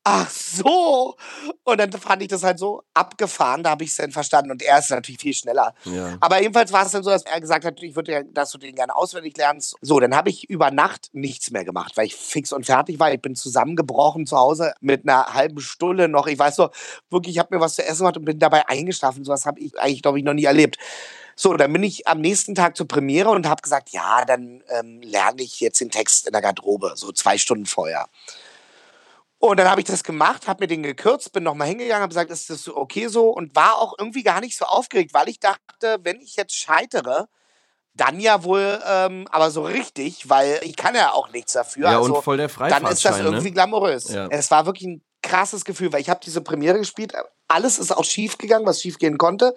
ach 0.05 0.31
so. 0.31 1.17
Und 1.65 1.79
dann 1.79 1.93
fand 1.93 2.23
ich 2.23 2.29
das 2.29 2.43
halt 2.43 2.59
so 2.59 2.83
abgefahren, 2.95 3.63
da 3.63 3.71
habe 3.71 3.85
ich 3.85 3.91
es 3.91 3.97
dann 3.97 4.11
verstanden 4.11 4.51
und 4.51 4.63
er 4.63 4.79
ist 4.79 4.91
natürlich 4.91 5.21
viel 5.21 5.35
schneller. 5.35 5.75
Ja. 5.85 6.17
Aber 6.21 6.41
jedenfalls 6.41 6.73
war 6.73 6.87
es 6.87 6.93
dann 6.93 7.03
so, 7.03 7.11
dass 7.11 7.25
er 7.25 7.41
gesagt 7.41 7.65
hat, 7.65 7.83
ich 7.83 7.95
würde, 7.95 8.25
dass 8.33 8.51
du 8.51 8.59
den 8.59 8.75
gerne 8.75 8.97
auswendig 8.97 9.37
lernst. 9.37 9.77
So, 9.81 10.01
dann 10.01 10.17
habe 10.17 10.31
ich 10.31 10.49
über 10.49 10.71
Nacht 10.71 11.11
nichts 11.13 11.51
mehr 11.51 11.65
gemacht, 11.65 11.97
weil 11.97 12.07
ich 12.07 12.17
fix 12.17 12.53
und 12.53 12.67
fertig 12.67 12.99
war. 12.99 13.13
Ich 13.13 13.21
bin 13.21 13.35
zusammengebrochen 13.35 14.27
zu 14.27 14.37
Hause 14.37 14.73
mit 14.81 15.07
einer 15.07 15.35
halben 15.35 15.61
Stunde 15.61 16.09
noch. 16.09 16.27
Ich 16.27 16.39
weiß 16.39 16.59
noch, 16.59 16.71
wirklich, 17.11 17.37
ich 17.37 17.39
habe 17.39 17.55
mir 17.55 17.61
was 17.61 17.75
zu 17.75 17.85
essen 17.85 17.99
gemacht 17.99 18.17
und 18.17 18.25
bin 18.25 18.39
dabei 18.39 18.69
eingeschlafen. 18.69 19.25
Sowas 19.25 19.47
habe 19.47 19.61
ich 19.61 19.79
eigentlich, 19.79 20.03
glaube 20.03 20.19
ich, 20.19 20.25
noch 20.25 20.35
nie 20.35 20.45
erlebt. 20.45 20.79
So, 21.37 21.55
dann 21.55 21.73
bin 21.73 21.85
ich 21.85 22.09
am 22.09 22.21
nächsten 22.21 22.57
Tag 22.57 22.77
zur 22.77 22.89
Premiere 22.89 23.31
und 23.31 23.49
habe 23.49 23.63
gesagt, 23.63 23.91
ja, 23.91 24.25
dann 24.25 24.65
ähm, 24.71 25.01
lerne 25.03 25.43
ich 25.43 25.61
jetzt 25.61 25.81
den 25.81 25.91
Text 25.91 26.27
in 26.27 26.33
der 26.33 26.43
Garderobe, 26.43 26.95
so 26.97 27.13
zwei 27.13 27.39
Stunden 27.39 27.67
vorher. 27.67 28.09
Und 29.41 29.59
dann 29.59 29.71
habe 29.71 29.81
ich 29.81 29.87
das 29.87 30.03
gemacht, 30.03 30.49
habe 30.49 30.65
mir 30.65 30.67
den 30.67 30.83
gekürzt, 30.83 31.33
bin 31.33 31.45
nochmal 31.45 31.69
hingegangen, 31.69 32.03
habe 32.03 32.09
gesagt, 32.09 32.31
ist 32.31 32.51
das 32.51 32.69
okay 32.69 33.07
so 33.07 33.31
und 33.31 33.55
war 33.55 33.79
auch 33.79 33.95
irgendwie 33.97 34.25
gar 34.25 34.41
nicht 34.41 34.57
so 34.57 34.65
aufgeregt, 34.65 35.15
weil 35.15 35.29
ich 35.29 35.39
dachte, 35.39 35.99
wenn 36.03 36.21
ich 36.21 36.35
jetzt 36.37 36.57
scheitere, 36.57 37.29
dann 37.95 38.21
ja 38.21 38.43
wohl, 38.45 38.81
ähm, 38.87 39.27
aber 39.31 39.51
so 39.51 39.63
richtig, 39.63 40.29
weil 40.29 40.61
ich 40.63 40.77
kann 40.77 40.95
ja 40.95 41.13
auch 41.13 41.31
nichts 41.31 41.53
dafür. 41.53 41.91
Ja, 41.91 41.99
also, 41.99 42.17
und 42.17 42.23
voll 42.23 42.37
der 42.37 42.49
dann 42.49 42.67
ist 42.67 42.71
das 42.71 42.83
Freifahrtschein, 42.83 43.27
irgendwie 43.27 43.49
ne? 43.49 43.53
glamourös. 43.53 44.09
Ja. 44.09 44.27
Es 44.29 44.51
war 44.51 44.67
wirklich 44.67 44.89
ein 44.89 45.03
krasses 45.23 45.65
Gefühl, 45.65 45.93
weil 45.93 46.01
ich 46.01 46.11
habe 46.11 46.21
diese 46.25 46.41
Premiere 46.41 46.79
gespielt, 46.79 47.13
alles 47.49 47.79
ist 47.79 47.97
auch 47.97 48.05
schief 48.05 48.39
gegangen, 48.39 48.67
was 48.67 48.81
schief 48.81 48.99
gehen 48.99 49.19
konnte. 49.19 49.55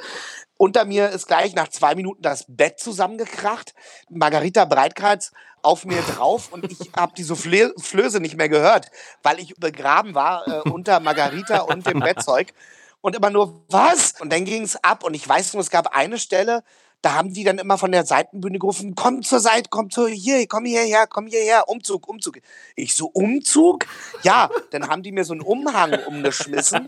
Unter 0.62 0.86
mir 0.86 1.10
ist 1.10 1.26
gleich 1.26 1.56
nach 1.56 1.69
zwei 1.69 1.95
Minuten 1.95 2.21
das 2.21 2.45
Bett 2.47 2.80
zusammengekracht. 2.80 3.74
Margarita 4.12 4.65
Breitkreuz 4.65 5.32
auf 5.63 5.86
mir 5.86 6.00
drauf 6.15 6.52
und 6.52 6.71
ich 6.71 6.91
habe 6.95 7.13
die 7.17 7.26
Soufflö- 7.26 7.74
Flöße 7.82 8.19
nicht 8.19 8.38
mehr 8.38 8.47
gehört, 8.47 8.91
weil 9.24 9.39
ich 9.39 9.56
begraben 9.56 10.13
war 10.13 10.47
äh, 10.47 10.69
unter 10.69 11.00
Margarita 11.00 11.62
und 11.62 11.88
dem 11.88 12.00
Bettzeug. 12.00 12.54
Und 13.02 13.15
immer 13.15 13.32
nur, 13.32 13.65
was? 13.69 14.21
Und 14.21 14.32
dann 14.32 14.45
ging 14.45 14.62
es 14.62 14.76
ab 14.84 15.04
und 15.04 15.15
ich 15.15 15.28
weiß 15.28 15.54
nur, 15.54 15.62
es 15.62 15.71
gab 15.71 15.95
eine 15.95 16.19
Stelle, 16.19 16.63
da 17.02 17.15
haben 17.15 17.34
die 17.34 17.43
dann 17.43 17.58
immer 17.58 17.80
von 17.80 17.91
der 17.91 18.06
Seitenbühne 18.06 18.60
gerufen, 18.60 18.93
komm 18.93 19.24
zur 19.24 19.39
Seite, 19.39 19.69
komm 19.71 19.89
zu 19.89 20.08
hier, 20.08 20.45
komm 20.47 20.65
hierher, 20.65 21.08
komm 21.08 21.26
hierher, 21.26 21.69
Umzug, 21.69 22.08
Umzug. 22.08 22.38
Ich 22.76 22.93
so, 22.93 23.08
Umzug? 23.08 23.88
Ja, 24.21 24.52
dann 24.69 24.88
haben 24.88 25.02
die 25.02 25.12
mir 25.12 25.26
so 25.26 25.34
einen 25.34 25.41
Umhang 25.41 25.97
umgeschmissen. 26.06 26.88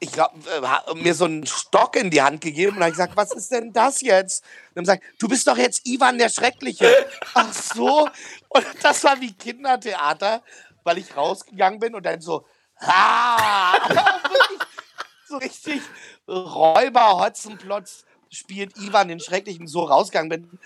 Ich 0.00 0.12
glaube, 0.12 0.34
äh, 0.50 0.94
mir 0.94 1.14
so 1.14 1.26
einen 1.26 1.46
Stock 1.46 1.96
in 1.96 2.10
die 2.10 2.22
Hand 2.22 2.40
gegeben 2.40 2.76
und 2.76 2.82
habe 2.82 2.90
gesagt, 2.92 3.16
was 3.16 3.32
ist 3.32 3.50
denn 3.52 3.72
das 3.72 4.00
jetzt? 4.00 4.42
Und 4.74 4.76
dann 4.76 4.84
gesagt, 4.84 5.02
du 5.18 5.28
bist 5.28 5.46
doch 5.46 5.58
jetzt 5.58 5.86
Ivan 5.86 6.16
der 6.16 6.30
Schreckliche. 6.30 7.06
Ach 7.34 7.52
so. 7.52 8.08
Und 8.48 8.66
das 8.82 9.04
war 9.04 9.20
wie 9.20 9.32
Kindertheater, 9.34 10.42
weil 10.84 10.98
ich 10.98 11.14
rausgegangen 11.16 11.78
bin 11.80 11.94
und 11.94 12.06
dann 12.06 12.20
so, 12.22 12.46
ah, 12.80 13.74
wirklich 13.88 14.60
so 15.28 15.36
richtig 15.36 15.82
Räuber 16.26 17.20
Hotzenplotz 17.20 18.04
spielt 18.30 18.76
Ivan 18.78 19.08
den 19.08 19.20
Schrecklichen 19.20 19.66
so 19.66 19.84
rausgegangen 19.84 20.28
bin 20.30 20.58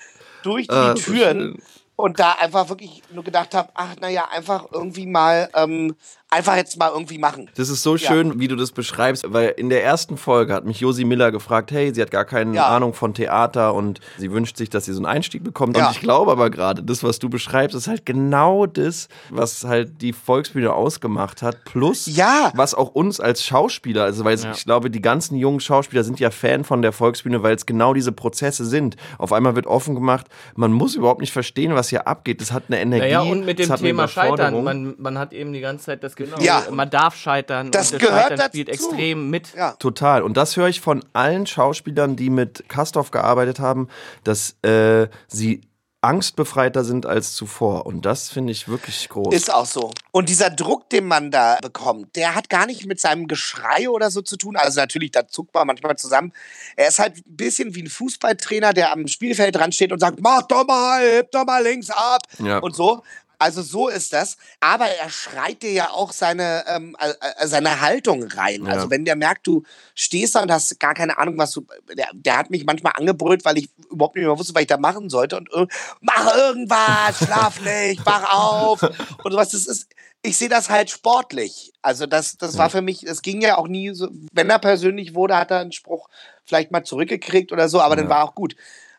durch 0.42 0.68
die 0.68 0.72
Ah, 0.74 0.94
so 0.96 1.02
Türen 1.02 1.38
schön. 1.38 1.62
und 1.96 2.20
da 2.20 2.32
einfach 2.32 2.68
wirklich 2.68 3.02
nur 3.10 3.24
gedacht 3.24 3.54
habe, 3.54 3.70
ach 3.74 3.96
naja, 4.00 4.28
einfach 4.30 4.66
irgendwie 4.72 5.06
mal 5.06 5.50
ähm, 5.54 5.96
einfach 6.30 6.56
jetzt 6.56 6.78
mal 6.78 6.90
irgendwie 6.92 7.18
machen. 7.18 7.48
Das 7.56 7.68
ist 7.70 7.82
so 7.82 7.96
schön, 7.96 8.38
wie 8.38 8.48
du 8.48 8.56
das 8.56 8.72
beschreibst, 8.72 9.24
weil 9.32 9.54
in 9.56 9.70
der 9.70 9.82
ersten 9.82 10.16
Folge 10.18 10.52
hat 10.52 10.64
mich 10.66 10.80
Josi 10.80 11.04
Miller 11.04 11.32
gefragt, 11.32 11.70
hey, 11.72 11.92
sie 11.94 12.02
hat 12.02 12.10
gar 12.10 12.24
keine 12.26 12.54
Ja. 12.54 12.66
Ahnung 12.68 12.92
von 12.92 13.14
Theater 13.14 13.72
und 13.74 14.00
sie 14.18 14.30
wünscht 14.30 14.56
sich, 14.58 14.68
dass 14.68 14.84
sie 14.84 14.92
so 14.92 14.98
einen 14.98 15.06
Einstieg 15.06 15.42
bekommt. 15.42 15.76
Ja. 15.76 15.86
Und 15.86 15.92
ich 15.94 16.00
glaube 16.00 16.30
aber 16.30 16.50
gerade, 16.50 16.82
das, 16.82 17.02
was 17.02 17.18
du 17.18 17.30
beschreibst, 17.30 17.74
ist 17.74 17.88
halt 17.88 18.04
genau 18.04 18.66
das, 18.66 19.08
was 19.30 19.64
halt 19.64 20.02
die 20.02 20.12
Volksbühne 20.12 20.72
ausgemacht 20.72 21.40
hat. 21.42 21.64
Plus, 21.64 22.06
Ja. 22.06 22.52
was 22.54 22.74
auch 22.74 22.88
uns 22.94 23.20
als 23.20 23.42
Schauspieler, 23.44 24.04
also 24.04 24.24
weil 24.24 24.34
ich 24.38 24.64
glaube, 24.64 24.90
die 24.90 25.00
ganzen 25.00 25.36
jungen 25.36 25.60
Schauspieler 25.60 26.04
sind 26.04 26.20
ja 26.20 26.30
Fan 26.30 26.64
von 26.64 26.82
der 26.82 26.92
Volksbühne, 26.92 27.42
weil 27.42 27.54
es 27.56 27.64
genau 27.64 27.94
diese 27.94 28.12
Prozesse 28.12 28.66
sind. 28.66 28.96
Auf 29.16 29.32
einmal 29.32 29.54
wird 29.56 29.66
offen 29.66 29.94
gemacht, 29.94 30.26
man 30.56 30.72
muss 30.72 30.94
überhaupt 30.94 31.20
nicht 31.22 31.32
verstehen, 31.32 31.74
was 31.74 31.88
hier 31.88 32.06
abgeht. 32.06 32.40
Das 32.42 32.52
hat 32.52 32.64
eine 32.68 32.80
Energie. 32.80 33.04
Naja, 33.04 33.20
und 33.22 33.46
mit 33.46 33.58
dem 33.58 33.74
Thema 33.76 34.08
Scheitern. 34.08 34.62
Man, 34.62 34.94
man 34.98 35.18
hat 35.18 35.32
eben 35.32 35.52
die 35.54 35.60
ganze 35.60 35.86
Zeit 35.86 36.04
das 36.04 36.16
Gefühl, 36.18 36.44
Ja. 36.44 36.64
man 36.70 36.90
darf 36.90 37.16
scheitern. 37.16 37.70
Das 37.70 37.92
und 37.92 38.02
das 38.02 38.08
gehört 38.08 38.22
Scheitern 38.24 38.38
dazu. 38.38 38.48
spielt 38.50 38.68
extrem 38.68 39.30
mit. 39.30 39.54
Ja. 39.54 39.72
Total. 39.72 40.22
Und 40.22 40.36
das 40.36 40.56
höre 40.56 40.68
ich 40.68 40.80
von 40.82 41.04
allen 41.14 41.46
Schauspielern, 41.46 42.14
die 42.16 42.28
mit 42.30 42.68
Kastorf 42.68 43.10
gearbeitet 43.10 43.58
haben, 43.58 43.88
dass 44.24 44.56
äh, 44.62 45.08
sie 45.28 45.62
angstbefreiter 46.00 46.84
sind 46.84 47.06
als 47.06 47.34
zuvor. 47.34 47.84
Und 47.84 48.06
das 48.06 48.28
finde 48.30 48.52
ich 48.52 48.68
wirklich 48.68 49.08
groß. 49.08 49.34
Ist 49.34 49.52
auch 49.52 49.66
so. 49.66 49.90
Und 50.12 50.28
dieser 50.28 50.48
Druck, 50.48 50.88
den 50.90 51.06
man 51.06 51.30
da 51.32 51.58
bekommt, 51.60 52.14
der 52.14 52.36
hat 52.36 52.48
gar 52.48 52.66
nicht 52.66 52.86
mit 52.86 53.00
seinem 53.00 53.26
Geschrei 53.26 53.90
oder 53.90 54.10
so 54.12 54.22
zu 54.22 54.36
tun. 54.36 54.56
Also 54.56 54.80
natürlich, 54.80 55.10
da 55.10 55.26
zuckt 55.26 55.52
man 55.54 55.66
manchmal 55.66 55.96
zusammen. 55.96 56.32
Er 56.76 56.88
ist 56.88 57.00
halt 57.00 57.16
ein 57.16 57.36
bisschen 57.36 57.74
wie 57.74 57.82
ein 57.82 57.88
Fußballtrainer, 57.88 58.72
der 58.74 58.92
am 58.92 59.08
Spielfeld 59.08 59.56
dran 59.56 59.72
steht 59.72 59.90
und 59.92 59.98
sagt, 59.98 60.20
mach 60.20 60.42
doch 60.42 60.66
mal, 60.66 61.02
heb 61.02 61.32
doch 61.32 61.44
mal 61.44 61.62
links 61.64 61.90
ab 61.90 62.22
Ja. 62.38 62.58
und 62.58 62.76
so. 62.76 63.02
Also 63.38 63.62
so 63.62 63.88
ist 63.88 64.12
das. 64.12 64.36
Aber 64.60 64.86
er 64.86 65.10
schreit 65.10 65.62
dir 65.62 65.72
ja 65.72 65.90
auch 65.90 66.12
seine, 66.12 66.64
ähm, 66.66 66.96
äh, 66.98 67.12
äh, 67.38 67.46
seine 67.46 67.80
Haltung 67.80 68.24
rein. 68.24 68.64
Ja. 68.64 68.72
Also 68.72 68.90
wenn 68.90 69.04
der 69.04 69.16
merkt, 69.16 69.46
du 69.46 69.62
stehst 69.94 70.34
da 70.34 70.42
und 70.42 70.50
hast 70.50 70.78
gar 70.80 70.94
keine 70.94 71.18
Ahnung, 71.18 71.38
was 71.38 71.52
du. 71.52 71.64
Der, 71.96 72.08
der 72.12 72.36
hat 72.36 72.50
mich 72.50 72.64
manchmal 72.64 72.94
angebrüllt, 72.96 73.44
weil 73.44 73.58
ich 73.58 73.70
überhaupt 73.90 74.16
nicht 74.16 74.24
mehr 74.24 74.36
wusste, 74.36 74.54
was 74.54 74.62
ich 74.62 74.68
da 74.68 74.76
machen 74.76 75.08
sollte. 75.08 75.36
Und 75.36 75.52
äh, 75.52 75.66
mach 76.00 76.36
irgendwas, 76.36 77.18
schlaf 77.18 77.60
nicht, 77.60 78.04
wach 78.04 78.32
auf. 78.32 78.82
Und 78.82 79.32
sowas. 79.32 79.50
Das 79.50 79.66
ist. 79.66 79.88
Ich 80.20 80.36
sehe 80.36 80.48
das 80.48 80.68
halt 80.68 80.90
sportlich. 80.90 81.72
Also 81.80 82.06
das, 82.06 82.36
das 82.38 82.58
war 82.58 82.70
für 82.70 82.82
mich, 82.82 83.04
es 83.04 83.22
ging 83.22 83.40
ja 83.40 83.56
auch 83.56 83.68
nie 83.68 83.94
so, 83.94 84.08
wenn 84.32 84.50
er 84.50 84.58
persönlich 84.58 85.14
wurde, 85.14 85.36
hat 85.36 85.52
er 85.52 85.60
einen 85.60 85.70
Spruch 85.70 86.08
vielleicht 86.44 86.72
mal 86.72 86.82
zurückgekriegt 86.82 87.52
oder 87.52 87.68
so, 87.68 87.80
aber 87.80 87.94
dann 87.94 88.08
war 88.08 88.24
auch 88.24 88.34
gut. 88.34 88.56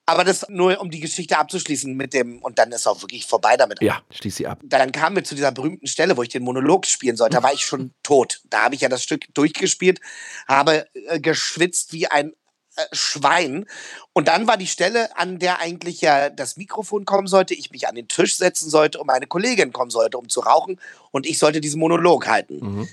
Aber 0.10 0.24
das 0.24 0.46
nur, 0.50 0.80
um 0.82 0.90
die 0.90 1.00
Geschichte 1.00 1.38
abzuschließen 1.38 1.94
mit 1.96 2.14
dem, 2.14 2.40
und 2.42 2.58
dann 2.58 2.72
ist 2.72 2.88
auch 2.88 3.02
wirklich 3.02 3.26
vorbei 3.26 3.58
damit 3.58 3.82
ja, 3.82 4.02
schließ 4.10 4.36
sie 4.38 4.48
ab. 4.48 4.60
dann 4.64 4.92
kamen 4.92 5.16
wir 5.16 5.24
zu 5.24 5.36
dieser 5.36 5.52
berühmten 5.52 5.88
Stelle, 5.88 6.18
wo 6.18 6.24
ich 6.24 6.30
den 6.30 6.44
Monolog 6.44 6.86
spielen 6.86 7.16
sollte. 7.16 7.38
Da 7.38 7.44
war 7.44 7.54
ich 7.54 7.62
schon 7.62 7.94
tot. 8.04 8.42
Da 8.50 8.64
habe 8.64 8.76
ich 8.76 8.82
ja 8.82 8.90
das 8.90 9.04
Stück 9.04 9.26
durchgespielt, 9.34 10.02
habe 10.48 10.88
äh, 10.94 11.20
geschwitzt 11.20 11.94
wie 11.94 12.08
ein 12.08 12.34
äh, 12.76 12.84
Schwein. 12.92 13.66
Und 14.14 14.28
dann 14.28 14.48
war 14.48 14.58
die 14.58 14.68
Stelle, 14.68 15.16
an 15.16 15.38
der 15.38 15.60
eigentlich 15.60 16.02
ja 16.02 16.30
das 16.30 16.58
Mikrofon 16.58 17.06
kommen 17.06 17.28
sollte, 17.28 17.54
ich 17.54 17.70
mich 17.72 17.88
an 17.88 17.96
den 17.96 18.08
Tisch 18.08 18.38
setzen 18.38 18.70
sollte 18.70 19.00
und 19.00 19.08
meine 19.08 19.28
Kollegin 19.28 19.72
kommen 19.72 19.92
sollte, 19.92 20.18
um 20.18 20.28
zu 20.28 20.40
rauchen. 20.40 20.80
Und 21.12 21.28
ich 21.28 21.38
sollte 21.38 21.62
diesen 21.62 21.80
Monolog 21.80 22.28
halten. 22.28 22.88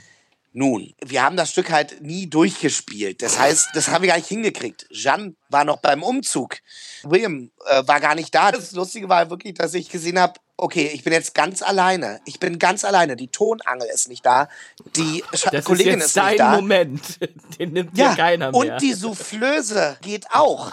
Nun, 0.59 0.95
wir 1.05 1.23
haben 1.23 1.37
das 1.37 1.51
Stück 1.51 1.71
halt 1.71 2.01
nie 2.01 2.31
durchgespielt. 2.31 3.21
Das 3.21 3.39
heißt, 3.39 3.69
das 3.75 3.89
haben 3.89 4.01
wir 4.01 4.09
gar 4.09 4.17
nicht 4.17 4.29
hingekriegt. 4.29 4.87
Jeanne 4.91 5.35
war 5.51 5.65
noch 5.65 5.77
beim 5.83 6.03
Umzug. 6.03 6.57
William 7.03 7.51
äh, 7.67 7.83
war 7.87 8.01
gar 8.01 8.15
nicht 8.15 8.35
da. 8.35 8.53
Das 8.53 8.73
Lustige 8.73 9.07
war 9.07 9.29
wirklich, 9.29 9.53
dass 9.53 9.75
ich 9.75 9.91
gesehen 9.91 10.19
habe, 10.19 10.41
okay, 10.57 10.91
ich 10.95 11.05
bin 11.05 11.13
jetzt 11.13 11.35
ganz 11.35 11.61
alleine. 11.61 12.23
Ich 12.25 12.41
bin 12.41 12.59
ganz 12.59 12.87
alleine. 12.87 13.17
Die 13.17 13.29
Tonangel 13.29 13.87
ist 13.93 14.09
nicht 14.09 14.25
da. 14.25 14.49
Die 14.97 15.23
Scha 15.35 15.51
Das 15.51 15.63
Kollegin 15.67 15.99
ist 15.99 16.07
ist, 16.07 16.17
jetzt 16.17 16.17
dein 16.17 16.29
nicht 16.31 16.41
da. 16.41 16.51
Moment. 16.57 17.03
Den 17.59 17.73
nimmt 17.75 17.99
Ja, 17.99 18.15
keiner 18.15 18.51
mehr. 18.51 18.59
und 18.59 18.81
die 18.81 18.95
Soufflöse 18.95 19.99
geht 20.01 20.25
auch. 20.33 20.73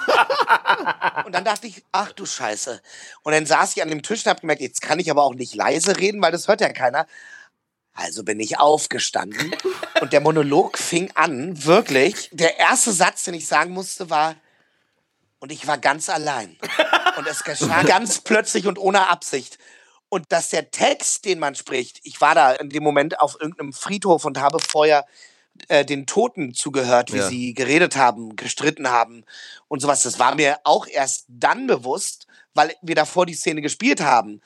und 1.25 1.35
dann 1.35 1.43
dachte 1.43 1.67
ich, 1.67 1.83
ach 1.91 2.13
du 2.13 2.25
Scheiße. 2.25 2.81
Und 3.23 3.33
dann 3.33 3.45
saß 3.45 3.75
ich 3.75 3.83
an 3.83 3.89
dem 3.89 4.01
Tisch 4.01 4.23
und 4.25 4.29
habe 4.29 4.39
gemerkt, 4.39 4.61
jetzt 4.61 4.81
kann 4.81 4.99
ich 4.99 5.11
aber 5.11 5.23
auch 5.23 5.35
nicht 5.35 5.55
leise 5.55 5.97
reden, 5.97 6.21
weil 6.21 6.31
das 6.31 6.47
hört 6.47 6.61
ja 6.61 6.69
keiner. 6.71 7.05
Also 7.93 8.23
bin 8.23 8.39
ich 8.39 8.57
aufgestanden 8.59 9.55
und 10.01 10.13
der 10.13 10.21
Monolog 10.21 10.77
fing 10.77 11.11
an, 11.15 11.63
wirklich. 11.65 12.29
Der 12.31 12.57
erste 12.57 12.91
Satz, 12.91 13.23
den 13.23 13.35
ich 13.35 13.47
sagen 13.47 13.71
musste, 13.71 14.09
war, 14.09 14.35
und 15.39 15.51
ich 15.51 15.67
war 15.67 15.77
ganz 15.77 16.09
allein. 16.09 16.57
Und 17.17 17.27
es 17.27 17.43
geschah 17.43 17.83
ganz 17.87 18.21
plötzlich 18.21 18.65
und 18.65 18.79
ohne 18.79 19.09
Absicht. 19.09 19.57
Und 20.09 20.31
dass 20.31 20.49
der 20.49 20.71
Text, 20.71 21.25
den 21.25 21.37
man 21.39 21.53
spricht, 21.55 21.99
ich 22.03 22.21
war 22.21 22.33
da 22.33 22.53
in 22.53 22.69
dem 22.69 22.81
Moment 22.83 23.19
auf 23.19 23.35
irgendeinem 23.39 23.73
Friedhof 23.73 24.25
und 24.25 24.39
habe 24.39 24.59
vorher 24.59 25.05
äh, 25.67 25.83
den 25.85 26.05
Toten 26.05 26.53
zugehört, 26.53 27.11
wie 27.13 27.17
Ja. 27.17 27.27
sie 27.27 27.53
geredet 27.53 27.95
haben, 27.95 28.35
gestritten 28.35 28.89
haben 28.89 29.23
und 29.67 29.81
sowas. 29.81 30.01
Das 30.03 30.17
war 30.17 30.33
mir 30.35 30.59
auch 30.63 30.87
erst 30.87 31.25
dann 31.27 31.67
bewusst, 31.67 32.25
weil 32.53 32.73
wir 32.81 32.95
davor 32.95 33.25
die 33.25 33.33
Szene 33.35 33.61
gespielt 33.61 34.01
haben. 34.01 34.41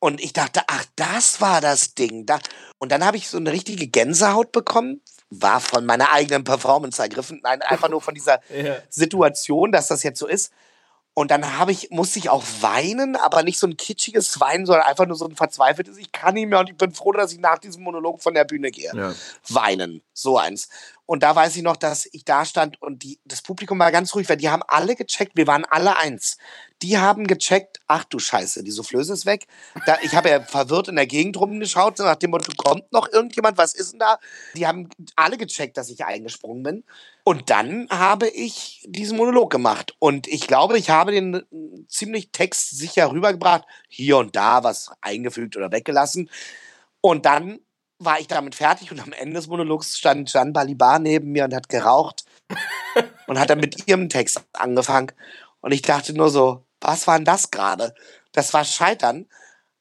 Und 0.00 0.20
ich 0.20 0.32
dachte, 0.32 0.62
ach, 0.68 0.84
das 0.96 1.40
war 1.40 1.60
das 1.60 1.94
Ding. 1.94 2.24
Da. 2.26 2.38
Und 2.78 2.92
dann 2.92 3.04
habe 3.04 3.16
ich 3.16 3.28
so 3.28 3.36
eine 3.36 3.52
richtige 3.52 3.88
Gänsehaut 3.88 4.52
bekommen. 4.52 5.00
War 5.30 5.60
von 5.60 5.84
meiner 5.84 6.12
eigenen 6.12 6.44
Performance 6.44 7.02
ergriffen. 7.02 7.40
Nein, 7.42 7.60
einfach 7.62 7.88
nur 7.88 8.00
von 8.00 8.14
dieser 8.14 8.40
Ja. 8.54 8.76
Situation, 8.88 9.72
dass 9.72 9.88
das 9.88 10.02
jetzt 10.02 10.18
so 10.18 10.26
ist. 10.26 10.52
Und 11.18 11.32
dann 11.32 11.58
habe 11.58 11.72
ich, 11.72 11.90
musste 11.90 12.20
ich 12.20 12.30
auch 12.30 12.44
weinen, 12.60 13.16
aber 13.16 13.42
nicht 13.42 13.58
so 13.58 13.66
ein 13.66 13.76
kitschiges 13.76 14.38
Weinen, 14.38 14.66
sondern 14.66 14.86
einfach 14.86 15.04
nur 15.04 15.16
so 15.16 15.26
ein 15.26 15.34
verzweifeltes, 15.34 15.96
ich 15.98 16.12
kann 16.12 16.34
nicht 16.34 16.46
mehr 16.46 16.60
und 16.60 16.70
ich 16.70 16.76
bin 16.76 16.92
froh, 16.92 17.10
dass 17.10 17.32
ich 17.32 17.40
nach 17.40 17.58
diesem 17.58 17.82
Monolog 17.82 18.22
von 18.22 18.34
der 18.34 18.44
Bühne 18.44 18.70
gehe. 18.70 18.92
Ja. 18.94 19.12
Weinen, 19.48 20.00
so 20.12 20.38
eins. 20.38 20.68
Und 21.10 21.22
da 21.22 21.34
weiß 21.34 21.56
ich 21.56 21.62
noch, 21.62 21.78
dass 21.78 22.06
ich 22.12 22.26
da 22.26 22.44
stand 22.44 22.82
und 22.82 23.02
die, 23.02 23.18
das 23.24 23.40
Publikum 23.40 23.78
war 23.78 23.90
ganz 23.90 24.14
ruhig, 24.14 24.28
weil 24.28 24.36
die 24.36 24.50
haben 24.50 24.62
alle 24.68 24.94
gecheckt, 24.94 25.32
wir 25.36 25.46
waren 25.46 25.64
alle 25.64 25.96
eins. 25.96 26.36
Die 26.82 26.98
haben 26.98 27.26
gecheckt, 27.26 27.80
ach 27.86 28.04
du 28.04 28.18
Scheiße, 28.18 28.62
die 28.62 28.70
Soufflöse 28.70 29.14
ist 29.14 29.24
weg. 29.24 29.46
Da, 29.86 29.96
ich 30.02 30.14
habe 30.14 30.28
ja 30.28 30.42
verwirrt 30.42 30.88
in 30.88 30.96
der 30.96 31.06
Gegend 31.06 31.38
rumgeschaut, 31.38 31.98
nach 32.00 32.16
dem 32.16 32.32
Motto, 32.32 32.52
kommt 32.58 32.92
noch 32.92 33.10
irgendjemand, 33.10 33.56
was 33.56 33.74
ist 33.74 33.92
denn 33.92 34.00
da? 34.00 34.18
Die 34.54 34.66
haben 34.66 34.90
alle 35.16 35.38
gecheckt, 35.38 35.78
dass 35.78 35.88
ich 35.88 36.04
eingesprungen 36.04 36.62
bin. 36.62 36.84
Und 37.24 37.48
dann 37.48 37.88
habe 37.88 38.28
ich 38.28 38.84
diesen 38.86 39.16
Monolog 39.16 39.50
gemacht. 39.50 39.96
Und 39.98 40.28
ich 40.28 40.46
glaube, 40.46 40.76
ich 40.76 40.90
habe 40.90 41.12
den 41.12 41.36
äh, 41.36 41.42
ziemlich 41.88 42.32
textsicher 42.32 43.10
rübergebracht. 43.10 43.64
Hier 43.88 44.18
und 44.18 44.36
da 44.36 44.62
was 44.62 44.90
eingefügt 45.00 45.56
oder 45.56 45.72
weggelassen. 45.72 46.28
Und 47.00 47.24
dann 47.24 47.60
war 47.98 48.20
ich 48.20 48.28
damit 48.28 48.54
fertig 48.54 48.90
und 48.92 49.00
am 49.00 49.12
Ende 49.12 49.34
des 49.34 49.48
Monologs 49.48 49.98
stand 49.98 50.30
Jeanne 50.30 50.52
Balibar 50.52 50.98
neben 50.98 51.32
mir 51.32 51.44
und 51.44 51.54
hat 51.54 51.68
geraucht 51.68 52.24
und 53.26 53.38
hat 53.38 53.50
dann 53.50 53.60
mit 53.60 53.88
ihrem 53.88 54.08
Text 54.08 54.42
angefangen. 54.52 55.12
Und 55.60 55.72
ich 55.72 55.82
dachte 55.82 56.12
nur 56.14 56.30
so, 56.30 56.64
was 56.80 57.06
war 57.06 57.16
denn 57.16 57.24
das 57.24 57.50
gerade? 57.50 57.94
Das 58.32 58.54
war 58.54 58.64
Scheitern, 58.64 59.26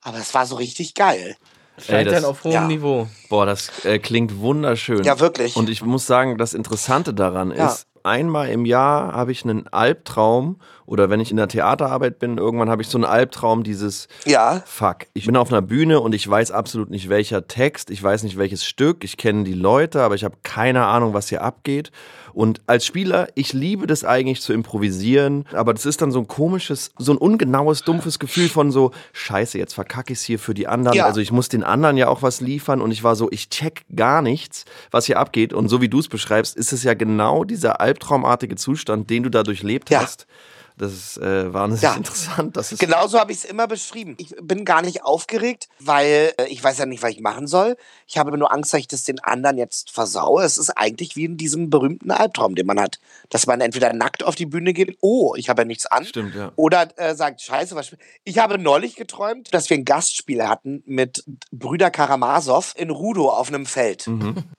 aber 0.01 0.17
es 0.17 0.33
war 0.33 0.45
so 0.45 0.55
richtig 0.55 0.95
geil. 0.95 1.35
Scheitern 1.77 2.13
das- 2.15 2.23
auf 2.23 2.43
hohem 2.43 2.53
ja. 2.53 2.65
Niveau. 2.67 3.07
Boah, 3.29 3.45
das 3.45 3.85
äh, 3.85 3.99
klingt 3.99 4.39
wunderschön. 4.39 5.03
Ja, 5.03 5.19
wirklich. 5.19 5.55
Und 5.55 5.69
ich 5.69 5.83
muss 5.83 6.07
sagen, 6.07 6.39
das 6.39 6.55
Interessante 6.55 7.13
daran 7.13 7.51
Ja. 7.51 7.67
ist, 7.67 7.85
einmal 8.01 8.49
im 8.49 8.65
Jahr 8.65 9.13
habe 9.13 9.31
ich 9.31 9.43
einen 9.43 9.67
Albtraum 9.67 10.59
oder 10.87 11.09
wenn 11.11 11.19
ich 11.19 11.29
in 11.29 11.37
der 11.37 11.47
Theaterarbeit 11.49 12.17
bin, 12.17 12.37
irgendwann 12.39 12.69
habe 12.69 12.81
ich 12.81 12.87
so 12.87 12.97
einen 12.97 13.05
Albtraum 13.05 13.63
dieses 13.63 14.07
Ja. 14.25 14.63
Fuck, 14.65 15.05
ich 15.13 15.25
bin 15.27 15.35
auf 15.37 15.51
einer 15.51 15.61
Bühne 15.61 15.99
und 15.99 16.15
ich 16.15 16.27
weiß 16.27 16.49
absolut 16.51 16.89
nicht 16.89 17.09
welcher 17.09 17.47
Text, 17.47 17.91
ich 17.91 18.01
weiß 18.01 18.23
nicht 18.23 18.37
welches 18.37 18.65
Stück, 18.65 19.03
ich 19.03 19.17
kenne 19.17 19.43
die 19.43 19.53
Leute, 19.53 20.01
aber 20.01 20.15
ich 20.15 20.23
habe 20.23 20.37
keine 20.41 20.85
Ahnung, 20.85 21.13
was 21.13 21.29
hier 21.29 21.43
abgeht. 21.43 21.91
Und 22.33 22.61
als 22.67 22.85
Spieler, 22.85 23.27
ich 23.33 23.51
liebe 23.53 23.87
das 23.87 24.03
eigentlich 24.03 24.41
zu 24.41 24.53
improvisieren, 24.53 25.45
aber 25.53 25.73
das 25.73 25.87
ist 25.87 26.01
dann 26.03 26.11
so 26.11 26.19
ein 26.19 26.27
komisches, 26.27 26.91
so 26.97 27.11
ein 27.11 27.17
ungenaues, 27.17 27.81
dumpfes 27.81 28.19
Gefühl 28.19 28.47
von 28.47 28.71
so, 28.71 28.91
scheiße, 29.13 29.57
jetzt 29.57 29.73
verkacke 29.73 30.13
ich 30.13 30.19
es 30.19 30.25
hier 30.25 30.37
für 30.39 30.53
die 30.53 30.67
anderen. 30.67 30.95
Ja. 30.95 31.05
Also 31.07 31.19
ich 31.19 31.31
muss 31.31 31.49
den 31.49 31.63
anderen 31.63 31.97
ja 31.97 32.07
auch 32.07 32.21
was 32.21 32.39
liefern 32.39 32.79
und 32.79 32.91
ich 32.91 33.03
war 33.03 33.15
so, 33.15 33.27
ich 33.31 33.49
check 33.49 33.85
gar 33.95 34.21
nichts, 34.21 34.65
was 34.91 35.07
hier 35.07 35.17
abgeht. 35.19 35.51
Und 35.51 35.67
so 35.67 35.81
wie 35.81 35.89
du 35.89 35.99
es 35.99 36.07
beschreibst, 36.07 36.55
ist 36.55 36.71
es 36.73 36.83
ja 36.83 36.93
genau 36.93 37.43
dieser 37.43 37.81
albtraumartige 37.81 38.55
Zustand, 38.55 39.09
den 39.09 39.23
du 39.23 39.29
da 39.29 39.41
durchlebt 39.43 39.89
Ja. 39.89 40.01
hast. 40.01 40.27
Das 40.77 40.93
ist 40.93 41.17
äh, 41.17 41.51
wahnsinnig 41.51 41.81
Ja. 41.81 41.95
interessant. 41.95 42.55
Das 42.55 42.71
ist 42.71 42.77
Genauso 42.79 43.19
habe 43.19 43.31
ich 43.31 43.39
es 43.39 43.45
immer 43.45 43.67
beschrieben. 43.67 44.13
Ich 44.19 44.35
bin 44.41 44.63
gar 44.63 44.83
nicht 44.83 45.03
aufgeregt, 45.03 45.69
weil 45.79 46.33
äh, 46.37 46.45
ich 46.49 46.63
weiß 46.63 46.77
ja 46.77 46.85
nicht, 46.85 47.01
was 47.01 47.09
ich 47.11 47.19
machen 47.19 47.47
soll. 47.47 47.77
Ich 48.05 48.19
habe 48.19 48.37
nur 48.37 48.53
Angst, 48.53 48.73
dass 48.73 48.79
ich 48.79 48.87
das 48.87 49.03
den 49.03 49.19
anderen 49.19 49.57
jetzt 49.57 49.89
versaue. 49.89 50.43
Es 50.43 50.59
ist 50.59 50.69
eigentlich 50.71 51.15
wie 51.15 51.25
in 51.25 51.35
diesem 51.35 51.71
berühmten 51.71 52.11
Albtraum, 52.11 52.53
den 52.53 52.67
man 52.67 52.79
hat. 52.79 52.99
Dass 53.29 53.47
man 53.47 53.59
entweder 53.59 53.91
nackt 53.93 54.23
auf 54.23 54.35
die 54.35 54.45
Bühne 54.45 54.73
geht, 54.73 54.97
oh, 55.01 55.33
ich 55.35 55.49
habe 55.49 55.63
ja 55.63 55.65
nichts 55.65 55.87
an. 55.87 56.05
Stimmt, 56.05 56.35
ja. 56.35 56.51
Oder 56.55 56.87
äh, 56.99 57.15
sagt, 57.15 57.41
scheiße, 57.41 57.75
was 57.75 57.87
spiel-" 57.87 57.99
Ich 58.23 58.37
habe 58.37 58.59
neulich 58.59 58.95
geträumt, 58.95 59.53
dass 59.55 59.69
wir 59.71 59.77
ein 59.77 59.85
Gastspiel 59.85 60.47
hatten 60.47 60.83
mit 60.85 61.23
Brüder 61.51 61.89
Karamasow 61.89 62.73
in 62.75 62.91
Rudo 62.91 63.29
auf 63.29 63.47
einem 63.47 63.65
Feld. 63.65 64.07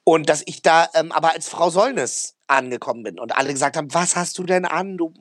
Und 0.04 0.28
dass 0.28 0.42
ich 0.46 0.62
da 0.62 0.88
ähm, 0.94 1.12
aber 1.12 1.32
als 1.32 1.48
Frau 1.48 1.70
Sollnes 1.70 2.34
angekommen 2.49 3.03
bin 3.03 3.18
und 3.18 3.36
alle 3.36 3.53
gesagt 3.53 3.76
haben, 3.76 3.92
was 3.92 4.16
hast 4.16 4.38
du 4.38 4.44
denn 4.44 4.64
an? 4.64 4.96
Du 4.96 5.12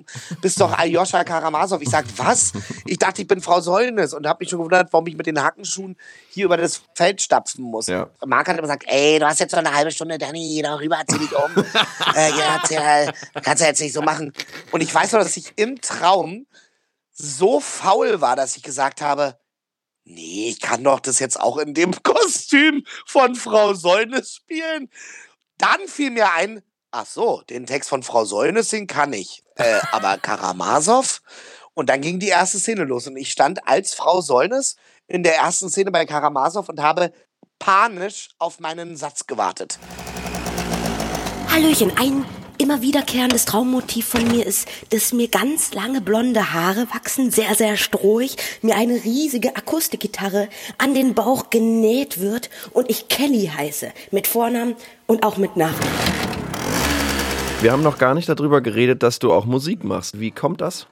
bist 0.42 0.60
doch 0.62 0.78
Aljoscha 0.78 1.24
Karamazov. 1.24 1.82
Ich 1.82 1.90
sag, 1.90 2.06
was? 2.18 2.54
Ich 2.86 2.98
dachte, 2.98 3.22
ich 3.22 3.28
bin 3.28 3.42
Frau 3.42 3.62
Sollnes 3.62 4.14
und 4.14 4.28
habe 4.28 4.40
mich 4.42 4.50
schon 4.50 4.60
gewundert, 4.60 4.92
warum 4.92 5.08
ich 5.08 5.18
mit 5.18 5.26
den 5.26 5.42
Hackenschuhen 5.42 5.98
hier 6.30 6.46
über 6.46 6.58
das 6.58 6.82
Feld 6.96 7.22
stapfen 7.22 7.64
muss. 7.64 7.88
Ja. 7.88 8.10
Marc 8.26 8.48
hat 8.48 8.58
immer 8.58 8.64
gesagt, 8.64 8.86
ey, 8.88 9.20
du 9.20 9.28
hast 9.28 9.40
jetzt 9.40 9.52
noch 9.52 9.60
eine 9.60 9.74
halbe 9.74 9.92
Stunde, 9.92 10.18
Danny, 10.18 10.56
geh 10.56 10.62
doch 10.62 10.80
rüber, 10.80 11.02
zieh 11.08 11.20
dich 11.20 11.36
um. 11.36 11.64
äh, 12.16 12.30
ja, 12.30 13.12
kannst 13.42 13.62
du 13.62 13.68
jetzt 13.68 13.82
nicht 13.82 13.94
so 13.94 14.02
machen. 14.02 14.34
Und 14.72 14.82
ich 14.82 14.94
weiß 14.94 15.12
noch, 15.14 15.20
dass 15.20 15.38
ich 15.38 15.54
im 15.58 15.82
Traum 15.82 16.48
so 17.14 17.60
faul 17.60 18.22
war, 18.22 18.36
dass 18.36 18.56
ich 18.56 18.64
gesagt 18.64 19.02
habe, 19.02 19.38
nee, 20.08 20.50
ich 20.50 20.62
kann 20.62 20.84
doch 20.84 21.00
das 21.00 21.20
jetzt 21.20 21.40
auch 21.40 21.58
in 21.58 21.74
dem 21.74 21.92
Kostüm 22.04 22.84
von 23.06 23.36
Frau 23.36 23.74
Sollnes 23.74 24.36
spielen. 24.36 24.90
Dann 25.58 25.88
fiel 25.88 26.12
mir 26.12 26.34
ein, 26.34 26.62
ach 26.98 27.06
so, 27.06 27.44
den 27.48 27.68
Text 27.68 27.90
von 27.90 28.02
Frau 28.02 28.26
Sollnes, 28.26 28.70
den 28.70 28.88
kann 28.88 29.14
ich. 29.14 29.44
Äh, 29.56 29.80
aber 29.92 30.18
Karamazov? 30.22 31.22
Und 31.76 31.90
dann 31.90 32.02
ging 32.02 32.20
die 32.20 32.30
erste 32.30 32.58
Szene 32.58 32.86
los 32.86 33.06
und 33.06 33.18
ich 33.18 33.32
stand 33.32 33.68
als 33.68 33.94
Frau 33.94 34.22
Sollnes 34.22 34.78
in 35.08 35.22
der 35.22 35.36
ersten 35.36 35.70
Szene 35.70 35.92
bei 35.92 36.06
Karamazov 36.08 36.70
und 36.70 36.82
habe 36.82 37.14
panisch 37.60 38.30
auf 38.40 38.60
meinen 38.60 38.98
Satz 38.98 39.28
gewartet. 39.28 39.78
Hallöchen, 41.52 41.96
ein 41.98 42.26
immer 42.58 42.82
wiederkehrendes 42.82 43.46
Traummotiv 43.46 44.08
von 44.08 44.28
mir 44.28 44.44
ist, 44.44 44.68
dass 44.90 45.14
mir 45.14 45.28
ganz 45.28 45.74
lange 45.74 46.02
blonde 46.02 46.52
Haare 46.54 46.88
wachsen, 46.92 47.30
sehr, 47.30 47.54
sehr 47.54 47.78
strohig, 47.78 48.38
mir 48.64 48.76
eine 48.76 49.04
riesige 49.04 49.56
Akustikgitarre 49.56 50.50
an 50.80 50.96
den 50.96 51.14
Bauch 51.14 51.52
genäht 51.52 52.20
wird 52.20 52.50
und 52.72 52.90
ich 52.90 53.08
Kelly 53.08 53.52
heiße, 53.56 53.92
mit 54.10 54.26
Vornamen 54.26 54.76
und 55.06 55.24
auch 55.24 55.38
mit 55.38 55.56
Nachnamen. 55.56 56.37
Wir 57.60 57.72
haben 57.72 57.82
noch 57.82 57.98
gar 57.98 58.14
nicht 58.14 58.30
darüber 58.30 58.62
geredet, 58.62 59.02
dass 59.02 59.18
du 59.18 59.34
auch 59.34 59.46
Musik 59.46 59.84
machst. 59.84 60.20
Wie 60.20 60.30
kommt 60.30 60.62
das? 60.62 60.88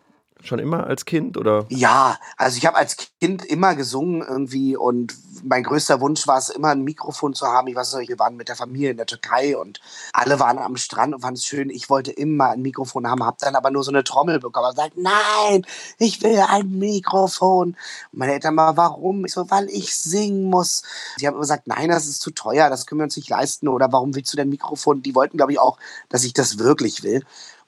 Schon 0.46 0.60
immer 0.60 0.86
als 0.86 1.06
Kind 1.06 1.38
oder? 1.38 1.66
Ja, 1.70 2.18
also 2.38 2.58
ich 2.58 2.66
habe 2.66 2.78
als 2.78 2.98
Kind 3.20 3.44
immer 3.44 3.76
gesungen 3.76 4.22
irgendwie 4.22 4.78
und 4.78 5.16
mein 5.44 5.64
größter 5.64 6.02
Wunsch 6.02 6.28
war 6.28 6.38
es 6.38 6.50
immer 6.50 6.70
ein 6.70 6.84
Mikrofon 6.84 7.34
zu 7.34 7.48
haben. 7.48 7.68
Ich 7.68 7.76
weiß 7.76 7.96
nicht, 7.96 8.10
wir 8.10 8.20
waren 8.20 8.36
mit 8.36 8.48
der 8.48 8.56
Familie 8.56 8.92
in 8.92 8.98
der 8.98 9.06
Türkei 9.06 9.58
und 9.58 9.80
alle 10.14 10.40
waren 10.40 10.58
am 10.58 10.78
Strand 10.78 11.14
und 11.14 11.22
fanden 11.22 11.38
es 11.38 11.46
schön. 11.46 11.70
Ich 11.70 11.90
wollte 11.90 12.12
immer 12.12 12.50
ein 12.50 12.62
Mikrofon 12.62 13.08
haben, 13.08 13.24
habe 13.24 13.38
dann 13.40 13.56
aber 13.56 13.72
nur 13.72 13.84
so 13.84 13.92
eine 13.92 14.04
Trommel 14.04 14.40
bekommen 14.40 14.68
und 14.68 14.76
gesagt, 14.76 14.98
nein, 14.98 15.66
ich 15.98 16.22
will 16.22 16.40
ein 16.40 16.78
Mikrofon. 16.78 17.70
Und 18.12 18.20
meine 18.20 18.34
Eltern 18.34 18.56
mal, 18.56 18.78
warum? 18.78 19.26
Ich 19.26 19.34
so, 19.34 19.50
weil 19.50 19.68
ich 19.70 19.96
singen 19.96 20.44
muss. 20.44 20.84
Sie 21.18 21.26
haben 21.26 21.34
immer 21.34 21.42
gesagt, 21.42 21.68
nein, 21.68 21.90
das 21.90 22.08
ist 22.08 22.22
zu 22.22 22.32
teuer, 22.32 22.70
das 22.70 22.86
können 22.86 23.00
wir 23.00 23.06
uns 23.06 23.18
nicht 23.18 23.30
leisten 23.30 23.68
oder 23.68 23.92
warum 23.92 24.16
willst 24.16 24.32
du 24.34 24.38
denn 24.38 24.50
Mikrofon? 24.50 25.02
Die 25.02 25.16
wollten, 25.16 25.38
glaube 25.38 25.52
ich, 25.52 25.60
auch, 25.60 25.78
dass 26.10 26.24
ich 26.24 26.34
das 26.34 26.60
wirklich 26.60 27.04
will. 27.04 27.24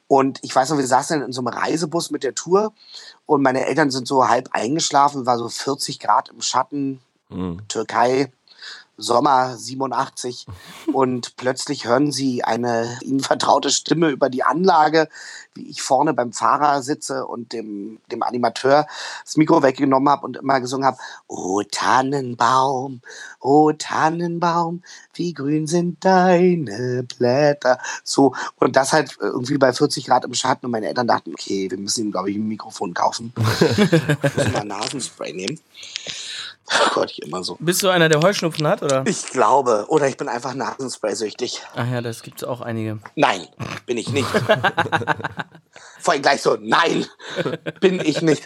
Und 0.08 0.39
ich 0.41 0.55
weiß 0.55 0.70
noch, 0.70 0.78
wir 0.78 0.88
saßen 0.88 1.22
in 1.22 1.34
so 1.34 1.41
einem 1.41 1.49
Reisebus 1.49 2.12
mit 2.12 2.24
der 2.24 2.34
Tour 2.34 2.74
und 3.26 3.41
meine 3.41 3.66
Eltern 3.66 3.91
sind 3.91 4.08
so 4.08 4.28
halb 4.28 4.49
eingeschlafen, 4.53 5.26
war 5.26 5.38
so 5.38 5.49
40 5.49 5.99
Grad 5.99 6.30
im 6.30 6.41
Schatten, 6.41 7.01
Mhm. 7.30 7.68
Türkei, 7.68 8.32
Sommer 8.97 9.55
87 9.55 10.47
und 10.91 11.35
plötzlich 11.37 11.85
hören 11.85 12.11
sie 12.11 12.43
eine 12.43 12.97
ihnen 13.01 13.19
vertraute 13.19 13.69
Stimme 13.69 14.09
über 14.09 14.29
die 14.29 14.43
Anlage, 14.43 15.07
wie 15.53 15.69
ich 15.69 15.81
vorne 15.81 16.13
beim 16.13 16.33
Fahrer 16.33 16.81
sitze 16.81 17.25
und 17.25 17.53
dem, 17.53 17.99
dem 18.11 18.23
Animateur 18.23 18.87
das 19.23 19.37
Mikro 19.37 19.63
weggenommen 19.63 20.09
habe 20.09 20.25
und 20.25 20.37
immer 20.37 20.59
gesungen 20.59 20.85
habe, 20.85 20.97
O 21.27 21.61
Tannenbaum, 21.63 23.01
O 23.39 23.71
Tannenbaum, 23.71 24.83
wie 25.13 25.33
grün 25.33 25.67
sind 25.67 26.03
deine 26.03 27.03
Blätter. 27.03 27.79
So, 28.03 28.33
und 28.57 28.75
das 28.75 28.93
halt 28.93 29.17
irgendwie 29.19 29.57
bei 29.57 29.73
40 29.73 30.05
Grad 30.05 30.25
im 30.25 30.33
Schatten 30.33 30.65
und 30.65 30.71
meine 30.71 30.87
Eltern 30.87 31.07
dachten, 31.07 31.31
okay, 31.33 31.69
wir 31.69 31.77
müssen 31.77 32.05
ihm, 32.05 32.11
glaube 32.11 32.31
ich, 32.31 32.37
ein 32.37 32.47
Mikrofon 32.47 32.93
kaufen. 32.93 33.33
müssen 34.35 34.51
mal 34.53 34.65
Nasenspray 34.65 35.33
nehmen. 35.33 35.59
Oh 36.70 36.89
Gott, 36.93 37.11
ich 37.11 37.22
immer 37.22 37.43
so. 37.43 37.57
Bist 37.59 37.82
du 37.84 37.89
einer, 37.89 38.09
der 38.09 38.22
Heuschnupfen 38.22 38.68
hat, 38.68 38.84
oder? 38.84 39.03
Ich 39.07 39.28
glaube. 39.28 39.86
Oder 39.88 40.07
ich 40.07 40.18
bin 40.18 40.28
einfach 40.28 40.53
Nasenspray-süchtig. 40.53 41.61
Ach 41.76 41.89
ja, 41.89 42.01
das 42.01 42.24
gibt's 42.24 42.43
auch 42.43 42.61
einige. 42.61 42.99
Nein, 43.15 43.47
bin 43.86 43.97
ich 43.97 44.09
nicht. 44.09 44.28
Vor 45.99 46.13
allem 46.13 46.22
gleich 46.22 46.41
so, 46.41 46.57
nein, 46.59 47.05
bin 47.80 47.99
ich 47.99 48.22
nicht. 48.22 48.43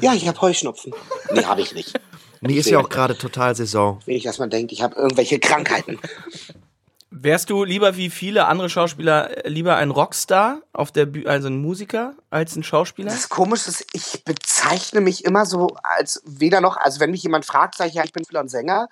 Ja, 0.00 0.14
ich 0.14 0.28
habe 0.28 0.40
Heuschnupfen. 0.40 0.94
Nee, 1.32 1.44
habe 1.44 1.62
ich 1.62 1.74
nicht. 1.74 1.98
Nee, 2.40 2.54
ist 2.54 2.70
ja 2.70 2.78
auch 2.78 2.88
gerade 2.88 3.16
total 3.16 3.54
Saison. 3.54 4.00
Wenig, 4.06 4.22
dass 4.24 4.38
man 4.38 4.50
denkt, 4.50 4.72
ich 4.72 4.82
habe 4.82 4.96
irgendwelche 4.96 5.38
Krankheiten. 5.38 5.98
Wärst 7.12 7.50
du 7.50 7.64
lieber 7.64 7.96
wie 7.96 8.08
viele 8.08 8.46
andere 8.46 8.70
Schauspieler 8.70 9.44
äh, 9.44 9.48
lieber 9.48 9.74
ein 9.76 9.90
Rockstar 9.90 10.62
auf 10.72 10.92
der 10.92 11.06
Bühne, 11.06 11.28
also 11.28 11.48
ein 11.48 11.60
Musiker, 11.60 12.14
als 12.30 12.54
ein 12.54 12.62
Schauspieler? 12.62 13.10
Das 13.10 13.28
Komische 13.28 13.68
ist, 13.68 13.84
ich 13.92 14.24
bezeichne 14.24 15.00
mich 15.00 15.24
immer 15.24 15.44
so 15.44 15.68
als 15.82 16.22
weder 16.24 16.60
noch, 16.60 16.76
also 16.76 17.00
wenn 17.00 17.10
mich 17.10 17.24
jemand 17.24 17.44
fragt, 17.44 17.76
sage 17.76 17.90
ich 17.90 17.96
ja, 17.96 18.04
ich 18.04 18.12
bin 18.12 18.24
Spieler 18.24 18.40
und 18.40 18.48
Sänger. 18.48 18.88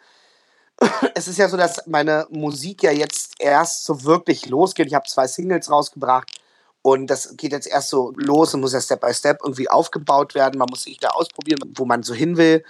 Es 1.15 1.29
ist 1.29 1.39
ja 1.39 1.49
so, 1.49 1.57
dass 1.57 1.87
meine 1.87 2.27
Musik 2.31 2.83
ja 2.83 2.91
jetzt 2.91 3.35
erst 3.39 3.85
so 3.85 4.05
wirklich 4.05 4.47
losgeht. 4.49 4.87
Ich 4.89 4.95
habe 4.95 5.09
zwei 5.09 5.27
Singles 5.27 5.71
rausgebracht 5.71 6.41
und 6.83 7.09
das 7.09 7.37
geht 7.37 7.53
jetzt 7.53 7.67
erst 7.67 7.89
so 7.89 8.13
los 8.17 8.55
und 8.55 8.61
muss 8.61 8.73
ja 8.73 8.81
Step 8.81 9.01
by 9.01 9.15
Step 9.15 9.39
irgendwie 9.43 9.69
aufgebaut 9.69 10.35
werden. 10.35 10.59
Man 10.59 10.69
muss 10.71 10.85
sich 10.85 10.99
da 10.99 11.09
ausprobieren, 11.11 11.61
wo 11.77 11.85
man 11.85 12.03
so 12.03 12.15
hin 12.15 12.37
will. 12.37 12.65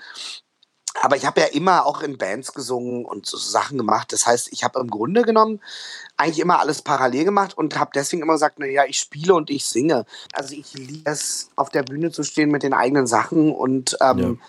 Aber 1.01 1.17
ich 1.17 1.27
habe 1.27 1.41
ja 1.41 1.47
immer 1.47 1.87
auch 1.87 2.03
in 2.03 2.19
Bands 2.19 2.53
gesungen 2.53 3.05
und 3.05 3.27
so 3.27 3.37
Sachen 3.37 3.79
gemacht. 3.79 4.13
Das 4.13 4.27
heißt, 4.27 4.53
ich 4.53 4.65
habe 4.65 4.81
im 4.81 4.89
Grunde 4.89 5.23
genommen 5.23 5.61
eigentlich 6.17 6.41
immer 6.41 6.59
alles 6.59 6.83
parallel 6.83 7.25
gemacht 7.25 7.57
und 7.57 7.79
habe 7.79 7.91
deswegen 7.95 8.23
immer 8.23 8.35
gesagt, 8.35 8.59
naja, 8.59 8.85
ich 8.87 8.99
spiele 8.99 9.35
und 9.35 9.51
ich 9.51 9.65
singe. 9.67 10.07
Also 10.33 10.55
ich 10.55 10.75
liebe 10.75 11.11
es, 11.11 11.51
auf 11.57 11.71
der 11.71 11.83
Bühne 11.83 12.11
zu 12.11 12.23
stehen 12.23 12.51
mit 12.51 12.63
den 12.63 12.75
eigenen 12.75 13.07
Sachen 13.07 13.53
und, 13.55 13.97
ähm, 14.01 14.41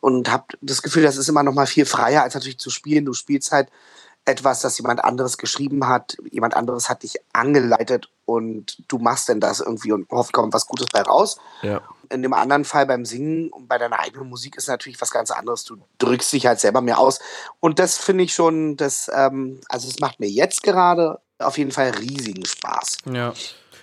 und 0.00 0.30
habe 0.30 0.44
das 0.60 0.82
Gefühl, 0.82 1.02
das 1.02 1.16
ist 1.16 1.28
immer 1.28 1.42
noch 1.42 1.54
mal 1.54 1.66
viel 1.66 1.86
freier, 1.86 2.22
als 2.22 2.34
natürlich 2.34 2.58
zu 2.58 2.70
spielen. 2.70 3.04
Du 3.04 3.12
spielst 3.12 3.52
halt 3.52 3.68
etwas, 4.30 4.60
das 4.60 4.78
jemand 4.78 5.04
anderes 5.04 5.36
geschrieben 5.36 5.86
hat, 5.86 6.16
jemand 6.30 6.54
anderes 6.54 6.88
hat 6.88 7.02
dich 7.02 7.16
angeleitet 7.32 8.08
und 8.24 8.82
du 8.88 8.98
machst 8.98 9.28
denn 9.28 9.40
das 9.40 9.60
irgendwie 9.60 9.92
und 9.92 10.08
hoffst, 10.10 10.32
kommt 10.32 10.54
was 10.54 10.66
Gutes 10.66 10.86
bei 10.92 11.02
raus. 11.02 11.38
Ja. 11.62 11.80
In 12.08 12.22
dem 12.22 12.32
anderen 12.32 12.64
Fall 12.64 12.86
beim 12.86 13.04
Singen 13.04 13.50
und 13.50 13.68
bei 13.68 13.78
deiner 13.78 14.00
eigenen 14.00 14.28
Musik 14.28 14.56
ist 14.56 14.68
natürlich 14.68 15.00
was 15.00 15.10
ganz 15.10 15.30
anderes. 15.30 15.64
Du 15.64 15.76
drückst 15.98 16.32
dich 16.32 16.46
halt 16.46 16.60
selber 16.60 16.80
mehr 16.80 16.98
aus. 16.98 17.20
Und 17.60 17.78
das 17.78 17.98
finde 17.98 18.24
ich 18.24 18.32
schon, 18.34 18.76
das, 18.76 19.10
ähm, 19.14 19.60
also 19.68 19.88
das 19.88 20.00
macht 20.00 20.20
mir 20.20 20.28
jetzt 20.28 20.62
gerade 20.62 21.20
auf 21.38 21.58
jeden 21.58 21.70
Fall 21.72 21.90
riesigen 21.90 22.44
Spaß. 22.44 22.98
Ja. 23.12 23.32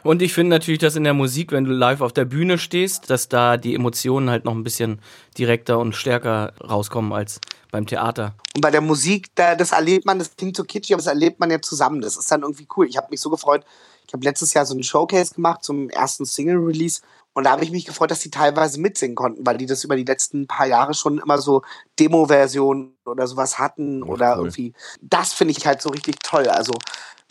Und 0.03 0.21
ich 0.21 0.33
finde 0.33 0.51
natürlich, 0.55 0.79
dass 0.79 0.95
in 0.95 1.03
der 1.03 1.13
Musik, 1.13 1.51
wenn 1.51 1.65
du 1.65 1.71
live 1.71 2.01
auf 2.01 2.13
der 2.13 2.25
Bühne 2.25 2.57
stehst, 2.57 3.09
dass 3.09 3.27
da 3.27 3.57
die 3.57 3.75
Emotionen 3.75 4.29
halt 4.29 4.45
noch 4.45 4.53
ein 4.53 4.63
bisschen 4.63 5.01
direkter 5.37 5.79
und 5.79 5.95
stärker 5.95 6.53
rauskommen 6.63 7.11
als 7.11 7.41
beim 7.71 7.85
Theater. 7.85 8.35
Und 8.55 8.61
bei 8.61 8.71
der 8.71 8.81
Musik, 8.81 9.27
da, 9.35 9.55
das 9.55 9.71
erlebt 9.71 10.05
man, 10.05 10.19
das 10.19 10.35
klingt 10.35 10.57
so 10.57 10.63
kitschig, 10.63 10.93
aber 10.93 11.03
das 11.03 11.07
erlebt 11.07 11.39
man 11.39 11.51
ja 11.51 11.61
zusammen. 11.61 12.01
Das 12.01 12.17
ist 12.17 12.31
dann 12.31 12.41
irgendwie 12.41 12.67
cool. 12.75 12.87
Ich 12.87 12.97
habe 12.97 13.07
mich 13.09 13.21
so 13.21 13.29
gefreut. 13.29 13.65
Ich 14.07 14.13
habe 14.13 14.23
letztes 14.23 14.53
Jahr 14.53 14.65
so 14.65 14.73
einen 14.73 14.83
Showcase 14.83 15.35
gemacht 15.35 15.63
zum 15.63 15.89
ersten 15.89 16.25
Single-Release. 16.25 17.01
Und 17.33 17.43
da 17.43 17.51
habe 17.51 17.63
ich 17.63 17.71
mich 17.71 17.85
gefreut, 17.85 18.09
dass 18.09 18.19
die 18.19 18.31
teilweise 18.31 18.79
mitsingen 18.79 19.15
konnten, 19.15 19.45
weil 19.45 19.57
die 19.57 19.67
das 19.67 19.83
über 19.83 19.95
die 19.95 20.05
letzten 20.05 20.47
paar 20.47 20.65
Jahre 20.65 20.93
schon 20.93 21.19
immer 21.19 21.37
so 21.37 21.61
Demo-Versionen 21.99 22.95
oder 23.05 23.27
sowas 23.27 23.59
hatten. 23.59 24.01
oder 24.01 24.33
cool. 24.33 24.45
irgendwie. 24.45 24.73
Das 25.01 25.33
finde 25.33 25.53
ich 25.55 25.67
halt 25.67 25.81
so 25.81 25.89
richtig 25.89 26.15
toll. 26.23 26.47
Also 26.47 26.73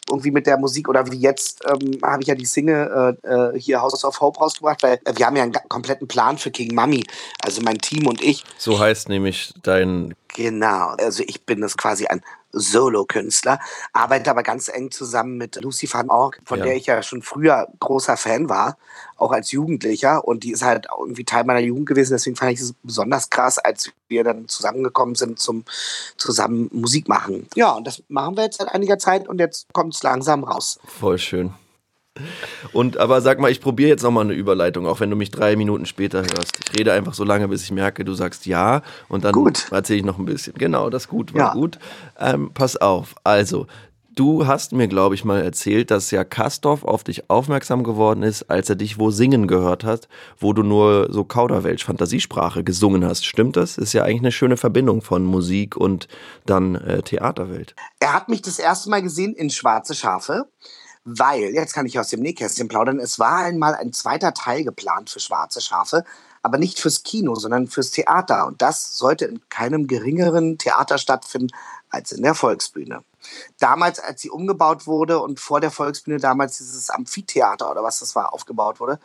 irgendwie 0.09 0.31
mit 0.31 0.47
der 0.47 0.59
Musik 0.59 0.89
oder 0.89 1.11
wie 1.11 1.19
jetzt 1.19 1.63
ähm, 1.67 1.99
habe 2.03 2.23
ich 2.23 2.29
ja 2.29 2.35
die 2.35 2.47
Single 2.47 3.19
äh, 3.25 3.29
äh, 3.29 3.61
hier 3.61 3.81
House 3.81 4.05
of 4.05 4.21
Hope 4.21 4.39
rausgebracht, 4.39 4.83
weil 4.83 5.01
äh, 5.05 5.13
wir 5.17 5.27
haben 5.27 5.37
ja 5.37 5.43
einen 5.43 5.53
kompletten 5.69 6.07
Plan 6.07 6.39
für 6.39 6.51
King 6.51 6.75
Mummy, 6.75 7.05
also 7.43 7.61
mein 7.63 7.79
Team 7.79 8.07
und 8.07 8.23
ich. 8.23 8.45
So 8.59 8.79
heißt 8.79 9.09
nämlich 9.09 9.53
dein. 9.63 10.15
Genau, 10.37 10.89
also 10.99 11.23
ich 11.27 11.47
bin 11.47 11.63
das 11.63 11.79
quasi 11.79 12.07
ein 12.07 12.21
Solo-Künstler, 12.53 13.59
arbeite 13.95 14.31
aber 14.31 14.43
ganz 14.43 14.69
eng 14.69 14.91
zusammen 14.91 15.39
mit 15.39 15.57
Lucy 15.57 15.89
van 15.91 16.11
Org, 16.11 16.41
von 16.45 16.59
Ja. 16.59 16.65
der 16.67 16.77
ich 16.77 16.87
ja 16.87 17.03
schon 17.03 17.23
früher 17.23 17.69
großer 17.81 18.19
Fan 18.19 18.51
war, 18.51 18.77
auch 19.17 19.33
als 19.33 19.51
Jugendlicher 19.51 20.29
und 20.29 20.45
die 20.45 20.53
ist 20.53 20.63
halt 20.63 20.89
irgendwie 20.99 21.25
Teil 21.25 21.45
meiner 21.45 21.61
Jugend 21.61 21.87
gewesen, 21.87 22.13
deswegen 22.13 22.37
fand 22.37 22.53
ich 22.53 22.61
es 22.61 22.75
besonders 22.83 23.31
krass, 23.31 23.57
als 23.59 23.91
wir 24.09 24.25
dann 24.25 24.47
zusammengekommen 24.47 25.15
sind 25.15 25.39
zum 25.39 25.65
zusammen 26.19 26.69
Musik 26.71 27.09
machen. 27.09 27.49
Ja, 27.55 27.71
und 27.71 27.87
das 27.87 28.03
machen 28.09 28.37
wir 28.37 28.45
jetzt 28.45 28.59
seit 28.59 28.69
einiger 28.69 28.99
Zeit 28.99 29.29
und 29.29 29.39
jetzt 29.39 29.67
kommt 29.73 29.95
es 29.95 30.03
langsam 30.03 30.45
raus. 30.45 30.79
Voll 31.01 31.19
schön. 31.19 31.55
Und 32.73 32.97
aber 32.97 33.21
sag 33.21 33.41
mal, 33.41 33.51
ich 33.51 33.61
probiere 33.61 33.89
jetzt 33.91 34.03
nochmal 34.03 34.25
eine 34.25 34.35
Überleitung, 34.35 34.87
auch 34.87 35.01
wenn 35.01 35.11
du 35.11 35.17
mich 35.17 35.31
drei 35.31 35.57
Minuten 35.57 35.87
später 35.87 36.21
hörst. 36.23 36.59
Ich 36.71 36.79
rede 36.79 36.93
einfach 36.93 37.15
so 37.15 37.25
lange, 37.25 37.49
bis 37.49 37.63
ich 37.65 37.73
merke, 37.73 38.05
du 38.05 38.15
sagst 38.15 38.47
ja 38.47 38.83
und 39.09 39.25
dann 39.25 39.35
erzähle 39.71 39.99
ich 39.99 40.05
noch 40.05 40.19
ein 40.19 40.25
bisschen. 40.25 40.55
Genau, 40.55 40.91
das 40.91 41.09
gut 41.09 41.35
war 41.35 41.41
Ja. 41.41 41.53
gut. 41.53 41.79
Ähm, 42.19 42.51
pass 42.55 42.77
auf, 42.77 43.15
also 43.25 43.67
Du 44.19 44.47
hast 44.47 44.73
mir, 44.73 44.89
glaube 44.89 45.15
ich, 45.15 45.27
mal 45.27 45.43
erzählt, 45.43 45.91
dass 45.91 46.11
ja 46.11 46.25
Kastorf 46.25 46.85
auf 46.85 47.05
dich 47.05 47.29
aufmerksam 47.29 47.85
geworden 47.85 48.23
ist, 48.23 48.45
als 48.45 48.71
er 48.71 48.75
dich 48.75 48.99
wo 48.99 49.11
singen 49.11 49.47
gehört 49.47 49.85
hat, 49.85 50.09
wo 50.39 50.55
du 50.55 50.63
nur 50.63 51.09
so 51.13 51.23
Kauderwelsch, 51.23 51.85
Fantasiesprache 51.85 52.65
gesungen 52.65 53.05
hast. 53.05 53.27
Stimmt 53.27 53.59
das? 53.59 53.77
Ist 53.77 53.93
ja 53.93 54.05
eigentlich 54.05 54.23
eine 54.23 54.33
schöne 54.33 54.57
Verbindung 54.57 55.03
von 55.03 55.23
Musik 55.23 55.77
und 55.77 56.09
dann 56.47 56.77
äh, 56.77 57.03
Theaterwelt. 57.03 57.75
Er 58.01 58.15
hat 58.15 58.31
mich 58.31 58.41
das 58.41 58.59
erste 58.59 58.89
Mal 58.89 59.03
gesehen 59.03 59.35
in 59.35 59.51
Schwarze 59.51 59.95
Schafe, 59.95 60.47
weil, 61.07 61.55
jetzt 61.55 61.73
kann 61.73 61.87
ich 61.87 61.99
aus 62.01 62.09
dem 62.09 62.21
Nähkästchen 62.21 62.67
plaudern, 62.67 62.99
es 62.99 63.19
war 63.21 63.37
einmal 63.37 63.77
ein 63.77 63.93
zweiter 63.93 64.35
Teil 64.35 64.65
geplant 64.65 65.09
für 65.09 65.21
Schwarze 65.21 65.61
Schafe, 65.61 66.05
aber 66.43 66.59
nicht 66.59 66.81
fürs 66.81 67.05
Kino, 67.05 67.37
sondern 67.37 67.69
fürs 67.69 67.93
Theater. 67.93 68.47
Und 68.47 68.61
das 68.61 68.99
sollte 68.99 69.25
in 69.25 69.41
keinem 69.49 69.87
geringeren 69.87 70.59
Theater 70.59 70.99
stattfinden 70.99 71.55
als 71.91 72.11
in 72.11 72.23
der 72.23 72.35
Volksbühne. 72.35 73.05
Damals, 73.59 74.01
als 74.01 74.21
sie 74.21 74.31
umgebaut 74.31 74.89
wurde 74.89 75.21
und 75.21 75.39
vor 75.39 75.61
der 75.61 75.71
Volksbühne 75.71 76.19
damals 76.19 76.59
dieses 76.59 76.91
Amphitheater 76.91 77.71
oder 77.71 77.85
was 77.85 78.01
das 78.01 78.17
war, 78.17 78.35
aufgebaut 78.35 78.81
wurde, 78.81 78.99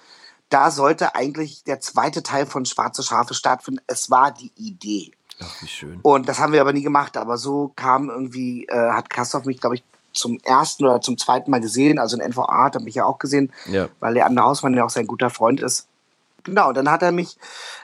da 0.49 0.71
sollte 0.71 1.13
eigentlich 1.15 1.63
der 1.63 1.79
zweite 1.81 2.23
Teil 2.23 2.47
von 2.47 2.65
Schwarze 2.65 3.03
Schafe 3.03 3.35
stattfinden. 3.35 3.81
Es 3.85 4.09
war 4.09 4.31
die 4.31 4.51
Idee. 4.55 5.11
Ach, 5.39 5.61
wie 5.61 5.67
schön. 5.67 5.99
Und 6.01 6.27
das 6.27 6.39
haben 6.39 6.51
wir 6.51 6.61
aber 6.61 6.73
nie 6.73 6.81
gemacht. 6.81 7.15
Aber 7.15 7.37
so 7.37 7.71
kam 7.75 8.09
irgendwie, 8.09 8.65
äh, 8.65 8.91
hat 8.91 9.09
Kastorf 9.09 9.45
mich, 9.45 9.61
glaube 9.61 9.75
ich, 9.75 9.83
zum 10.13 10.39
ersten 10.43 10.85
oder 10.85 11.01
zum 11.01 11.17
zweiten 11.17 11.51
Mal 11.51 11.61
gesehen. 11.61 11.99
Also 11.99 12.17
in 12.17 12.21
NVA 12.31 12.65
hat 12.65 12.75
er 12.75 12.81
mich 12.81 12.95
ja 12.95 13.05
auch 13.05 13.19
gesehen, 13.19 13.51
Ja. 13.67 13.89
weil 13.99 14.13
Leander 14.13 14.43
Hausmann 14.43 14.73
ja 14.73 14.83
auch 14.85 14.89
sein 14.89 15.07
guter 15.07 15.29
Freund 15.29 15.61
ist. 15.61 15.87
Genau, 16.43 16.69
und 16.69 16.77
dann 16.77 16.89
hat 16.89 17.03
er 17.03 17.11
mich 17.11 17.37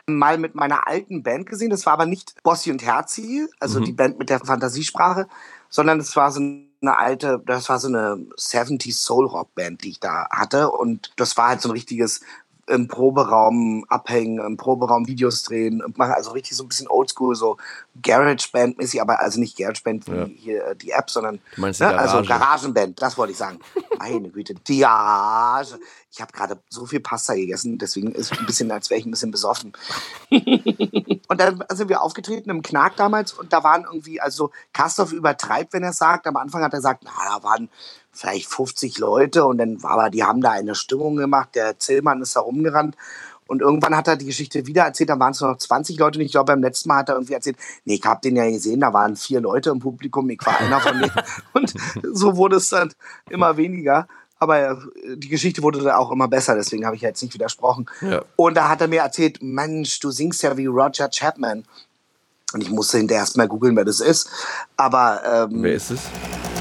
mal 0.08 0.38
mit 0.40 0.56
meiner 0.56 0.88
alten 0.88 1.22
Band 1.22 1.46
gesehen. 1.48 1.70
Das 1.70 1.86
war 1.86 1.94
aber 1.94 2.06
nicht 2.08 2.42
Bossi 2.44 2.72
und 2.72 2.84
Herzi, 2.84 3.48
also 3.60 3.80
Mhm. 3.80 3.86
die 3.86 3.92
Band 3.92 4.18
mit 4.20 4.30
der 4.30 4.40
Fantasiesprache, 4.40 5.28
sondern 5.70 6.00
es 6.00 6.16
war 6.16 6.32
so 6.32 6.40
eine 6.82 6.98
alte, 6.98 7.42
das 7.46 7.70
war 7.70 7.80
so 7.80 7.88
eine 7.88 8.18
70s 8.36 9.04
Soul 9.04 9.26
Rock 9.28 9.54
Band, 9.56 9.84
die 9.84 9.90
ich 9.90 10.00
da 10.00 10.28
hatte. 10.32 10.72
Und 10.72 11.12
das 11.18 11.38
war 11.38 11.50
halt 11.50 11.62
so 11.62 11.70
ein 11.70 11.74
richtiges 11.74 12.22
im 12.68 12.88
Proberaum 12.88 13.86
abhängen, 13.88 14.40
im 14.46 14.58
Proberaum 14.58 15.08
Videos 15.08 15.44
drehen 15.44 15.82
und 15.82 15.98
machen 15.98 16.12
also 16.14 16.32
richtig 16.32 16.58
so 16.58 16.64
ein 16.64 16.68
bisschen 16.70 16.88
oldschool, 16.90 17.34
so 17.36 17.58
Garage-Band-mäßig, 18.02 19.02
aber 19.02 19.20
also 19.20 19.40
nicht 19.40 19.58
Garage-Band 19.58 20.08
wie 20.08 20.12
Ja. 20.12 20.26
hier 20.26 20.66
äh, 20.68 20.76
die 20.76 20.92
App, 20.92 21.10
sondern 21.10 21.40
Du 21.56 21.62
meinst 21.62 21.80
die 21.80 21.86
ne, 21.86 21.98
also 21.98 22.18
Garage. 22.18 22.28
Garagenband, 22.28 23.02
das 23.02 23.18
wollte 23.18 23.32
ich 23.32 23.38
sagen. 23.38 23.60
Meine 24.00 24.30
Güte, 24.30 24.54
die 24.54 24.80
Garage. 24.80 25.80
Ich 26.12 26.22
habe 26.22 26.32
gerade 26.32 26.60
so 26.70 26.86
viel 26.86 27.00
Pasta 27.00 27.36
gegessen, 27.36 27.78
deswegen 27.78 28.12
ist 28.12 28.38
ein 28.38 28.46
bisschen, 28.46 28.72
als 28.72 28.90
wäre 28.90 29.00
ich 29.00 29.06
ein 29.06 29.12
bisschen 29.12 29.32
besoffen. 29.32 29.74
und 30.32 31.40
dann 31.42 31.64
sind 31.72 31.90
wir 31.90 32.02
aufgetreten 32.02 32.50
im 32.50 32.62
Knack 32.64 32.96
damals 32.96 33.34
und 33.34 33.54
da 33.54 33.64
waren 33.64 33.84
irgendwie, 33.84 34.20
also 34.22 34.52
Kastorf 34.74 35.12
übertreibt, 35.14 35.74
wenn 35.74 35.84
er 35.84 35.94
sagt. 35.94 36.28
Am 36.28 36.38
Anfang 36.38 36.62
hat 36.64 36.74
er 36.74 36.80
gesagt, 36.80 37.04
na, 37.06 37.12
da 37.38 37.44
waren 37.44 37.70
vielleicht 38.18 38.48
50 38.48 38.98
Leute 38.98 39.46
und 39.46 39.60
dann 39.60 39.82
war 39.84 39.92
aber, 39.92 40.10
die 40.10 40.24
haben 40.24 40.42
da 40.42 40.52
eine 40.52 40.76
Stimmung 40.76 41.16
gemacht. 41.16 41.50
Der 41.56 41.78
Zillmann 41.80 42.22
ist 42.22 42.36
da 42.36 42.42
rumgerannt. 42.42 42.96
Und 43.48 43.62
irgendwann 43.62 43.96
hat 43.96 44.10
er 44.10 44.18
die 44.18 44.26
Geschichte 44.26 44.68
wieder 44.68 44.84
erzählt, 44.84 45.10
da 45.10 45.20
waren 45.20 45.32
es 45.32 45.40
nur 45.40 45.52
noch 45.52 45.58
20 45.58 45.98
Leute 45.98 46.20
und 46.20 46.26
ich 46.26 46.32
glaube, 46.32 46.52
beim 46.52 46.62
letzten 46.62 46.90
Mal 46.90 46.98
hat 46.98 47.10
er 47.10 47.16
irgendwie 47.16 47.34
erzählt, 47.34 47.56
nee, 47.86 47.96
ich 47.96 48.04
habe 48.04 48.20
den 48.22 48.36
ja 48.36 48.50
gesehen, 48.50 48.82
da 48.82 48.92
waren 48.92 49.16
vier 49.16 49.40
Leute 49.40 49.70
im 49.70 49.80
Publikum, 49.80 50.30
ich 50.30 50.46
war 50.46 50.60
einer 50.60 50.82
von 50.82 51.00
denen. 51.00 51.12
Und 51.54 51.74
so 52.12 52.36
wurde 52.36 52.58
es 52.58 52.70
dann 52.70 52.94
immer 53.30 53.56
weniger. 53.56 54.08
Aber 54.40 54.72
äh, 54.72 54.76
die 55.16 55.30
Geschichte 55.30 55.64
wurde 55.64 55.80
dann 55.80 55.96
auch 55.96 56.12
immer 56.12 56.28
besser, 56.28 56.56
deswegen 56.56 56.86
habe 56.86 56.98
ich 56.98 57.02
jetzt 57.02 57.22
nicht 57.24 57.34
widersprochen. 57.34 57.90
Ja. 58.02 58.22
Und 58.36 58.56
da 58.56 58.70
hat 58.70 58.82
er 58.82 58.90
mir 58.90 59.02
erzählt, 59.02 59.42
Mensch, 59.42 60.00
du 60.00 60.12
singst 60.12 60.44
ja 60.44 60.58
wie 60.58 60.66
Roger 60.66 61.10
Chapman. 61.10 61.64
Und 62.54 62.62
ich 62.62 62.70
musste 62.70 62.98
hinterher 62.98 63.24
erst 63.24 63.38
mal 63.38 63.48
googeln, 63.48 63.76
wer 63.76 63.86
das 63.86 64.00
ist. 64.00 64.30
Aber 64.78 65.22
ähm, 65.26 65.64
Wer 65.64 65.74
ist 65.74 65.92
es? 65.92 66.02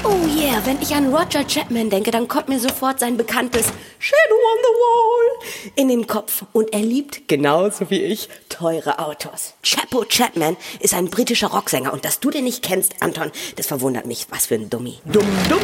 Oh 0.09 0.25
yeah, 0.25 0.61
wenn 0.65 0.81
ich 0.81 0.95
an 0.95 1.13
Roger 1.13 1.43
Chapman 1.45 1.89
denke, 1.89 2.11
dann 2.11 2.29
kommt 2.29 2.47
mir 2.47 2.61
sofort 2.61 2.97
sein 3.01 3.17
bekanntes 3.17 3.65
Shadow 3.99 4.35
on 4.35 4.57
the 4.61 4.73
Wall 4.79 5.71
in 5.75 5.89
den 5.89 6.07
Kopf. 6.07 6.45
Und 6.53 6.71
er 6.71 6.79
liebt, 6.79 7.27
genauso 7.27 7.89
wie 7.89 8.01
ich, 8.03 8.29
teure 8.47 8.99
Autos. 8.99 9.53
Chapo 9.63 10.05
Chapman 10.07 10.55
ist 10.79 10.93
ein 10.93 11.09
britischer 11.09 11.47
Rocksänger. 11.47 11.91
Und 11.91 12.05
dass 12.05 12.21
du 12.21 12.29
den 12.29 12.45
nicht 12.45 12.63
kennst, 12.63 12.93
Anton, 13.01 13.31
das 13.57 13.67
verwundert 13.67 14.05
mich. 14.05 14.27
Was 14.29 14.45
für 14.45 14.55
ein 14.55 14.69
Dummi. 14.69 14.99
Dumm, 15.03 15.27
dumm. 15.49 15.59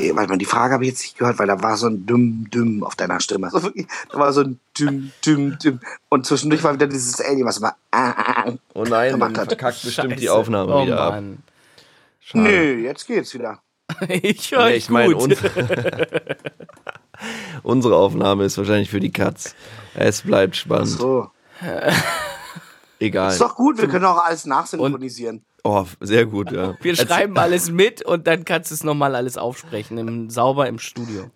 eh, 0.00 0.12
warte 0.16 0.30
mal, 0.30 0.38
die 0.38 0.44
Frage 0.44 0.74
habe 0.74 0.84
ich 0.84 0.90
jetzt 0.90 1.02
nicht 1.02 1.16
gehört, 1.18 1.38
weil 1.38 1.46
da 1.46 1.62
war 1.62 1.76
so 1.76 1.86
ein 1.86 2.04
Dumm, 2.06 2.48
Dumm 2.50 2.82
auf 2.82 2.96
deiner 2.96 3.20
Stimme. 3.20 3.46
Also 3.46 3.62
wirklich, 3.62 3.86
da 4.10 4.18
war 4.18 4.32
so 4.32 4.40
ein 4.40 4.58
Dumm, 4.76 5.12
Dumm, 5.24 5.56
Dumm. 5.62 5.78
Und 6.08 6.26
zwischendurch 6.26 6.64
war 6.64 6.74
wieder 6.74 6.88
dieses 6.88 7.20
Alien, 7.20 7.46
was 7.46 7.58
immer 7.58 7.76
ah, 7.92 8.10
ah, 8.10 8.44
ah, 8.46 8.52
Oh 8.74 8.82
nein, 8.82 9.22
hat. 9.22 9.46
verkackt 9.46 9.82
bestimmt 9.82 10.18
die 10.18 10.22
Scheiße. 10.26 10.34
Aufnahme 10.34 10.74
oh, 10.74 10.84
wieder 10.84 11.00
ab. 11.00 11.22
Schade. 12.26 12.44
Nö, 12.44 12.74
jetzt 12.84 13.06
geht's 13.06 13.34
wieder. 13.34 13.60
Ich 14.08 14.50
höre 14.50 14.68
Nee, 14.70 14.76
ich 14.76 14.88
meine, 14.88 15.14
gut. 15.14 15.36
unsere 17.62 17.96
Aufnahme 17.96 18.44
ist 18.44 18.56
wahrscheinlich 18.56 18.88
für 18.88 18.98
die 19.00 19.12
Katz. 19.12 19.54
Es 19.94 20.22
bleibt 20.22 20.56
spannend. 20.56 20.88
So. 20.88 21.28
Egal. 22.98 23.30
Ist 23.30 23.42
doch 23.42 23.56
gut, 23.56 23.78
wir 23.78 23.88
können 23.88 24.06
auch 24.06 24.24
alles 24.24 24.46
nachsynchronisieren. 24.46 25.44
Oh, 25.64 25.84
sehr 26.00 26.24
gut, 26.24 26.50
ja. 26.50 26.76
Wir 26.80 26.92
Erzähl- 26.92 27.06
schreiben 27.06 27.36
alles 27.38 27.70
mit 27.70 28.02
und 28.02 28.26
dann 28.26 28.44
kannst 28.44 28.70
du 28.70 28.74
es 28.74 28.84
nochmal 28.84 29.14
alles 29.14 29.36
aufsprechen, 29.36 29.98
im, 29.98 30.30
sauber 30.30 30.66
im 30.66 30.78
Studio. 30.78 31.30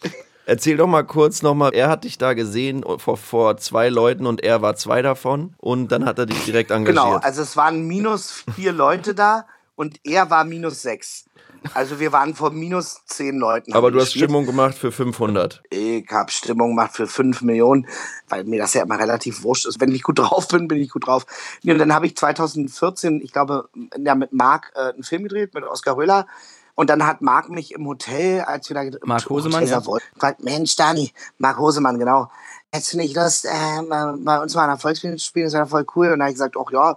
Erzähl 0.47 0.79
doch 0.79 0.87
mal 0.87 1.05
kurz 1.05 1.43
nochmal, 1.43 1.75
er 1.75 1.91
hat 1.91 2.05
dich 2.05 2.17
da 2.17 2.33
gesehen 2.33 2.83
vor, 2.99 3.19
vor 3.19 3.59
zwei 3.59 3.91
Leuten 3.91 4.27
und 4.27 4.43
er 4.43 4.63
war 4.63 4.75
zwei 4.77 5.03
davon 5.03 5.55
und 5.59 5.93
dann 5.93 6.07
hat 6.07 6.19
er 6.19 6.25
dich 6.27 6.43
direkt 6.47 6.71
engagiert. 6.71 7.05
Genau, 7.05 7.17
also 7.19 7.43
es 7.43 7.57
waren 7.59 7.87
minus 7.87 8.45
vier 8.55 8.73
Leute 8.73 9.15
da 9.15 9.45
und 9.79 10.01
er 10.03 10.29
war 10.29 10.43
minus 10.43 10.83
sechs. 10.83 11.27
Also 11.73 12.01
wir 12.01 12.11
waren 12.11 12.35
vor 12.35 12.51
minus 12.51 13.01
zehn 13.07 13.37
Leuten. 13.37 13.75
Aber 13.75 13.93
du 13.93 14.01
hast 14.01 14.07
gespielt. 14.07 14.25
Stimmung 14.25 14.45
gemacht 14.45 14.75
für 14.75 14.91
500. 14.91 15.63
Ich 15.71 16.05
habe 16.11 16.33
Stimmung 16.33 16.71
gemacht 16.71 16.97
für 16.97 17.07
5 17.07 17.43
Millionen, 17.43 17.87
weil 18.29 18.43
mir 18.43 18.59
das 18.59 18.75
ja 18.75 18.83
immer 18.83 18.99
relativ 18.99 19.45
wurscht 19.45 19.67
ist. 19.67 19.81
Wenn 19.81 19.93
ich 19.93 20.03
gut 20.03 20.19
drauf 20.19 20.49
bin, 20.49 20.67
bin 20.67 20.79
ich 20.79 20.91
gut 20.91 21.07
drauf. 21.07 21.27
Nee, 21.63 21.73
Und 21.73 21.79
dann 21.79 21.95
habe 21.95 22.07
ich 22.07 22.17
2014, 22.17 23.21
ich 23.23 23.33
glaube, 23.33 23.69
ja, 23.97 24.17
mit 24.17 24.33
Marc 24.33 24.73
äh, 24.75 24.93
einen 24.95 25.05
Film 25.05 25.23
gedreht, 25.23 25.55
mit 25.55 25.63
Oskar 25.63 25.97
Röhler. 25.97 26.27
Und 26.75 26.91
dann 26.91 27.07
hat 27.07 27.23
Marc 27.23 27.49
mich 27.49 27.73
im 27.73 27.87
Hotel, 27.87 28.41
als 28.41 28.69
wir 28.69 28.75
da 28.75 28.99
Marc 29.05 29.31
Hosemann, 29.31 29.65
ja. 29.65 29.79
Gefragt, 29.79 30.43
Mensch, 30.43 30.75
Dani, 30.75 31.13
Marc 31.39 31.59
Hosemann, 31.59 32.01
genau. 32.01 32.31
Hättest 32.73 32.95
du 32.95 32.97
nicht 32.97 33.15
Lust, 33.15 33.45
äh, 33.45 33.83
bei 33.89 34.41
uns 34.43 34.57
mal 34.57 34.67
der 34.67 34.77
Volksbühne 34.77 35.17
zu 35.17 35.25
spielen? 35.25 35.47
Das 35.47 35.55
wäre 35.55 35.67
voll 35.67 35.87
cool. 35.95 36.07
Und 36.07 36.13
dann 36.15 36.23
habe 36.23 36.31
ich 36.31 36.37
gesagt, 36.37 36.57
ach 36.59 36.73
ja, 36.73 36.97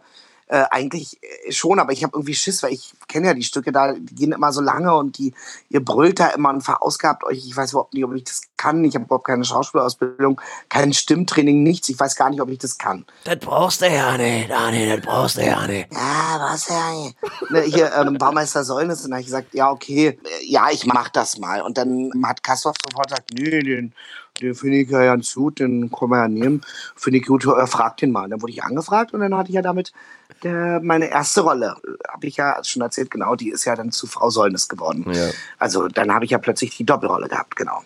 äh, 0.52 0.66
eigentlich 0.70 1.18
äh, 1.24 1.52
schon, 1.54 1.80
aber 1.80 1.94
ich 1.94 2.04
habe 2.04 2.12
irgendwie 2.16 2.36
Schiss, 2.36 2.62
weil 2.62 2.74
ich 2.74 2.94
kenne 3.08 3.28
ja 3.28 3.34
die 3.34 3.44
Stücke 3.44 3.72
da, 3.72 3.94
die 3.94 4.14
gehen 4.14 4.34
immer 4.34 4.52
so 4.52 4.60
lange 4.60 4.94
und 4.94 5.18
die, 5.18 5.34
ihr 5.70 5.84
brüllt 5.84 6.20
da 6.20 6.28
immer 6.28 6.50
und 6.50 6.62
verausgabt 6.62 7.24
euch. 7.24 7.38
Ich 7.38 7.56
weiß 7.56 7.72
überhaupt 7.72 7.94
nicht, 7.94 8.04
ob 8.04 8.14
ich 8.14 8.26
das 8.26 8.42
kann. 8.58 8.84
Ich 8.84 8.96
habe 8.96 9.06
überhaupt 9.06 9.28
keine 9.28 9.46
Schauspielausbildung, 9.46 10.42
kein 10.68 10.92
Stimmtraining, 10.92 11.64
nichts. 11.64 11.88
Ich 11.88 11.98
weiß 11.98 12.18
gar 12.18 12.30
nicht, 12.30 12.42
ob 12.42 12.50
ich 12.50 12.58
das 12.58 12.78
kann. 12.78 13.06
Das 13.24 13.40
brauchst 13.40 13.82
du 13.82 13.88
ja 13.88 14.18
nicht, 14.18 14.52
Dani, 14.52 14.90
das 14.90 15.06
brauchst 15.06 15.38
du 15.38 15.46
ja 15.46 15.66
nicht. 15.66 15.88
Ja, 15.94 16.38
was 16.42 16.68
ja. 16.68 16.92
Ne, 17.50 17.62
hier, 17.62 17.94
ähm, 17.96 18.18
Baumeister 18.18 18.66
Säulnis. 18.66 19.06
Und 19.06 19.12
dann 19.12 19.14
habe 19.14 19.22
ich 19.22 19.28
gesagt, 19.28 19.54
ja, 19.54 19.72
okay, 19.72 20.08
äh, 20.08 20.18
ja, 20.46 20.70
ich 20.70 20.86
mach 20.86 21.08
das 21.08 21.38
mal. 21.38 21.62
Und 21.62 21.78
dann 21.78 22.12
hat 22.26 22.44
Kastorf 22.44 22.76
sofort 22.86 23.08
gesagt, 23.08 23.32
nee, 23.34 23.62
den, 23.62 23.94
den 24.42 24.56
finde 24.56 24.78
ich 24.78 24.90
ja 24.90 25.06
ganz 25.06 25.34
gut, 25.34 25.60
den 25.60 25.92
können 25.92 26.12
wir 26.12 26.18
ja 26.18 26.28
nehmen. 26.28 26.62
Finde 26.96 27.20
ich 27.20 27.26
gut, 27.26 27.46
äh, 27.46 27.68
frag 27.68 27.98
den 27.98 28.12
mal. 28.12 28.30
Dann 28.30 28.42
wurde 28.42 28.52
ich 28.52 28.64
angefragt 28.64 29.14
und 29.14 29.22
dann 29.22 29.36
hatte 29.36 29.50
ich 29.50 29.56
ja 29.56 29.62
damit 29.62 29.94
der, 30.44 30.80
meine 30.82 31.10
erste 31.10 31.42
Rolle. 31.42 31.76
Habe 32.08 32.28
ich 32.28 32.38
ja 32.38 32.64
schon 32.64 32.82
erzählt, 32.82 33.12
genau, 33.12 33.36
die 33.36 33.50
ist 33.50 33.66
ja 33.66 33.76
dann 33.76 33.92
zu 33.92 34.08
Frau 34.08 34.30
Säulnis 34.30 34.68
geworden. 34.68 35.06
Ja. 35.12 35.30
Also 35.60 35.88
dann 35.88 36.14
habe 36.14 36.26
ich 36.26 36.32
ja 36.32 36.38
plötzlich 36.38 36.76
die 36.78 36.86
Doppelrolle 36.86 37.28
gehabt, 37.28 37.56
genau. 37.56 37.84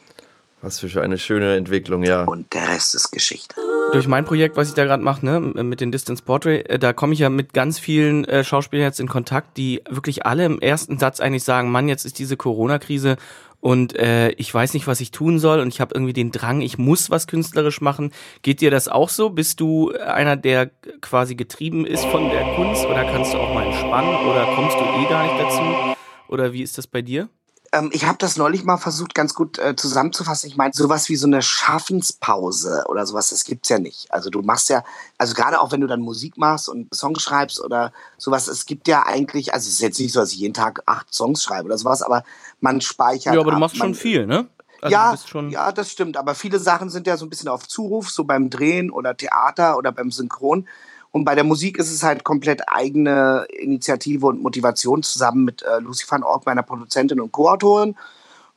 Was 0.66 0.80
für 0.80 1.00
eine 1.04 1.20
schöne 1.20 1.58
Entwicklung, 1.58 2.02
ja. 2.02 2.24
Und 2.24 2.52
der 2.56 2.68
Rest 2.68 2.96
ist 2.96 3.12
Geschichte. 3.12 3.54
Durch 3.92 4.08
mein 4.08 4.26
Projekt, 4.26 4.58
was 4.58 4.70
ich 4.70 4.74
da 4.74 4.84
gerade 4.84 5.04
mache, 5.04 5.24
ne, 5.24 5.40
mit 5.40 5.80
den 5.80 5.92
Distance 5.92 6.24
Portrait, 6.24 6.68
äh, 6.68 6.80
da 6.80 6.92
komme 6.92 7.14
ich 7.14 7.20
ja 7.20 7.30
mit 7.30 7.54
ganz 7.54 7.78
vielen 7.78 8.26
äh, 8.26 8.44
Schauspielern 8.44 8.88
jetzt 8.88 9.00
in 9.00 9.08
Kontakt, 9.08 9.58
die 9.58 9.84
wirklich 9.88 10.26
alle 10.26 10.44
im 10.44 10.60
ersten 10.60 10.98
Satz 10.98 11.20
eigentlich 11.20 11.44
sagen, 11.44 11.70
Mann, 11.70 11.88
jetzt 11.88 12.04
ist 12.04 12.18
diese 12.18 12.36
Corona-Krise 12.36 13.18
und 13.60 13.96
äh, 13.96 14.32
ich 14.32 14.52
weiß 14.52 14.74
nicht, 14.74 14.88
was 14.88 15.02
ich 15.02 15.12
tun 15.12 15.38
soll 15.38 15.60
und 15.60 15.68
ich 15.68 15.82
habe 15.82 15.94
irgendwie 15.94 16.14
den 16.14 16.32
Drang, 16.32 16.62
ich 16.62 16.80
muss 16.80 17.12
was 17.12 17.28
künstlerisch 17.28 17.80
machen. 17.80 18.12
Geht 18.42 18.60
dir 18.60 18.72
das 18.72 18.88
auch 18.88 19.10
so? 19.10 19.30
Bist 19.30 19.60
du 19.60 19.92
einer, 19.92 20.36
der 20.36 20.72
quasi 21.00 21.36
getrieben 21.36 21.86
ist 21.86 22.06
von 22.06 22.32
der 22.32 22.56
Kunst 22.56 22.88
oder 22.88 23.04
kannst 23.04 23.36
du 23.36 23.38
auch 23.38 23.54
mal 23.54 23.68
entspannen 23.68 24.16
oder 24.16 24.48
kommst 24.56 24.78
du 24.78 24.84
eh 24.84 25.08
gar 25.10 25.26
nicht 25.26 25.44
dazu? 25.44 25.96
Oder 26.28 26.54
wie 26.54 26.64
ist 26.64 26.80
das 26.80 26.88
bei 26.88 27.04
dir? 27.04 27.30
Ähm, 27.72 27.90
ich 27.92 28.06
habe 28.06 28.18
das 28.18 28.38
neulich 28.38 28.64
mal 28.64 28.78
versucht, 28.78 29.14
ganz 29.14 29.34
gut 29.34 29.58
äh, 29.60 29.76
zusammenzufassen. 29.76 30.48
Ich 30.50 30.58
meine, 30.58 30.74
sowas 30.74 31.10
wie 31.10 31.16
so 31.16 31.28
eine 31.28 31.42
Schaffenspause 31.42 32.86
oder 32.88 33.06
sowas, 33.06 33.30
das 33.30 33.44
gibt's 33.44 33.70
ja 33.70 33.80
nicht. 33.80 34.12
Also 34.12 34.30
du 34.30 34.42
machst 34.42 34.70
ja, 34.70 34.84
also 35.18 35.34
gerade 35.34 35.60
auch 35.62 35.72
wenn 35.72 35.82
du 35.82 35.88
dann 35.88 36.02
Musik 36.02 36.38
machst 36.38 36.70
und 36.70 36.94
Songs 36.94 37.22
schreibst 37.22 37.62
oder 37.62 37.92
sowas, 38.18 38.48
es 38.48 38.66
gibt 38.66 38.88
ja 38.88 39.06
eigentlich, 39.06 39.54
also 39.54 39.68
es 39.68 39.76
ist 39.76 39.82
jetzt 39.82 40.00
nicht 40.00 40.14
so, 40.14 40.20
dass 40.20 40.32
ich 40.32 40.40
jeden 40.40 40.54
Tag 40.54 40.84
acht 40.86 41.14
Songs 41.14 41.44
schreibe 41.44 41.66
oder 41.66 41.78
sowas, 41.78 42.02
aber 42.02 42.24
man 42.62 42.82
speichert. 42.82 43.34
ja, 43.34 43.40
aber 43.40 43.52
du 43.52 43.56
ab, 43.56 43.62
machst 43.62 43.78
man, 43.78 43.90
schon 43.90 43.96
viel, 43.96 44.26
ne? 44.26 44.48
Also 44.82 44.90
du 44.90 45.40
ja, 45.50 45.50
ja, 45.50 45.72
das 45.72 45.92
stimmt. 45.92 46.18
Aber 46.18 46.36
viele 46.36 46.60
Sachen 46.60 46.90
sind 46.90 47.08
ja 47.08 47.18
so 47.18 47.26
ein 47.26 47.30
bisschen 47.30 47.50
auf 47.50 47.68
Zuruf, 47.68 48.10
so 48.10 48.24
beim 48.24 48.50
Drehen 48.50 48.92
oder 48.92 49.18
Theater 49.18 49.78
oder 49.78 49.92
beim 49.92 50.12
Synchron. 50.12 50.68
Und 51.16 51.24
bei 51.24 51.34
der 51.34 51.46
Musik 51.46 51.78
ist 51.78 51.94
es 51.94 52.04
halt 52.04 52.26
komplett 52.26 52.68
eigene 52.68 53.48
Initiative 53.58 54.26
und 54.26 54.44
Motivation 54.44 55.02
zusammen 55.02 55.46
mit 55.46 55.64
äh, 55.64 55.80
Lucy 55.80 56.04
van 56.10 56.24
Ork, 56.24 56.46
meiner 56.46 56.62
Produzentin 56.62 57.22
und 57.22 57.32
Co-Autorin. 57.32 57.96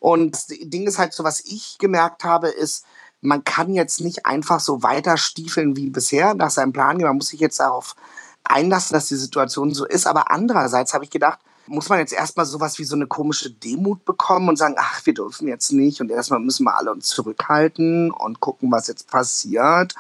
Und 0.01 0.35
das 0.35 0.49
Ding 0.49 0.89
ist 0.89 0.99
halt 0.99 1.13
so, 1.13 1.23
was 1.23 1.39
ich 1.39 1.79
gemerkt 1.79 2.25
habe, 2.25 2.49
ist, 2.49 2.85
man 3.21 3.45
kann 3.45 3.75
jetzt 3.75 4.01
nicht 4.01 4.27
einfach 4.27 4.59
so 4.59 4.83
weiter 4.83 5.19
stiefeln 5.19 5.77
wie 5.77 5.89
bisher 5.89 6.35
nach 6.35 6.51
seinem 6.51 6.73
Plan. 6.73 6.97
Man 6.97 7.15
muss 7.15 7.29
sich 7.29 7.39
jetzt 7.39 7.61
darauf 7.61 7.95
einlassen, 8.43 8.93
dass 8.93 9.07
die 9.07 9.15
Situation 9.15 9.73
so 9.73 9.87
ist. 9.87 10.09
Aber 10.09 10.33
andererseits 10.33 10.95
habe 10.95 11.05
ich 11.05 11.11
gedacht, 11.11 11.39
muss 11.69 11.89
man 11.89 12.01
jetzt 12.01 12.13
erstmal 12.13 12.47
sowas 12.47 12.81
wie 12.81 12.85
so 12.85 12.97
eine 12.97 13.07
komische 13.07 13.53
Demut 13.53 14.05
bekommen 14.05 14.49
und 14.49 14.57
sagen, 14.57 14.75
ach, 14.79 15.07
wir 15.07 15.15
dürfen 15.15 15.47
jetzt 15.47 15.71
nicht 15.71 16.01
und 16.01 16.11
erstmal 16.11 16.41
müssen 16.41 16.65
wir 16.65 16.77
alle 16.77 16.91
uns 16.91 17.07
zurückhalten 17.07 18.11
und 18.11 18.41
gucken, 18.41 18.73
was 18.73 18.89
jetzt 18.89 19.09
passiert. 19.09 19.95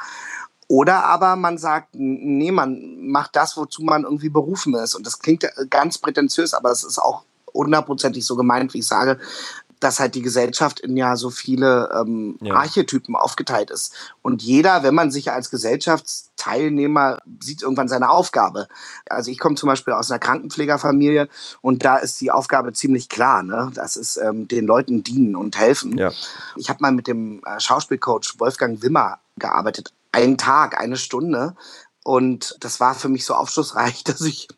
Oder 0.68 1.04
aber 1.04 1.36
man 1.36 1.58
sagt, 1.58 1.88
nee, 1.94 2.52
man 2.52 3.08
macht 3.08 3.34
das, 3.36 3.56
wozu 3.56 3.82
man 3.82 4.04
irgendwie 4.04 4.28
berufen 4.28 4.74
ist. 4.74 4.94
Und 4.94 5.06
das 5.06 5.18
klingt 5.18 5.48
ganz 5.70 5.98
prätentiös, 5.98 6.54
aber 6.54 6.70
es 6.70 6.84
ist 6.84 6.98
auch 6.98 7.24
hundertprozentig 7.54 8.24
so 8.24 8.36
gemeint, 8.36 8.74
wie 8.74 8.78
ich 8.78 8.86
sage 8.86 9.18
dass 9.80 10.00
halt 10.00 10.14
die 10.14 10.22
Gesellschaft 10.22 10.80
in 10.80 10.96
ja 10.96 11.16
so 11.16 11.30
viele 11.30 11.90
ähm, 11.94 12.36
ja. 12.40 12.54
Archetypen 12.54 13.14
aufgeteilt 13.14 13.70
ist. 13.70 13.94
Und 14.22 14.42
jeder, 14.42 14.82
wenn 14.82 14.94
man 14.94 15.10
sich 15.10 15.30
als 15.30 15.50
Gesellschaftsteilnehmer 15.50 17.18
sieht, 17.40 17.62
irgendwann 17.62 17.88
seine 17.88 18.10
Aufgabe. 18.10 18.68
Also 19.08 19.30
ich 19.30 19.38
komme 19.38 19.54
zum 19.54 19.68
Beispiel 19.68 19.94
aus 19.94 20.10
einer 20.10 20.18
Krankenpflegerfamilie 20.18 21.28
und 21.60 21.84
da 21.84 21.96
ist 21.96 22.20
die 22.20 22.30
Aufgabe 22.30 22.72
ziemlich 22.72 23.08
klar. 23.08 23.42
Ne? 23.42 23.70
Das 23.74 23.96
ist 23.96 24.16
ähm, 24.16 24.48
den 24.48 24.66
Leuten 24.66 25.02
dienen 25.04 25.36
und 25.36 25.56
helfen. 25.58 25.96
Ja. 25.96 26.12
Ich 26.56 26.68
habe 26.68 26.80
mal 26.80 26.92
mit 26.92 27.06
dem 27.06 27.42
äh, 27.44 27.60
Schauspielcoach 27.60 28.34
Wolfgang 28.38 28.82
Wimmer 28.82 29.18
gearbeitet. 29.36 29.92
Einen 30.12 30.38
Tag, 30.38 30.80
eine 30.80 30.96
Stunde. 30.96 31.54
Und 32.08 32.56
das 32.60 32.80
war 32.80 32.94
für 32.94 33.10
mich 33.10 33.26
so 33.26 33.34
aufschlussreich, 33.34 34.02
dass 34.04 34.22
ich 34.22 34.48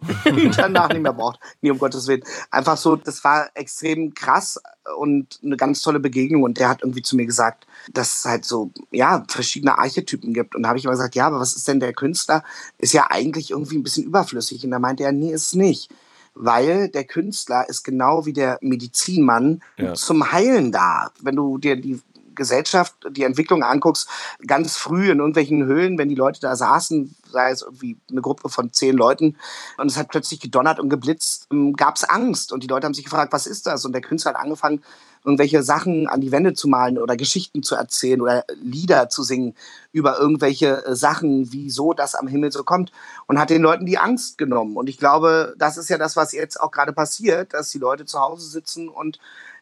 danach 0.57 0.88
nicht 0.90 1.03
mehr 1.03 1.12
brauchte. 1.12 1.40
Nee, 1.61 1.72
um 1.72 1.78
Gottes 1.78 2.07
Willen. 2.07 2.22
Einfach 2.53 2.76
so, 2.76 2.94
das 2.94 3.24
war 3.24 3.51
extrem 3.55 4.14
krass 4.14 4.62
und 4.96 5.40
eine 5.42 5.57
ganz 5.57 5.82
tolle 5.82 5.98
Begegnung. 5.98 6.44
Und 6.44 6.59
der 6.59 6.68
hat 6.68 6.82
irgendwie 6.82 7.03
zu 7.03 7.16
mir 7.16 7.26
gesagt, 7.26 7.66
dass 7.92 8.20
es 8.20 8.24
halt 8.24 8.44
so, 8.44 8.70
ja, 8.92 9.24
verschiedene 9.26 9.76
Archetypen 9.78 10.32
gibt. 10.32 10.55
Und 10.55 10.62
da 10.62 10.68
habe 10.68 10.78
ich 10.78 10.84
immer 10.84 10.92
gesagt, 10.92 11.16
ja, 11.16 11.26
aber 11.26 11.40
was 11.40 11.57
ist 11.57 11.66
denn 11.66 11.80
der 11.80 11.92
Künstler? 11.92 12.44
Ist 12.78 12.92
ja 12.92 13.11
eigentlich 13.11 13.51
irgendwie 13.51 13.78
ein 13.78 13.82
bisschen 13.82 14.05
überflüssig. 14.05 14.64
Und 14.64 14.70
da 14.70 14.78
meinte 14.78 15.03
er, 15.03 15.11
nee, 15.11 15.32
ist 15.32 15.48
es 15.48 15.55
nicht. 15.55 15.92
Weil 16.34 16.88
der 16.88 17.03
Künstler 17.03 17.68
ist 17.68 17.82
genau 17.82 18.26
wie 18.26 18.32
der 18.32 18.59
Medizinmann 18.61 19.61
ja. 19.76 19.94
zum 19.94 20.30
Heilen 20.30 20.70
da. 20.70 21.11
Wenn 21.20 21.34
du 21.34 21.59
dir 21.59 21.74
die 21.74 22.01
Gesellschaft 22.41 22.95
die 23.11 23.24
Entwicklung 23.24 23.62
anguckst, 23.62 24.09
ganz 24.47 24.78
früh 24.78 25.11
in 25.11 25.18
irgendwelchen 25.18 25.66
Höhlen, 25.66 25.99
wenn 25.99 26.09
die 26.09 26.14
Leute 26.14 26.41
da 26.41 26.57
saßen, 26.57 27.14
sei 27.30 27.51
es 27.51 27.61
irgendwie 27.61 27.99
eine 28.11 28.22
Gruppe 28.22 28.49
von 28.49 28.72
zehn 28.72 28.97
Leuten 28.97 29.36
und 29.76 29.91
es 29.91 29.99
hat 29.99 30.09
plötzlich 30.09 30.41
gedonnert 30.41 30.80
und 30.80 30.88
geblitzt, 30.88 31.49
ähm, 31.53 31.74
gab 31.74 31.97
es 31.97 32.05
Angst 32.05 32.51
und 32.51 32.62
die 32.62 32.66
Leute 32.66 32.86
haben 32.86 32.95
sich 32.95 33.05
gefragt, 33.05 33.34
was 33.34 33.47
ist 33.47 33.66
das? 33.66 33.84
Und 33.84 33.93
der 33.93 34.01
Künstler 34.01 34.32
hat 34.32 34.41
angefangen, 34.41 34.82
irgendwelche 35.22 35.62
Sachen 35.62 36.09
an 36.09 36.22
die 36.22 36.32
Wände 36.32 36.55
zu 36.55 36.66
malen 36.66 36.97
oder 36.97 37.14
Geschichten 37.14 37.62
zu 37.62 37.74
erzählen 37.74 38.22
oder 38.22 38.45
Lieder 38.62 39.11
zu 39.11 39.22
singen 39.22 39.55
über 39.93 40.18
irgendwelche 40.18 40.84
äh, 40.86 40.97
Sachen, 40.97 41.53
wieso 41.53 41.93
das 41.93 42.14
am 42.14 42.26
Himmel 42.26 42.53
so 42.53 42.64
kommt 42.64 42.91
und 43.26 43.38
hat 43.38 43.51
den 43.51 43.61
Leuten 43.61 43.84
die 43.84 43.99
Angst 43.99 44.38
genommen. 44.38 44.78
Und 44.78 44.88
ich 44.88 44.97
glaube, 44.97 45.55
das 45.59 45.76
ist 45.76 45.91
ja 45.91 45.99
das, 45.99 46.16
was 46.16 46.32
jetzt 46.32 46.59
auch 46.59 46.70
gerade 46.70 46.95
passiert, 46.95 47.53
dass 47.53 47.68
die 47.68 47.78
Leute 47.78 48.07
zu 48.07 48.18
Hause 48.18 48.49
sitzen 48.49 48.88
und 48.88 49.18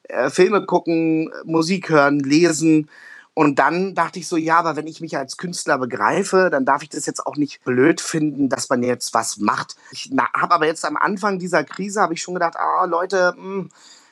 äh, 0.08 0.30
Filme 0.30 0.64
gucken, 0.66 1.30
Musik 1.44 1.90
hören, 1.90 2.20
lesen. 2.20 2.90
Und 3.34 3.60
dann 3.60 3.94
dachte 3.94 4.18
ich 4.18 4.26
so, 4.26 4.36
ja, 4.36 4.58
aber 4.58 4.74
wenn 4.74 4.88
ich 4.88 5.00
mich 5.00 5.16
als 5.16 5.36
Künstler 5.36 5.78
begreife, 5.78 6.48
dann 6.50 6.64
darf 6.64 6.82
ich 6.82 6.88
das 6.88 7.06
jetzt 7.06 7.24
auch 7.24 7.36
nicht 7.36 7.62
blöd 7.62 8.00
finden, 8.00 8.48
dass 8.48 8.68
man 8.68 8.82
jetzt 8.82 9.14
was 9.14 9.36
macht. 9.36 9.76
Ich 9.92 10.10
habe 10.34 10.54
aber 10.54 10.66
jetzt 10.66 10.84
am 10.84 10.96
Anfang 10.96 11.38
dieser 11.38 11.62
Krise 11.62 12.00
habe 12.00 12.14
ich 12.14 12.22
schon 12.22 12.34
gedacht, 12.34 12.56
ah 12.56 12.84
Leute, 12.84 13.34
hm, 13.36 13.68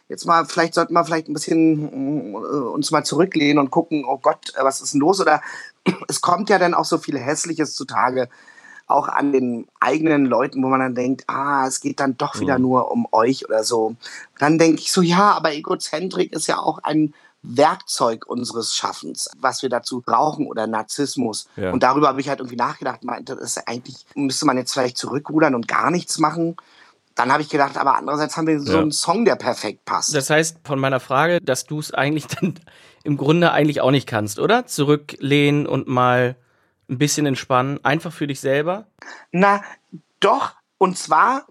jetzt 0.09 0.27
mal, 0.27 0.45
vielleicht 0.45 0.75
sollten 0.75 0.95
wir 0.95 1.05
vielleicht 1.05 1.29
ein 1.29 1.33
bisschen 1.33 2.35
äh, 2.35 2.37
uns 2.37 2.93
mal 2.93 3.05
zurücklehnen 3.05 3.59
und 3.59 3.71
gucken, 3.71 4.05
oh 4.07 4.19
Gott, 4.19 4.53
was 4.61 4.81
ist 4.81 4.95
denn 4.95 5.01
los? 5.01 5.21
Oder 5.21 5.41
es 6.09 6.21
kommt 6.21 6.49
ja 6.49 6.61
dann 6.61 6.75
auch 6.75 6.85
so 6.85 6.99
viel 6.99 7.19
Hässliches 7.19 7.75
zutage, 7.75 8.29
auch 8.87 9.09
an 9.09 9.33
den 9.33 9.67
eigenen 9.81 10.27
Leuten, 10.27 10.63
wo 10.63 10.69
man 10.69 10.81
dann 10.81 10.95
denkt, 10.95 11.25
ah, 11.27 11.67
es 11.67 11.81
geht 11.81 12.01
dann 12.01 12.17
doch 12.17 12.39
wieder 12.41 12.59
mhm. 12.59 12.65
nur 12.65 12.91
um 12.91 13.07
euch 13.13 13.45
oder 13.45 13.65
so. 13.65 13.97
Dann 14.39 14.59
denke 14.59 14.81
ich 14.81 14.93
so, 14.93 15.03
ja, 15.03 15.33
aber 15.33 15.53
Egozentrik 15.53 16.33
ist 16.33 16.47
ja 16.47 16.59
auch 16.59 16.79
ein 16.83 17.13
Werkzeug 17.43 18.27
unseres 18.27 18.75
Schaffens, 18.75 19.31
was 19.39 19.63
wir 19.63 19.69
dazu 19.69 20.01
brauchen 20.01 20.47
oder 20.47 20.67
Narzissmus. 20.67 21.49
Ja. 21.57 21.73
Und 21.73 21.83
darüber 21.83 22.09
habe 22.09 22.21
ich 22.21 22.29
halt 22.29 22.41
irgendwie 22.41 22.57
nachgedacht, 22.57 23.05
meinte, 23.05 23.37
das 23.37 23.57
ist 23.57 23.69
eigentlich, 23.69 24.07
müsste 24.15 24.47
man 24.47 24.57
jetzt 24.57 24.73
vielleicht 24.73 24.99
zurückrudern 24.99 25.55
und 25.55 25.69
gar 25.69 25.91
nichts 25.91 26.19
machen. 26.19 26.57
Dann 27.15 27.33
habe 27.33 27.43
ich 27.43 27.49
gedacht, 27.49 27.79
aber 27.79 27.97
andererseits 27.97 28.37
haben 28.37 28.47
wir 28.47 28.61
so 28.61 28.75
ja. 28.75 28.81
einen 28.81 28.93
Song, 28.93 29.25
der 29.25 29.37
perfekt 29.37 29.85
passt. 29.85 30.15
Das 30.15 30.29
heißt 30.29 30.59
von 30.65 30.79
meiner 30.79 31.01
Frage, 31.01 31.41
dass 31.41 31.65
du 31.65 31.79
es 31.79 31.95
eigentlich 31.95 32.27
dann 32.27 32.55
im 33.05 33.17
Grunde 33.17 33.53
eigentlich 33.53 33.81
auch 33.81 33.91
nicht 33.91 34.07
kannst, 34.07 34.39
oder? 34.39 34.67
Zurücklehnen 34.67 35.67
und 35.67 35.89
mal 35.89 36.37
ein 36.89 36.99
bisschen 36.99 37.27
entspannen, 37.27 37.85
einfach 37.85 38.13
für 38.13 38.27
dich 38.27 38.41
selber? 38.41 38.87
Na, 39.33 39.63
doch. 40.21 40.55
Und 40.79 40.99
zwar 40.99 41.47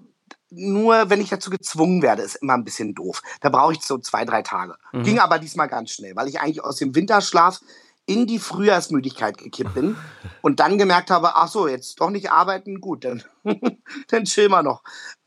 nur, 0.50 1.10
wenn 1.10 1.22
ich 1.22 1.30
dazu 1.30 1.50
gezwungen 1.50 2.02
werde, 2.02 2.22
ist 2.22 2.36
immer 2.36 2.54
ein 2.54 2.64
bisschen 2.64 2.96
doof. 2.96 3.22
Da 3.42 3.50
brauche 3.50 3.74
ich 3.74 3.82
so 3.82 3.98
zwei, 3.98 4.26
drei 4.26 4.42
Tage. 4.42 4.76
Mhm. 4.94 5.04
Ging 5.04 5.20
aber 5.20 5.40
diesmal 5.40 5.68
ganz 5.68 5.92
schnell, 5.92 6.16
weil 6.16 6.28
ich 6.28 6.40
eigentlich 6.40 6.64
aus 6.64 6.78
dem 6.78 6.96
Winterschlaf 6.96 7.60
in 8.06 8.28
die 8.28 8.40
Frühjahrsmüdigkeit 8.40 9.38
gekippt 9.38 9.74
bin 9.74 9.98
und 10.42 10.60
dann 10.60 10.78
gemerkt 10.78 11.10
habe, 11.10 11.36
ach 11.36 11.48
so, 11.48 11.68
jetzt 11.68 12.00
doch 12.00 12.10
nicht 12.10 12.32
arbeiten, 12.32 12.80
gut, 12.80 13.04
dann, 13.04 13.24
dann 14.08 14.26
chill 14.26 14.50
mal 14.50 14.64
noch. 14.64 14.84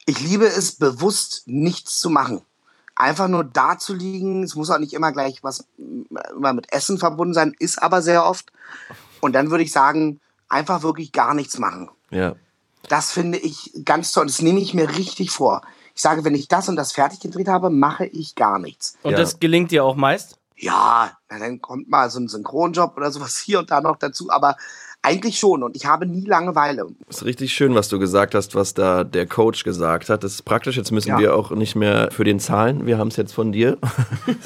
Ich 0.06 0.20
liebe 0.20 0.46
es, 0.46 0.76
bewusst 0.76 1.42
nichts 1.46 2.00
zu 2.00 2.08
machen. 2.08 2.42
Einfach 2.94 3.28
nur 3.28 3.44
da 3.44 3.78
zu 3.78 3.94
liegen. 3.94 4.42
Es 4.42 4.56
muss 4.56 4.70
auch 4.70 4.78
nicht 4.78 4.92
immer 4.92 5.12
gleich 5.12 5.44
was 5.44 5.68
immer 5.76 6.52
mit 6.52 6.72
Essen 6.72 6.98
verbunden 6.98 7.34
sein, 7.34 7.54
ist 7.58 7.80
aber 7.80 8.02
sehr 8.02 8.24
oft. 8.24 8.50
Und 9.20 9.32
dann 9.32 9.50
würde 9.50 9.64
ich 9.64 9.72
sagen, 9.72 10.20
einfach 10.48 10.82
wirklich 10.82 11.12
gar 11.12 11.34
nichts 11.34 11.58
machen. 11.58 11.90
Ja. 12.10 12.34
Das 12.88 13.12
finde 13.12 13.38
ich 13.38 13.72
ganz 13.84 14.12
toll. 14.12 14.26
Das 14.26 14.40
nehme 14.40 14.60
ich 14.60 14.74
mir 14.74 14.96
richtig 14.96 15.30
vor. 15.30 15.62
Ich 15.94 16.02
sage, 16.02 16.24
wenn 16.24 16.34
ich 16.34 16.48
das 16.48 16.68
und 16.68 16.76
das 16.76 16.92
fertig 16.92 17.20
gedreht 17.20 17.48
habe, 17.48 17.70
mache 17.70 18.06
ich 18.06 18.34
gar 18.34 18.58
nichts. 18.58 18.96
Und 19.02 19.12
ja. 19.12 19.18
das 19.18 19.40
gelingt 19.40 19.72
dir 19.72 19.84
auch 19.84 19.96
meist? 19.96 20.38
Ja, 20.56 21.12
dann 21.28 21.60
kommt 21.60 21.88
mal 21.88 22.10
so 22.10 22.18
ein 22.18 22.28
Synchronjob 22.28 22.96
oder 22.96 23.10
sowas 23.10 23.36
hier 23.36 23.60
und 23.60 23.70
da 23.70 23.80
noch 23.80 23.96
dazu, 23.96 24.30
aber 24.30 24.56
eigentlich 25.02 25.38
schon 25.38 25.62
und 25.62 25.76
ich 25.76 25.86
habe 25.86 26.06
nie 26.06 26.24
Langeweile. 26.24 26.86
Das 27.06 27.18
ist 27.18 27.24
richtig 27.24 27.52
schön, 27.52 27.74
was 27.74 27.88
du 27.88 27.98
gesagt 27.98 28.34
hast, 28.34 28.54
was 28.54 28.74
da 28.74 29.04
der 29.04 29.26
Coach 29.26 29.62
gesagt 29.62 30.08
hat. 30.08 30.24
Das 30.24 30.32
ist 30.32 30.42
praktisch. 30.42 30.76
Jetzt 30.76 30.90
müssen 30.90 31.10
ja. 31.10 31.18
wir 31.18 31.36
auch 31.36 31.50
nicht 31.52 31.76
mehr 31.76 32.10
für 32.10 32.24
den 32.24 32.40
zahlen. 32.40 32.86
Wir 32.86 32.98
haben 32.98 33.08
es 33.08 33.16
jetzt 33.16 33.32
von 33.32 33.52
dir. 33.52 33.78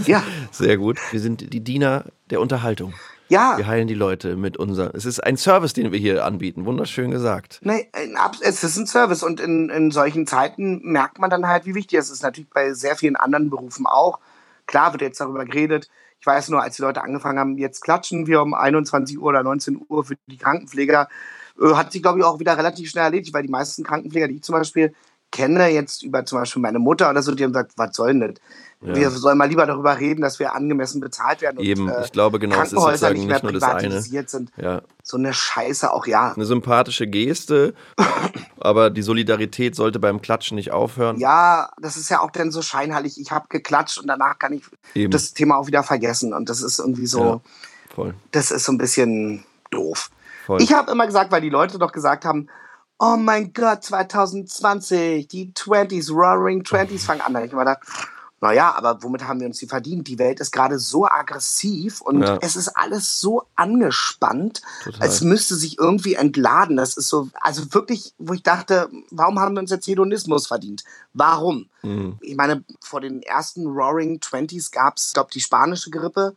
Ja. 0.06 0.22
Sehr 0.50 0.76
gut. 0.76 0.98
Wir 1.10 1.20
sind 1.20 1.52
die 1.52 1.64
Diener 1.64 2.04
der 2.30 2.40
Unterhaltung. 2.40 2.92
Ja. 3.32 3.56
Wir 3.56 3.66
heilen 3.66 3.88
die 3.88 3.94
Leute 3.94 4.36
mit 4.36 4.58
unser. 4.58 4.94
Es 4.94 5.06
ist 5.06 5.18
ein 5.18 5.38
Service, 5.38 5.72
den 5.72 5.90
wir 5.90 5.98
hier 5.98 6.26
anbieten. 6.26 6.66
Wunderschön 6.66 7.10
gesagt. 7.10 7.60
Nee, 7.62 7.88
es 8.42 8.62
ist 8.62 8.76
ein 8.76 8.86
Service 8.86 9.22
und 9.22 9.40
in, 9.40 9.70
in 9.70 9.90
solchen 9.90 10.26
Zeiten 10.26 10.82
merkt 10.82 11.18
man 11.18 11.30
dann 11.30 11.48
halt, 11.48 11.64
wie 11.64 11.74
wichtig 11.74 11.98
es 11.98 12.10
ist. 12.10 12.22
Natürlich 12.22 12.50
bei 12.50 12.74
sehr 12.74 12.94
vielen 12.94 13.16
anderen 13.16 13.48
Berufen 13.48 13.86
auch. 13.86 14.18
Klar 14.66 14.92
wird 14.92 15.00
jetzt 15.00 15.18
darüber 15.18 15.46
geredet. 15.46 15.88
Ich 16.20 16.26
weiß 16.26 16.50
nur, 16.50 16.62
als 16.62 16.76
die 16.76 16.82
Leute 16.82 17.02
angefangen 17.02 17.38
haben, 17.38 17.56
jetzt 17.56 17.80
klatschen 17.80 18.26
wir 18.26 18.42
um 18.42 18.52
21 18.52 19.18
Uhr 19.18 19.28
oder 19.28 19.42
19 19.42 19.80
Uhr 19.88 20.04
für 20.04 20.16
die 20.26 20.36
Krankenpfleger, 20.36 21.08
äh, 21.58 21.74
hat 21.74 21.90
sich, 21.90 22.02
glaube 22.02 22.18
ich, 22.18 22.26
auch 22.26 22.38
wieder 22.38 22.58
relativ 22.58 22.90
schnell 22.90 23.04
erledigt, 23.04 23.32
weil 23.32 23.44
die 23.44 23.48
meisten 23.48 23.82
Krankenpfleger, 23.82 24.28
die 24.28 24.36
ich 24.36 24.42
zum 24.42 24.56
Beispiel 24.56 24.92
kenne, 25.32 25.68
jetzt 25.68 26.04
über 26.04 26.24
zum 26.24 26.38
Beispiel 26.38 26.62
meine 26.62 26.78
Mutter 26.78 27.10
oder 27.10 27.22
so, 27.22 27.34
die 27.34 27.42
haben 27.42 27.52
gesagt, 27.52 27.72
was 27.76 27.96
soll 27.96 28.08
denn 28.08 28.20
das? 28.20 28.30
Ja. 28.82 28.96
Wir 28.96 29.10
sollen 29.10 29.38
mal 29.38 29.48
lieber 29.48 29.64
darüber 29.64 29.98
reden, 29.98 30.22
dass 30.22 30.40
wir 30.40 30.54
angemessen 30.54 31.00
bezahlt 31.00 31.40
werden. 31.40 31.60
Eben, 31.60 31.88
und, 31.88 31.94
äh, 31.94 32.04
ich 32.04 32.12
glaube 32.12 32.40
genau, 32.40 32.64
sozusagen 32.64 33.14
nicht, 33.14 33.28
nicht 33.28 33.42
nur 33.44 33.52
das 33.52 33.62
eine. 33.62 34.02
Sind. 34.02 34.50
Ja. 34.56 34.82
So 35.04 35.16
eine 35.16 35.32
Scheiße 35.32 35.92
auch, 35.92 36.06
ja. 36.06 36.32
Eine 36.32 36.44
sympathische 36.44 37.06
Geste, 37.06 37.74
aber 38.60 38.90
die 38.90 39.02
Solidarität 39.02 39.76
sollte 39.76 40.00
beim 40.00 40.20
Klatschen 40.20 40.56
nicht 40.56 40.72
aufhören. 40.72 41.18
Ja, 41.18 41.70
das 41.78 41.96
ist 41.96 42.10
ja 42.10 42.20
auch 42.20 42.32
dann 42.32 42.50
so 42.50 42.60
scheinheilig. 42.60 43.20
Ich 43.20 43.30
habe 43.30 43.46
geklatscht 43.48 43.98
und 43.98 44.08
danach 44.08 44.38
kann 44.40 44.52
ich 44.52 44.64
Eben. 44.94 45.12
das 45.12 45.32
Thema 45.32 45.58
auch 45.58 45.68
wieder 45.68 45.84
vergessen. 45.84 46.34
Und 46.34 46.48
das 46.48 46.60
ist 46.60 46.80
irgendwie 46.80 47.06
so, 47.06 47.24
ja, 47.24 47.40
voll. 47.94 48.14
das 48.32 48.50
ist 48.50 48.64
so 48.64 48.72
ein 48.72 48.78
bisschen 48.78 49.44
doof. 49.70 50.10
Voll. 50.46 50.60
Ich 50.60 50.72
habe 50.72 50.90
immer 50.90 51.06
gesagt, 51.06 51.30
weil 51.30 51.40
die 51.40 51.50
Leute 51.50 51.78
doch 51.78 51.92
gesagt 51.92 52.24
haben, 52.24 52.48
oh 53.02 53.16
mein 53.16 53.52
Gott, 53.52 53.82
2020, 53.82 55.26
die 55.26 55.52
20s, 55.52 56.12
Roaring 56.12 56.62
20s 56.62 57.04
fangen 57.04 57.20
an. 57.20 57.32
Da 57.32 57.40
habe 57.40 57.46
ich 57.46 57.52
immer 57.52 57.64
gedacht, 57.64 57.80
naja, 58.40 58.72
aber 58.76 59.02
womit 59.02 59.24
haben 59.24 59.40
wir 59.40 59.48
uns 59.48 59.58
die 59.58 59.66
verdient? 59.66 60.06
Die 60.06 60.20
Welt 60.20 60.38
ist 60.38 60.52
gerade 60.52 60.78
so 60.78 61.06
aggressiv 61.06 62.00
und 62.00 62.22
ja. 62.22 62.38
es 62.40 62.54
ist 62.54 62.68
alles 62.68 63.20
so 63.20 63.44
angespannt, 63.56 64.62
Total. 64.84 65.02
als 65.02 65.20
müsste 65.20 65.56
sich 65.56 65.78
irgendwie 65.78 66.14
entladen. 66.14 66.76
Das 66.76 66.96
ist 66.96 67.08
so, 67.08 67.28
also 67.40 67.74
wirklich, 67.74 68.14
wo 68.18 68.34
ich 68.34 68.44
dachte, 68.44 68.88
warum 69.10 69.40
haben 69.40 69.54
wir 69.54 69.60
uns 69.60 69.70
jetzt 69.70 69.86
Hedonismus 69.86 70.46
verdient? 70.46 70.84
Warum? 71.12 71.68
Mhm. 71.82 72.18
Ich 72.20 72.36
meine, 72.36 72.62
vor 72.80 73.00
den 73.00 73.22
ersten 73.22 73.66
Roaring 73.66 74.20
Twenties 74.20 74.70
gab 74.70 74.96
es, 74.96 75.12
glaube 75.12 75.30
die 75.32 75.40
spanische 75.40 75.90
Grippe 75.90 76.36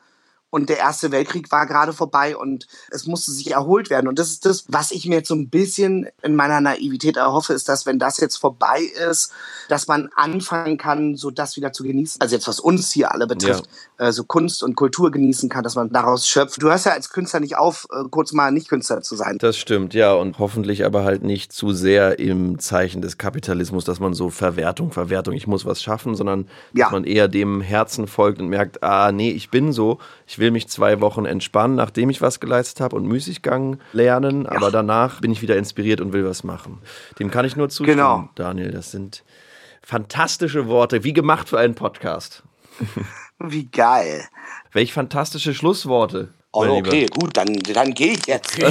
und 0.55 0.69
der 0.69 0.77
Erste 0.77 1.11
Weltkrieg 1.11 1.51
war 1.51 1.67
gerade 1.67 1.91
vorbei 1.91 2.37
und 2.37 2.65
es 2.89 3.07
musste 3.07 3.31
sich 3.31 3.51
erholt 3.51 3.89
werden. 3.89 4.07
Und 4.07 4.17
das 4.17 4.29
ist 4.29 4.45
das, 4.45 4.63
was 4.69 4.91
ich 4.91 5.05
mir 5.05 5.15
jetzt 5.15 5.27
so 5.27 5.35
ein 5.35 5.49
bisschen 5.49 6.07
in 6.23 6.33
meiner 6.33 6.61
Naivität 6.61 7.17
erhoffe, 7.17 7.51
ist, 7.51 7.67
dass 7.67 7.85
wenn 7.85 7.99
das 7.99 8.21
jetzt 8.21 8.37
vorbei 8.37 8.79
ist, 9.09 9.33
dass 9.67 9.89
man 9.89 10.07
anfangen 10.15 10.77
kann, 10.77 11.17
so 11.17 11.29
das 11.29 11.57
wieder 11.57 11.73
zu 11.73 11.83
genießen. 11.83 12.21
Also 12.21 12.35
jetzt 12.35 12.47
was 12.47 12.61
uns 12.61 12.89
hier 12.93 13.11
alle 13.11 13.27
betrifft, 13.27 13.65
äh, 13.97 14.13
so 14.13 14.23
Kunst 14.23 14.63
und 14.63 14.75
Kultur 14.75 15.11
genießen 15.11 15.49
kann, 15.49 15.65
dass 15.65 15.75
man 15.75 15.89
daraus 15.91 16.25
schöpft. 16.25 16.61
Du 16.61 16.69
hörst 16.69 16.85
ja 16.85 16.93
als 16.93 17.09
Künstler 17.09 17.41
nicht 17.41 17.57
auf, 17.57 17.85
äh, 17.91 18.07
kurz 18.09 18.31
mal 18.31 18.49
nicht 18.53 18.69
Künstler 18.69 19.01
zu 19.01 19.17
sein. 19.17 19.37
Das 19.39 19.57
stimmt, 19.57 19.93
ja. 19.93 20.13
Und 20.13 20.39
hoffentlich 20.39 20.85
aber 20.85 21.03
halt 21.03 21.21
nicht 21.21 21.51
zu 21.51 21.73
sehr 21.73 22.17
im 22.17 22.59
Zeichen 22.59 23.01
des 23.01 23.17
Kapitalismus, 23.17 23.83
dass 23.83 23.99
man 23.99 24.13
so 24.13 24.29
Verwertung, 24.29 24.93
Verwertung, 24.93 25.33
ich 25.33 25.47
muss 25.47 25.65
was 25.65 25.81
schaffen, 25.81 26.15
sondern 26.15 26.47
Ja. 26.71 26.85
dass 26.85 26.93
man 26.93 27.03
eher 27.03 27.27
dem 27.27 27.59
Herzen 27.59 28.07
folgt 28.07 28.39
und 28.39 28.47
merkt, 28.47 28.83
ah, 28.83 29.11
nee, 29.11 29.31
ich 29.31 29.49
bin 29.49 29.73
so, 29.73 29.99
ich 30.25 30.39
will 30.39 30.44
mich 30.51 30.67
zwei 30.67 31.01
Wochen 31.01 31.25
entspannen, 31.25 31.75
nachdem 31.75 32.09
ich 32.09 32.21
was 32.21 32.39
geleistet 32.39 32.81
habe 32.81 32.95
und 32.95 33.05
Müßiggang 33.05 33.79
lernen, 33.93 34.45
aber 34.47 34.71
danach 34.71 35.21
bin 35.21 35.31
ich 35.31 35.41
wieder 35.41 35.57
inspiriert 35.57 36.01
und 36.01 36.13
will 36.13 36.25
was 36.25 36.43
machen. 36.43 36.79
Dem 37.19 37.31
kann 37.31 37.45
ich 37.45 37.55
nur 37.55 37.69
zustimmen, 37.69 37.97
Genau. 37.97 38.29
Daniel. 38.35 38.71
Das 38.71 38.91
sind 38.91 39.23
fantastische 39.81 40.67
Worte, 40.67 41.03
wie 41.03 41.13
gemacht 41.13 41.49
für 41.49 41.59
einen 41.59 41.75
Podcast. 41.75 42.43
Wie 43.39 43.65
geil. 43.69 44.23
Welch 44.71 44.93
fantastische 44.93 45.53
Schlussworte. 45.53 46.29
Oh, 46.55 46.63
mein 46.63 46.75
Lieber. 46.75 46.87
okay, 46.87 47.05
gut, 47.07 47.35
dann, 47.35 47.53
dann 47.53 47.93
gehe 47.93 48.13
ich 48.13 48.25
jetzt. 48.27 48.57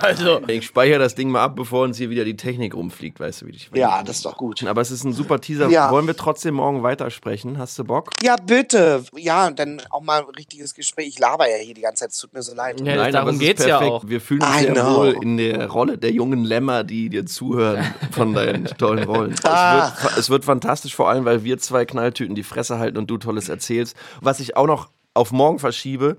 Also, 0.00 0.40
ich 0.46 0.66
speichere 0.66 0.98
das 0.98 1.14
Ding 1.14 1.30
mal 1.30 1.42
ab, 1.42 1.56
bevor 1.56 1.84
uns 1.84 1.98
hier 1.98 2.10
wieder 2.10 2.24
die 2.24 2.36
Technik 2.36 2.74
rumfliegt, 2.74 3.20
weißt 3.20 3.42
du, 3.42 3.46
wie 3.46 3.50
ich 3.52 3.70
Ja, 3.74 4.02
das 4.02 4.16
ist 4.16 4.24
doch 4.26 4.36
gut. 4.36 4.62
Aber 4.64 4.80
es 4.80 4.90
ist 4.90 5.04
ein 5.04 5.12
super 5.12 5.40
Teaser. 5.40 5.68
Ja. 5.68 5.90
Wollen 5.90 6.06
wir 6.06 6.16
trotzdem 6.16 6.54
morgen 6.54 6.82
weitersprechen? 6.82 7.58
Hast 7.58 7.78
du 7.78 7.84
Bock? 7.84 8.10
Ja, 8.22 8.36
bitte. 8.36 9.04
Ja, 9.16 9.50
dann 9.50 9.82
auch 9.90 10.00
mal 10.00 10.20
ein 10.20 10.34
richtiges 10.36 10.74
Gespräch. 10.74 11.08
Ich 11.08 11.18
laber 11.18 11.48
ja 11.48 11.56
hier 11.56 11.74
die 11.74 11.80
ganze 11.80 12.04
Zeit, 12.04 12.10
es 12.10 12.18
tut 12.18 12.32
mir 12.32 12.42
so 12.42 12.54
leid. 12.54 12.80
Nein, 12.80 13.14
aber 13.14 13.30
es 13.30 13.40
ist 13.40 13.56
perfekt. 13.56 14.08
Wir 14.08 14.20
fühlen 14.20 14.42
uns 14.42 14.56
I 14.56 14.64
sehr 14.64 14.74
know. 14.74 14.96
wohl 14.96 15.16
in 15.22 15.36
der 15.36 15.68
Rolle 15.68 15.98
der 15.98 16.12
jungen 16.12 16.44
Lämmer, 16.44 16.84
die 16.84 17.08
dir 17.08 17.26
zuhören 17.26 17.94
von 18.10 18.34
deinen 18.34 18.64
tollen 18.78 19.04
Rollen. 19.04 19.34
Ah. 19.44 19.88
Es, 19.88 20.02
wird, 20.02 20.18
es 20.18 20.30
wird 20.30 20.44
fantastisch, 20.44 20.94
vor 20.94 21.08
allem, 21.08 21.24
weil 21.24 21.44
wir 21.44 21.58
zwei 21.58 21.84
Knalltüten 21.84 22.34
die 22.34 22.42
Fresse 22.42 22.78
halten 22.78 22.98
und 22.98 23.10
du 23.10 23.18
Tolles 23.18 23.48
erzählst. 23.48 23.96
Was 24.20 24.40
ich 24.40 24.56
auch 24.56 24.66
noch 24.66 24.88
auf 25.20 25.32
morgen 25.32 25.58
verschiebe, 25.58 26.16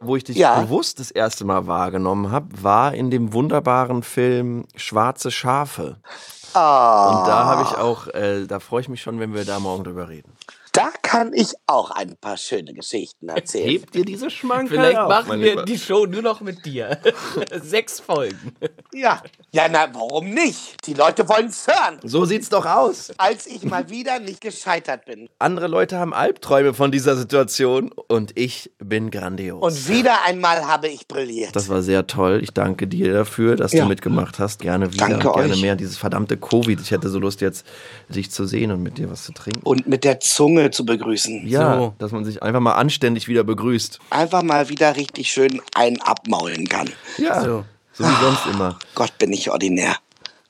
wo 0.00 0.16
ich 0.16 0.24
dich 0.24 0.36
Ja. 0.36 0.60
bewusst 0.60 1.00
das 1.00 1.10
erste 1.10 1.44
Mal 1.44 1.66
wahrgenommen 1.66 2.30
habe, 2.30 2.46
war 2.62 2.94
in 2.94 3.10
dem 3.10 3.32
wunderbaren 3.32 4.02
Film 4.02 4.64
Schwarze 4.76 5.30
Schafe. 5.30 5.96
Ah. 6.54 7.08
Und 7.20 7.26
da 7.28 7.44
habe 7.46 7.62
ich 7.62 7.76
auch, 7.76 8.06
äh, 8.08 8.46
da 8.46 8.60
freue 8.60 8.80
ich 8.80 8.88
mich 8.88 9.02
schon, 9.02 9.18
wenn 9.18 9.34
wir 9.34 9.44
da 9.44 9.58
morgen 9.58 9.82
drüber 9.84 10.08
reden. 10.08 10.32
Da 10.76 10.90
kann 11.02 11.32
ich 11.32 11.52
auch 11.68 11.92
ein 11.92 12.16
paar 12.20 12.36
schöne 12.36 12.74
Geschichten 12.74 13.28
erzählen. 13.28 13.68
Hebt 13.68 13.94
dir 13.94 14.04
diese 14.04 14.28
Schmankerl 14.28 14.66
Vielleicht 14.76 14.98
auf, 14.98 15.08
machen 15.08 15.40
wir 15.40 15.50
Lieber. 15.50 15.64
die 15.64 15.78
Show 15.78 16.04
nur 16.06 16.20
noch 16.20 16.40
mit 16.40 16.66
dir. 16.66 16.98
Sechs 17.62 18.00
Folgen. 18.00 18.56
Ja. 18.92 19.22
Ja, 19.52 19.68
na, 19.70 19.86
warum 19.92 20.30
nicht? 20.30 20.84
Die 20.84 20.94
Leute 20.94 21.28
wollen 21.28 21.46
es 21.46 21.68
hören. 21.68 22.00
So 22.02 22.24
sieht's 22.24 22.48
doch 22.48 22.66
aus. 22.66 23.12
Als 23.18 23.46
ich 23.46 23.62
mal 23.62 23.88
wieder 23.88 24.18
nicht 24.18 24.40
gescheitert 24.40 25.04
bin. 25.04 25.28
Andere 25.38 25.68
Leute 25.68 25.96
haben 25.96 26.12
Albträume 26.12 26.74
von 26.74 26.90
dieser 26.90 27.14
Situation 27.16 27.92
und 28.08 28.36
ich 28.36 28.72
bin 28.78 29.12
grandios. 29.12 29.62
Und 29.62 29.88
wieder 29.88 30.24
einmal 30.24 30.66
habe 30.66 30.88
ich 30.88 31.06
brilliert. 31.06 31.54
das 31.54 31.68
war 31.68 31.82
sehr 31.82 32.08
toll. 32.08 32.40
Ich 32.42 32.50
danke 32.50 32.88
dir 32.88 33.12
dafür, 33.12 33.54
dass 33.54 33.72
Ja. 33.72 33.84
du 33.84 33.88
mitgemacht 33.88 34.40
hast. 34.40 34.60
Gerne 34.60 34.92
wieder 34.92 35.08
Danke 35.08 35.28
und 35.30 35.36
gerne 35.36 35.54
euch. 35.54 35.62
mehr. 35.62 35.76
Dieses 35.76 35.96
verdammte 35.96 36.36
Covid. 36.36 36.80
Ich 36.80 36.90
hätte 36.90 37.08
so 37.10 37.20
Lust, 37.20 37.42
jetzt 37.42 37.64
dich 38.08 38.32
zu 38.32 38.44
sehen 38.44 38.72
und 38.72 38.82
mit 38.82 38.98
dir 38.98 39.08
was 39.08 39.22
zu 39.22 39.32
trinken. 39.32 39.60
Und 39.62 39.86
mit 39.86 40.02
der 40.02 40.18
Zunge 40.18 40.63
zu 40.70 40.84
begrüßen. 40.84 41.46
Ja, 41.46 41.76
So. 41.78 41.94
dass 41.98 42.12
man 42.12 42.24
sich 42.24 42.42
einfach 42.42 42.60
mal 42.60 42.72
anständig 42.74 43.28
wieder 43.28 43.44
begrüßt. 43.44 43.98
Einfach 44.10 44.42
mal 44.42 44.68
wieder 44.68 44.96
richtig 44.96 45.30
schön 45.30 45.60
einen 45.74 46.00
abmaulen 46.00 46.68
kann. 46.68 46.90
Ja, 47.18 47.42
so, 47.42 47.64
so 47.92 48.04
wie 48.04 48.22
sonst 48.24 48.46
immer. 48.46 48.78
Gott, 48.94 49.16
bin 49.18 49.32
ich 49.32 49.50
ordinär. 49.50 49.96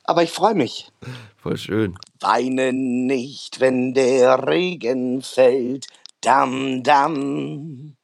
Aber 0.04 0.22
ich 0.22 0.30
freue 0.30 0.54
mich. 0.54 0.90
Voll 1.42 1.56
schön. 1.56 1.96
Weine 2.20 2.72
nicht, 2.72 3.60
wenn 3.60 3.94
der 3.94 4.46
Regen 4.46 5.22
fällt. 5.22 5.86
Dam, 6.20 6.82
dam. 6.82 7.96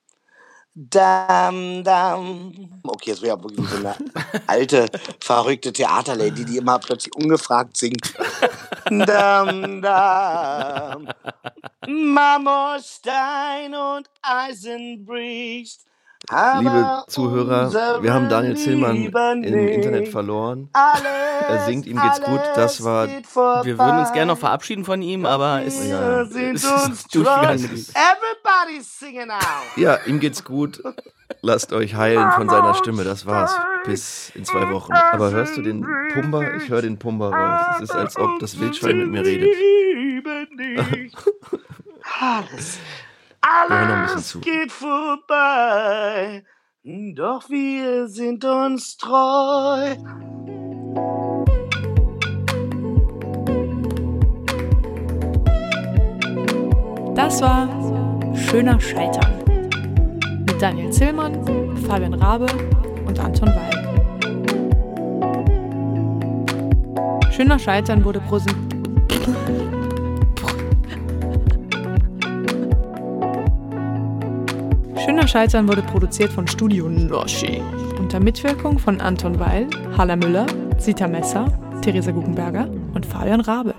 Dam, 0.88 1.84
dam. 1.84 2.80
Okay, 2.82 3.10
das 3.10 3.20
wäre 3.20 3.36
ja 3.36 3.42
wirklich 3.44 3.68
so 3.68 3.76
eine 3.76 3.94
alte, 4.46 4.86
verrückte 5.20 5.74
Theaterlady, 5.74 6.46
die 6.46 6.56
immer 6.56 6.78
plötzlich 6.78 7.14
ungefragt 7.14 7.76
singt. 7.76 8.14
Dam, 8.88 9.82
dam. 9.82 11.06
Marmorstein 11.86 13.74
und 13.74 14.08
Eisen 14.22 15.04
bricht. 15.04 15.82
Liebe 16.28 17.02
Zuhörer, 17.08 18.02
wir 18.02 18.12
haben 18.12 18.28
Daniel 18.28 18.56
Zillmann 18.56 18.96
im 19.42 19.68
Internet 19.68 20.08
verloren. 20.08 20.68
Er 20.72 21.64
singt, 21.64 21.86
ihm 21.86 21.98
geht's 22.00 22.20
gut. 22.20 22.40
Das 22.54 22.84
war. 22.84 23.08
Wir 23.08 23.78
würden 23.78 23.98
uns 23.98 24.12
gerne 24.12 24.32
noch 24.32 24.38
verabschieden 24.38 24.84
von 24.84 25.00
ihm, 25.02 25.24
aber 25.26 25.62
es, 25.64 25.88
Ja. 25.88 26.22
es 26.22 26.30
ist 26.30 26.64
durchgegangen. 27.14 27.64
Everybody's 27.64 28.98
singing 28.98 29.28
now. 29.28 29.38
Ja, 29.76 29.98
ihm 30.06 30.20
geht's 30.20 30.44
gut. 30.44 30.82
Lasst 31.42 31.72
euch 31.72 31.94
heilen 31.94 32.30
von 32.32 32.48
seiner 32.48 32.74
Stimme. 32.74 33.02
Das 33.02 33.24
war's. 33.26 33.56
Bis 33.86 34.30
in 34.34 34.44
zwei 34.44 34.70
Wochen. 34.70 34.92
Aber 34.92 35.30
hörst 35.30 35.56
du 35.56 35.62
den 35.62 35.84
Pumper? 36.12 36.56
Ich 36.56 36.68
höre 36.68 36.82
den 36.82 36.98
Pumper 36.98 37.30
raus. 37.30 37.76
Es 37.78 37.82
ist, 37.84 37.92
als 37.96 38.16
ob 38.18 38.38
das 38.40 38.60
Wildschwein 38.60 38.98
mit 38.98 39.08
mir 39.10 39.24
redet. 39.24 39.48
Alles. 42.20 42.78
Alles 43.42 44.38
geht 44.42 44.70
vorbei, 44.70 46.44
doch 47.14 47.48
wir 47.48 48.06
sind 48.08 48.44
uns 48.44 48.96
treu. 48.98 49.96
Das 57.14 57.40
war 57.40 57.68
Schöner 58.34 58.80
Scheitern. 58.80 59.42
Mit 60.46 60.60
Daniel 60.60 60.90
Zillmann, 60.90 61.76
Fabian 61.86 62.14
Rabe 62.14 62.46
und 63.06 63.18
Anton 63.18 63.48
Weil. 63.48 63.70
Schöner 67.32 67.58
Scheitern 67.58 68.04
wurde 68.04 68.20
präsentiert. 68.20 69.79
Scheitern 75.30 75.68
wurde 75.68 75.82
produziert 75.82 76.32
von 76.32 76.48
Studio 76.48 76.88
Noschi. 76.88 77.62
Unter 78.00 78.18
Mitwirkung 78.18 78.80
von 78.80 79.00
Anton 79.00 79.38
Weil, 79.38 79.68
Halla 79.96 80.16
Müller, 80.16 80.44
Sita 80.78 81.06
Messer, 81.06 81.46
Theresa 81.82 82.10
Guggenberger 82.10 82.68
und 82.94 83.06
Fabian 83.06 83.40
Rabe. 83.40 83.72